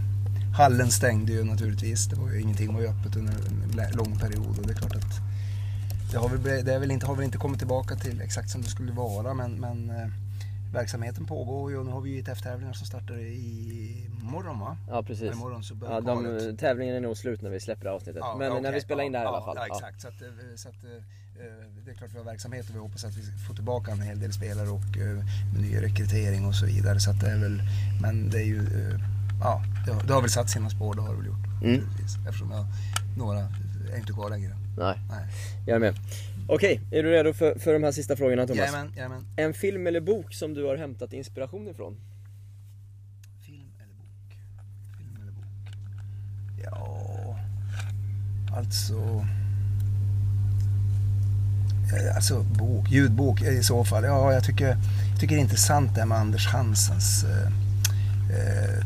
Hallen 0.58 0.92
stängde 0.92 1.32
ju 1.32 1.44
naturligtvis. 1.44 2.06
Det 2.08 2.16
var 2.16 2.32
ju, 2.32 2.42
ingenting 2.42 2.74
var 2.74 2.82
ju 2.82 2.88
öppet 2.88 3.16
under 3.16 3.34
en 3.34 3.98
lång 3.98 4.20
period 4.20 4.60
och 4.60 4.68
det 4.68 4.74
är 4.74 4.78
klart 4.78 4.96
att 4.96 5.22
det 6.12 6.18
har 6.18 6.30
väl, 6.30 6.66
det 6.66 6.74
är 6.74 6.80
väl 6.80 6.92
inte, 6.92 7.06
har 7.06 7.16
väl 7.16 7.26
inte 7.26 7.38
kommit 7.38 7.60
tillbaka 7.60 7.96
till 7.96 8.22
exakt 8.22 8.50
som 8.50 8.62
det 8.62 8.70
skulle 8.70 8.92
vara 8.92 9.34
men, 9.34 9.52
men 9.52 9.92
verksamheten 10.74 11.26
pågår 11.26 11.72
ju 11.72 11.78
och 11.78 11.86
nu 11.86 11.92
har 11.92 12.02
vi 12.02 12.10
ju 12.10 12.18
ITF-tävlingar 12.20 12.74
som 12.74 12.88
startar 12.88 13.20
i 13.20 14.08
morgon 14.22 14.60
va? 14.60 14.78
Ja 14.90 15.04
precis. 15.04 15.34
Imorgon 15.34 15.64
så 15.64 15.76
Ja, 15.82 16.02
kvalet. 16.02 16.40
de, 16.40 16.58
tävlingen 16.58 16.96
är 16.96 17.00
nog 17.00 17.18
slut 17.18 17.42
när 17.42 17.50
vi 17.50 17.60
släpper 17.60 17.88
avsnittet. 17.88 18.24
men 18.38 18.52
när 18.52 18.60
okej. 18.60 18.72
vi 18.72 18.82
spelar 18.82 19.04
in 19.04 19.12
det 19.12 19.18
här 19.18 19.26
ja, 19.26 19.32
i 19.32 19.36
alla 19.36 19.46
fall. 19.46 19.56
Ja, 19.58 19.76
exakt. 19.76 20.02
Så, 20.02 20.08
att, 20.08 20.22
eh, 20.22 20.28
så 20.56 20.70
att, 20.70 20.84
eh, 20.84 20.90
det 21.86 21.92
är 21.92 21.96
klart 21.96 22.10
vi 22.14 22.18
har 22.18 22.26
verksamhet 22.26 22.70
och 22.70 22.76
vi 22.76 22.80
hoppas 22.80 23.04
att 23.06 23.16
vi 23.18 23.22
får 23.48 23.54
tillbaka 23.56 23.92
en 23.92 24.02
hel 24.02 24.20
del 24.20 24.34
spelare 24.34 24.70
och 24.70 24.98
eh, 24.98 25.16
med 25.54 25.62
ny 25.62 25.82
rekrytering 25.82 26.46
och 26.46 26.56
så 26.56 26.66
vidare. 26.66 27.00
Så 27.00 27.12
att 27.12 27.20
det 27.20 27.32
är 27.32 27.38
väl, 27.38 27.62
men 28.02 28.30
det 28.30 28.38
är 28.38 28.46
ju, 28.46 28.60
eh, 28.60 29.00
ja, 29.42 29.64
det 29.86 29.92
har, 29.94 30.04
det 30.04 30.14
har 30.14 30.22
väl 30.22 30.30
satt 30.30 30.50
sina 30.50 30.70
spår, 30.70 30.96
det 30.96 31.02
har 31.02 31.10
det 31.10 31.16
väl 31.18 31.26
gjort. 31.26 31.64
Mm. 31.64 31.82
Eftersom 32.28 32.52
jag, 32.52 32.66
några 33.18 33.40
är 33.94 33.98
inte 33.98 34.14
kvar 34.14 34.30
längre. 34.30 34.56
Nej, 34.78 35.00
Nej. 35.10 35.26
jag 35.66 35.76
är 35.76 35.80
med. 35.80 35.96
Okej, 36.52 36.82
är 36.92 37.04
du 37.04 37.12
redo 37.12 37.34
för, 37.34 37.60
för 37.60 37.74
de 37.74 37.84
här 37.84 37.92
sista 37.92 38.16
frågorna 38.16 38.48
Thomas? 38.48 38.58
Jajamän, 38.60 38.94
jajamän. 38.96 39.26
En 39.36 39.54
film 39.54 39.88
eller 39.88 40.02
bok 40.02 40.34
som 40.34 40.54
du 40.54 40.66
har 40.66 40.78
hämtat 40.78 41.14
inspiration 41.14 41.68
ifrån? 41.68 41.96
Film 43.46 43.72
eller 43.78 43.94
bok? 43.94 44.38
Film 44.98 45.18
eller 45.22 45.32
bok? 45.32 45.46
Ja, 46.64 47.40
alltså... 48.58 49.26
Alltså 52.16 52.44
bok, 52.44 52.92
ljudbok 52.92 53.42
i 53.42 53.64
så 53.64 53.86
fall. 53.86 54.04
Ja, 54.04 54.34
jag 54.34 54.44
tycker, 54.44 54.68
jag 55.12 55.20
tycker 55.20 55.36
det 55.36 55.40
är 55.40 55.44
intressant 55.44 55.96
det 55.96 56.02
här 56.02 56.08
med 56.08 56.18
Anders 56.18 56.48
Hansens 56.48 57.24
eh, 57.24 57.52
eh, 58.38 58.86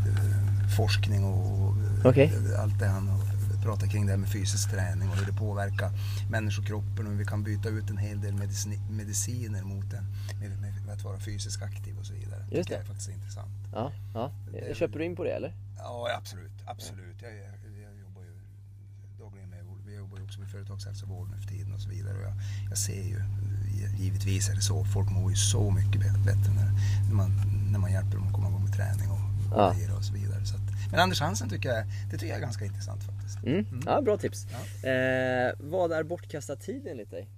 forskning 0.78 1.24
och 1.24 1.74
Okej. 2.04 2.32
allt 2.60 2.80
det 2.80 2.88
han 2.88 3.08
har 3.08 3.23
pratat 3.64 3.90
kring 3.92 4.06
det 4.06 4.12
här 4.12 4.18
med 4.20 4.30
fysisk 4.30 4.70
träning 4.72 5.10
och 5.10 5.16
hur 5.18 5.26
det 5.26 5.34
påverkar 5.34 5.92
människokroppen 6.30 7.06
och 7.06 7.12
hur 7.12 7.20
vi 7.20 7.26
kan 7.26 7.44
byta 7.44 7.70
ut 7.70 7.90
en 7.90 7.98
hel 7.98 8.22
del 8.22 8.34
medicin, 8.34 8.80
mediciner 8.90 9.64
mot 9.64 9.94
en, 9.94 10.06
med, 10.40 10.50
med 10.86 10.94
att 10.96 11.04
vara 11.04 11.20
fysiskt 11.20 11.62
aktiv 11.64 11.98
och 12.00 12.06
så 12.06 12.14
vidare. 12.14 12.46
Just 12.52 12.70
det 12.70 12.76
det. 12.76 12.82
är 12.82 12.86
faktiskt 12.86 13.10
intressant. 13.10 13.52
Ja, 13.74 13.92
ja. 14.14 14.32
Det- 14.52 14.78
Köper 14.78 15.00
du 15.00 15.06
in 15.06 15.16
på 15.16 15.24
det 15.24 15.32
eller? 15.32 15.54
Ja, 15.78 16.08
absolut. 16.18 16.52
absolut. 16.66 17.22
Jag, 17.22 17.32
jag, 17.32 17.44
jag 17.84 18.00
jobbar 18.02 18.22
ju 18.22 18.34
dagligen 19.20 19.50
med, 19.50 19.60
vi 19.86 19.96
jobbar 19.96 20.18
ju 20.18 20.24
också 20.24 20.40
med 20.40 20.50
företagshälsovård 20.50 21.30
nu 21.30 21.38
för 21.42 21.48
tiden 21.48 21.74
och 21.74 21.82
så 21.82 21.90
vidare. 21.90 22.18
Och 22.18 22.24
jag, 22.24 22.34
jag 22.70 22.78
ser 22.78 23.04
ju, 23.04 23.20
givetvis 23.98 24.50
är 24.50 24.56
det 24.56 24.62
så, 24.62 24.86
folk 24.86 25.10
mår 25.12 25.30
ju 25.32 25.38
så 25.38 25.72
mycket 25.72 26.02
bä- 26.02 26.26
bättre 26.26 26.52
när, 26.56 26.72
när, 27.08 27.16
man, 27.16 27.32
när 27.72 27.80
man 27.80 27.92
hjälper 27.92 28.18
dem 28.18 28.28
att 28.28 28.34
komma 28.34 28.48
igång 28.50 28.64
med 28.64 28.74
träning 28.74 29.10
och, 29.12 29.18
och, 29.18 29.76
Ja. 29.76 29.96
och 29.98 30.04
så 30.04 30.14
vidare. 30.14 30.33
Men 30.94 31.00
Anders 31.02 31.22
Hansen 31.22 31.50
tycker 31.50 31.70
jag, 31.70 31.86
det 32.12 32.12
tycker 32.18 32.28
jag 32.28 32.38
är 32.38 32.42
ganska 32.42 32.66
intressant 32.66 33.04
faktiskt. 33.04 33.44
Mm. 33.44 33.66
Ja, 33.86 34.02
bra 34.02 34.18
tips. 34.18 34.48
Ja. 34.52 34.90
Eh, 34.90 35.54
vad 35.60 35.92
är 35.92 36.04
bortkastad 36.04 36.56
tid 36.56 36.88
enligt 36.88 37.12
dig? 37.12 37.30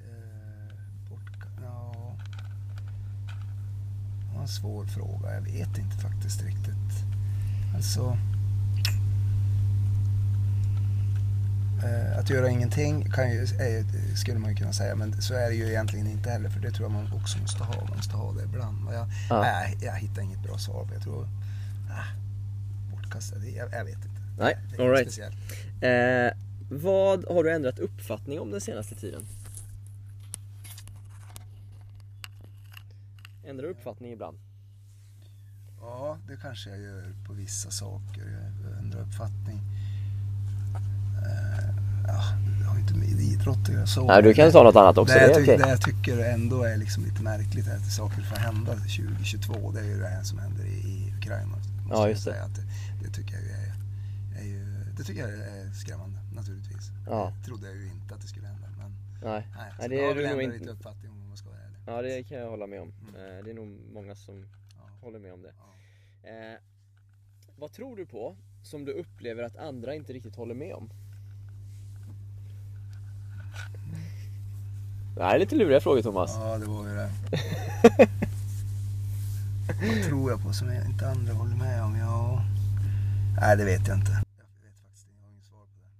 Eh, 0.00 0.74
bortka, 1.10 1.48
ja, 1.62 2.16
det 4.28 4.34
var 4.34 4.42
en 4.42 4.48
svår 4.48 4.84
fråga. 4.86 5.34
Jag 5.34 5.40
vet 5.40 5.78
inte 5.78 5.96
faktiskt 5.96 6.42
riktigt. 6.42 7.04
Alltså... 7.74 8.18
Eh, 11.84 12.18
att 12.18 12.30
göra 12.30 12.50
ingenting 12.50 13.10
kan 13.10 13.30
ju, 13.30 13.46
skulle 14.16 14.38
man 14.38 14.50
ju 14.50 14.56
kunna 14.56 14.72
säga, 14.72 14.94
men 14.96 15.22
så 15.22 15.34
är 15.34 15.48
det 15.48 15.54
ju 15.54 15.68
egentligen 15.68 16.06
inte 16.06 16.30
heller. 16.30 16.48
För 16.50 16.60
det 16.60 16.70
tror 16.70 16.84
jag 16.84 16.92
man 16.92 17.12
också 17.12 17.38
måste 17.38 17.64
ha. 17.64 17.74
Man 17.88 17.96
måste 17.96 18.16
ha 18.16 18.32
det 18.32 18.42
ibland. 18.44 18.76
Jag, 18.92 19.08
Ja. 19.30 19.40
nej, 19.42 19.76
jag 19.80 19.92
hittar 19.94 20.22
inget 20.22 20.42
bra 20.42 20.58
svar. 20.58 20.88
Jag 20.94 21.02
tror... 21.02 21.28
Ah, 21.90 22.06
bortkastade, 22.90 23.50
jag, 23.50 23.72
jag 23.72 23.84
vet 23.84 23.94
inte. 23.94 24.20
Nej, 24.38 24.58
det 24.70 24.76
är 24.76 24.80
all 24.80 24.86
inget 24.86 24.98
right. 24.98 25.12
speciellt. 25.12 25.36
Eh, 25.82 26.38
vad 26.70 27.24
har 27.28 27.44
du 27.44 27.52
ändrat 27.52 27.78
uppfattning 27.78 28.40
om 28.40 28.50
den 28.50 28.60
senaste 28.60 28.94
tiden? 28.94 29.22
Ändrar 33.44 33.64
du 33.66 33.70
uppfattning 33.70 34.12
ibland? 34.12 34.38
Ja, 35.80 36.18
det 36.28 36.36
kanske 36.42 36.70
jag 36.70 36.78
gör 36.80 37.04
på 37.26 37.32
vissa 37.32 37.70
saker. 37.70 38.22
Jag 38.64 38.78
ändrar 38.78 39.00
uppfattning. 39.00 39.58
Eh, 41.26 41.68
ja, 42.06 42.22
det 42.58 42.64
har 42.64 42.74
ju 42.74 42.80
inte 42.80 42.94
med 42.94 43.08
idrott 43.08 43.58
att 43.62 43.68
göra 43.74 43.86
så. 43.86 44.06
Nej, 44.06 44.22
du 44.22 44.34
kan 44.34 44.52
ta 44.52 44.62
något 44.62 44.76
annat 44.76 44.98
också, 44.98 45.14
Det, 45.14 45.20
det 45.20 45.26
jag, 45.26 45.36
ty- 45.36 45.42
okej. 45.42 45.58
det 45.58 45.68
jag 45.68 45.80
tycker 45.80 46.18
ändå 46.18 46.62
är 46.62 46.76
liksom 46.76 47.04
lite 47.04 47.22
märkligt 47.22 47.66
är 47.66 47.76
att 47.76 47.92
saker 47.92 48.22
får 48.22 48.36
hända 48.36 48.72
2022. 48.72 49.72
Det 49.74 49.80
är 49.80 49.84
ju 49.84 49.98
det 50.00 50.08
här 50.08 50.22
som 50.22 50.38
händer 50.38 50.64
i, 50.64 50.68
i 50.68 51.12
Ukraina. 51.18 51.56
Ja, 51.90 52.08
just 52.08 52.24
det. 52.24 52.42
Att 52.44 52.54
det, 52.54 52.62
det 53.04 53.10
tycker 53.10 53.34
jag 53.34 53.42
är, 53.44 53.74
är 54.40 54.44
ju, 54.46 54.64
det 54.96 55.02
tycker 55.04 55.20
jag 55.20 55.30
är 55.30 55.70
skrämmande 55.72 56.18
naturligtvis. 56.34 56.90
Ja. 57.06 57.32
Det 57.38 57.46
trodde 57.46 57.66
jag 57.66 57.76
ju 57.76 57.86
inte 57.92 58.14
att 58.14 58.20
det 58.20 58.26
skulle 58.28 58.46
hända. 58.46 58.68
Men 58.78 58.90
Nej, 59.22 59.46
nej, 59.56 59.72
Nej, 59.78 59.82
så 59.82 59.88
det 59.88 60.04
är 60.04 60.14
du 60.14 60.28
nog 60.28 60.42
inte- 60.42 60.58
lite 60.58 60.70
uppfattning 60.70 61.10
om 61.12 61.28
man 61.28 61.36
ska 61.36 61.48
vara 61.48 61.58
ärlig. 61.60 61.78
ja 61.86 62.02
det 62.02 62.22
kan 62.24 62.38
jag 62.38 62.50
hålla 62.50 62.66
med 62.66 62.80
om. 62.80 62.92
Mm. 63.08 63.14
Eh, 63.38 63.44
det 63.44 63.50
är 63.50 63.54
nog 63.54 63.68
många 63.94 64.14
som 64.14 64.46
Ja. 64.76 64.82
håller 65.00 65.18
med 65.18 65.32
om 65.32 65.42
det. 65.42 65.52
Ja. 65.58 66.28
Eh, 66.28 66.58
vad 67.58 67.72
tror 67.72 67.96
du 67.96 68.06
på 68.06 68.36
som 68.62 68.84
du 68.84 68.92
upplever 68.92 69.42
att 69.42 69.56
andra 69.56 69.94
inte 69.94 70.12
riktigt 70.12 70.36
håller 70.36 70.54
med 70.54 70.74
om? 70.74 70.90
Det 75.16 75.22
här 75.24 75.34
är 75.34 75.38
lite 75.38 75.54
luriga 75.56 75.80
frågor 75.80 76.02
Thomas. 76.02 76.36
Ja, 76.36 76.58
det 76.58 76.66
var 76.66 76.88
ju 76.88 76.94
det. 76.94 77.10
Vad 79.80 80.04
tror 80.04 80.30
jag 80.30 80.42
på 80.42 80.52
som 80.52 80.68
jag 80.74 80.86
inte 80.86 81.08
andra 81.08 81.32
håller 81.32 81.56
med 81.56 81.82
om? 81.84 81.96
Ja... 81.96 82.44
Nej, 83.40 83.56
det 83.56 83.64
vet 83.64 83.88
jag 83.88 83.96
inte. 83.98 84.12
Jag 84.12 84.44
vet 84.68 84.80
faktiskt 84.80 85.06
inte. 85.06 85.18
Jag 85.18 85.24
har 85.24 85.32
inget 85.32 85.44
svar 85.44 85.66
på 85.66 85.78
det. 85.78 85.90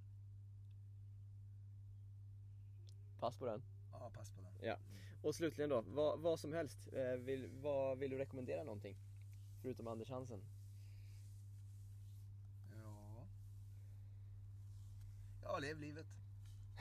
Pass 3.21 3.37
på 3.37 3.47
den. 3.47 3.63
Ja, 3.93 4.11
pass 4.15 4.31
på 4.31 4.41
den. 4.41 4.69
Ja. 4.69 4.77
Och 5.23 5.35
slutligen 5.35 5.71
då, 5.71 5.85
vad, 5.87 6.21
vad 6.21 6.41
som 6.41 6.53
helst. 6.53 6.89
Eh, 6.93 7.21
vill, 7.21 7.51
vad 7.63 7.99
vill 7.99 8.11
du 8.11 8.19
rekommendera 8.19 8.65
någonting? 8.65 8.97
Förutom 9.63 9.89
Anders 9.89 10.11
Hansen. 10.11 10.41
Ja... 12.85 13.27
Ja, 15.43 15.59
lev 15.59 15.81
livet. 15.81 16.07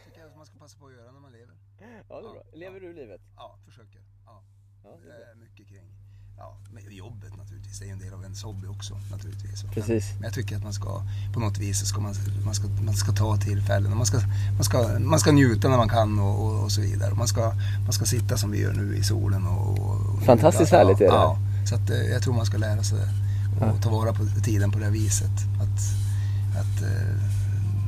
tycker 0.05 0.19
jag 0.19 0.29
att 0.29 0.37
man 0.37 0.45
ska 0.45 0.57
passa 0.57 0.79
på 0.79 0.87
att 0.87 0.93
göra 0.93 1.11
när 1.11 1.19
man 1.19 1.31
lever. 1.31 1.57
Ja, 1.79 1.85
det 1.85 1.93
är 1.93 2.03
bra. 2.03 2.35
Ja, 2.35 2.57
Lever 2.57 2.81
ja. 2.81 2.87
du 2.87 2.93
livet? 2.93 3.21
Ja, 3.35 3.59
försöker. 3.65 4.01
Ja. 4.25 4.43
Ja, 4.83 4.89
det 4.89 5.11
är 5.11 5.17
bra. 5.19 5.31
är 5.31 5.35
mycket 5.35 5.67
kring 5.67 5.98
ja, 6.39 6.57
med 6.73 6.93
jobbet 6.93 7.37
naturligtvis. 7.37 7.79
Det 7.79 7.85
är 7.85 7.87
ju 7.87 7.93
en 7.93 7.99
del 7.99 8.13
av 8.13 8.23
ens 8.23 8.43
hobby 8.43 8.67
också 8.67 8.93
naturligtvis. 9.11 9.63
Precis. 9.73 10.05
Men, 10.09 10.15
men 10.19 10.23
jag 10.23 10.33
tycker 10.33 10.55
att 10.57 10.63
man 10.63 10.73
ska, 10.73 11.03
på 11.33 11.39
något 11.39 11.57
vis, 11.57 11.85
ska 11.85 12.01
man, 12.01 12.15
man, 12.45 12.55
ska, 12.55 12.67
man 12.67 12.93
ska 12.93 13.11
ta 13.11 13.37
tillfällen. 13.37 13.97
Man 13.97 14.05
ska, 14.05 14.17
man, 14.55 14.63
ska, 14.63 14.99
man 14.99 15.19
ska 15.19 15.31
njuta 15.31 15.69
när 15.69 15.77
man 15.77 15.89
kan 15.89 16.19
och, 16.19 16.45
och, 16.45 16.63
och 16.63 16.71
så 16.71 16.81
vidare. 16.81 17.13
Man 17.13 17.27
ska, 17.27 17.53
man 17.83 17.93
ska 17.93 18.05
sitta 18.05 18.37
som 18.37 18.51
vi 18.51 18.61
gör 18.61 18.73
nu 18.73 18.97
i 18.97 19.03
solen 19.03 19.47
och... 19.47 19.79
och 19.79 20.23
Fantastiskt 20.23 20.71
ja, 20.71 20.77
härligt 20.77 21.01
är 21.01 21.05
det. 21.05 21.11
Ja, 21.11 21.37
så 21.69 21.75
att, 21.75 21.89
eh, 21.89 21.97
jag 21.97 22.21
tror 22.21 22.33
man 22.33 22.45
ska 22.45 22.57
lära 22.57 22.83
sig 22.83 22.99
och 23.61 23.81
ta 23.81 23.89
vara 23.89 24.13
på 24.13 24.25
tiden 24.43 24.71
på 24.71 24.79
det 24.79 24.85
här 24.85 24.91
viset. 24.91 25.37
Att, 25.61 25.79
att, 26.61 26.81
eh, 26.81 27.15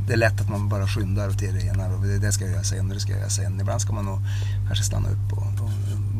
det 0.07 0.13
är 0.13 0.17
lätt 0.17 0.41
att 0.41 0.49
man 0.49 0.69
bara 0.69 0.87
skyndar 0.87 1.31
till 1.31 1.53
det 1.53 1.61
ena 1.61 1.95
och 1.95 2.05
det, 2.05 2.19
det 2.19 2.31
ska 2.31 2.43
jag 2.43 2.53
göra 2.53 2.63
sen 2.63 2.87
och 2.87 2.93
det 2.93 2.99
ska 2.99 3.11
jag 3.11 3.19
göra 3.19 3.29
sen. 3.29 3.59
Ibland 3.59 3.81
ska 3.81 3.93
man 3.93 4.05
nog 4.05 4.19
kanske 4.67 4.85
stanna 4.85 5.09
upp 5.09 5.31
och, 5.31 5.63
och 5.63 5.71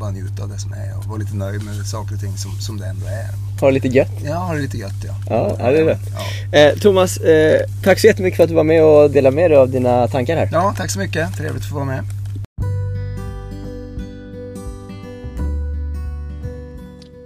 bara 0.02 0.12
njuta 0.12 0.44
av 0.44 0.50
det 0.50 0.60
som 0.60 0.74
är 0.74 0.98
och 0.98 1.06
vara 1.06 1.18
lite 1.18 1.36
nöjd 1.36 1.64
med 1.66 1.76
saker 1.88 2.16
och 2.16 2.22
ting 2.22 2.38
som, 2.38 2.52
som 2.52 2.78
det 2.78 2.86
ändå 2.86 3.06
är. 3.06 3.60
Ha 3.62 3.68
det 3.68 3.74
lite 3.74 3.88
gött. 3.88 4.12
Ja, 4.26 4.36
ha 4.36 4.54
det 4.54 4.62
lite 4.62 4.78
gött 4.78 5.04
ja. 5.08 5.14
Ja, 5.30 5.56
ja, 5.60 5.72
det 5.72 5.80
är 5.80 5.86
rätt. 5.86 6.00
Ja. 6.52 6.58
Eh, 6.58 6.76
Thomas, 6.78 7.18
eh, 7.18 7.62
tack 7.84 8.00
så 8.00 8.08
jättemycket 8.08 8.38
för 8.38 8.44
att 8.44 8.50
du 8.50 8.56
var 8.56 8.64
med 8.64 8.84
och 8.84 9.12
delade 9.12 9.36
med 9.36 9.52
dig 9.52 9.58
av 9.58 9.70
dina 9.70 10.08
tankar 10.08 10.36
här. 10.38 10.50
ja, 10.52 10.74
tack 10.78 10.92
så 10.92 11.00
mycket. 11.00 11.38
Trevligt 11.38 11.64
att 11.64 11.70
få 11.70 11.76
vara 11.76 11.86
med. 11.86 12.04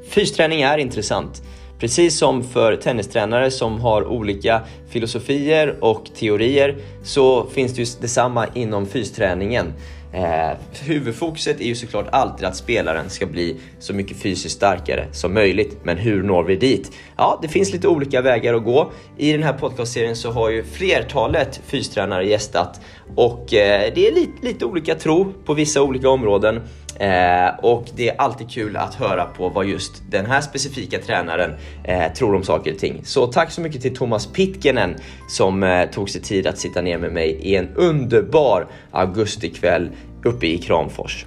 Fysträning 0.09 0.61
är 0.61 0.78
intressant. 0.78 1.41
Precis 1.80 2.17
som 2.17 2.43
för 2.43 2.76
tennistränare 2.76 3.51
som 3.51 3.80
har 3.82 4.07
olika 4.07 4.61
filosofier 4.89 5.76
och 5.84 6.05
teorier 6.19 6.78
så 7.03 7.45
finns 7.45 7.73
det 7.73 7.82
ju 7.82 7.88
detsamma 8.01 8.47
inom 8.53 8.86
fysträningen. 8.86 9.73
Eh, 10.16 10.57
huvudfokuset 10.84 11.61
är 11.61 11.66
ju 11.66 11.76
såklart 11.76 12.07
alltid 12.11 12.45
att 12.45 12.55
spelaren 12.55 13.09
ska 13.09 13.26
bli 13.26 13.59
så 13.80 13.93
mycket 13.93 14.18
fysiskt 14.18 14.55
starkare 14.55 15.07
som 15.11 15.34
möjligt. 15.34 15.78
Men 15.84 15.97
hur 15.97 16.24
når 16.24 16.43
vi 16.43 16.55
dit? 16.55 16.91
Ja, 17.18 17.39
det 17.41 17.47
finns 17.47 17.74
lite 17.74 17.88
olika 17.88 18.22
vägar 18.22 18.53
att 18.53 18.63
gå. 18.63 18.91
I 19.18 19.32
den 19.32 19.43
här 19.43 19.53
podcastserien 19.53 20.16
så 20.16 20.32
har 20.32 20.49
ju 20.49 20.63
flertalet 20.63 21.61
fystränare 21.68 22.28
gästat 22.28 22.82
och 23.16 23.53
eh, 23.53 23.93
det 23.95 24.07
är 24.07 24.11
lite, 24.11 24.45
lite 24.45 24.66
olika 24.66 24.95
tro 24.95 25.34
på 25.45 25.53
vissa 25.53 25.82
olika 25.82 26.09
områden. 26.09 26.61
Eh, 27.00 27.60
och 27.62 27.86
det 27.96 28.10
är 28.10 28.22
alltid 28.22 28.50
kul 28.50 28.78
att 28.78 28.96
höra 28.96 29.26
på 29.26 29.50
vad 29.50 29.66
just 29.66 30.04
den 30.10 30.26
här 30.26 30.41
specifika 30.41 31.00
tränaren 31.00 31.56
eh, 31.84 32.14
tror 32.14 32.36
om 32.36 32.43
saker 32.43 32.74
och 32.74 32.80
ting. 32.80 33.02
Så 33.04 33.28
tack 33.28 33.52
så 33.52 33.62
mycket 33.62 33.82
till 33.82 33.96
Thomas 33.96 34.28
Pitkinen 34.28 34.96
som 35.30 35.64
eh, 35.64 35.89
tog 35.89 36.10
sig 36.10 36.22
tid 36.22 36.48
att 36.48 36.58
sitta 36.58 36.82
ner 36.82 36.98
med 36.98 37.12
mig 37.12 37.30
i 37.30 37.56
en 37.56 37.70
underbar 37.76 38.68
augustikväll 38.91 39.89
uppe 40.24 40.48
i 40.48 40.58
Kramfors. 40.58 41.26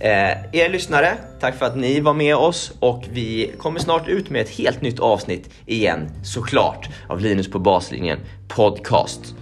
Eh, 0.00 0.30
er 0.52 0.68
lyssnare, 0.68 1.14
tack 1.40 1.58
för 1.58 1.66
att 1.66 1.76
ni 1.76 2.00
var 2.00 2.14
med 2.14 2.36
oss 2.36 2.72
och 2.80 3.04
vi 3.12 3.52
kommer 3.58 3.80
snart 3.80 4.08
ut 4.08 4.30
med 4.30 4.42
ett 4.42 4.50
helt 4.50 4.82
nytt 4.82 5.00
avsnitt 5.00 5.50
igen 5.66 6.10
såklart 6.24 6.88
av 7.08 7.20
Linus 7.20 7.50
på 7.50 7.58
baslinjen 7.58 8.18
podcast. 8.48 9.34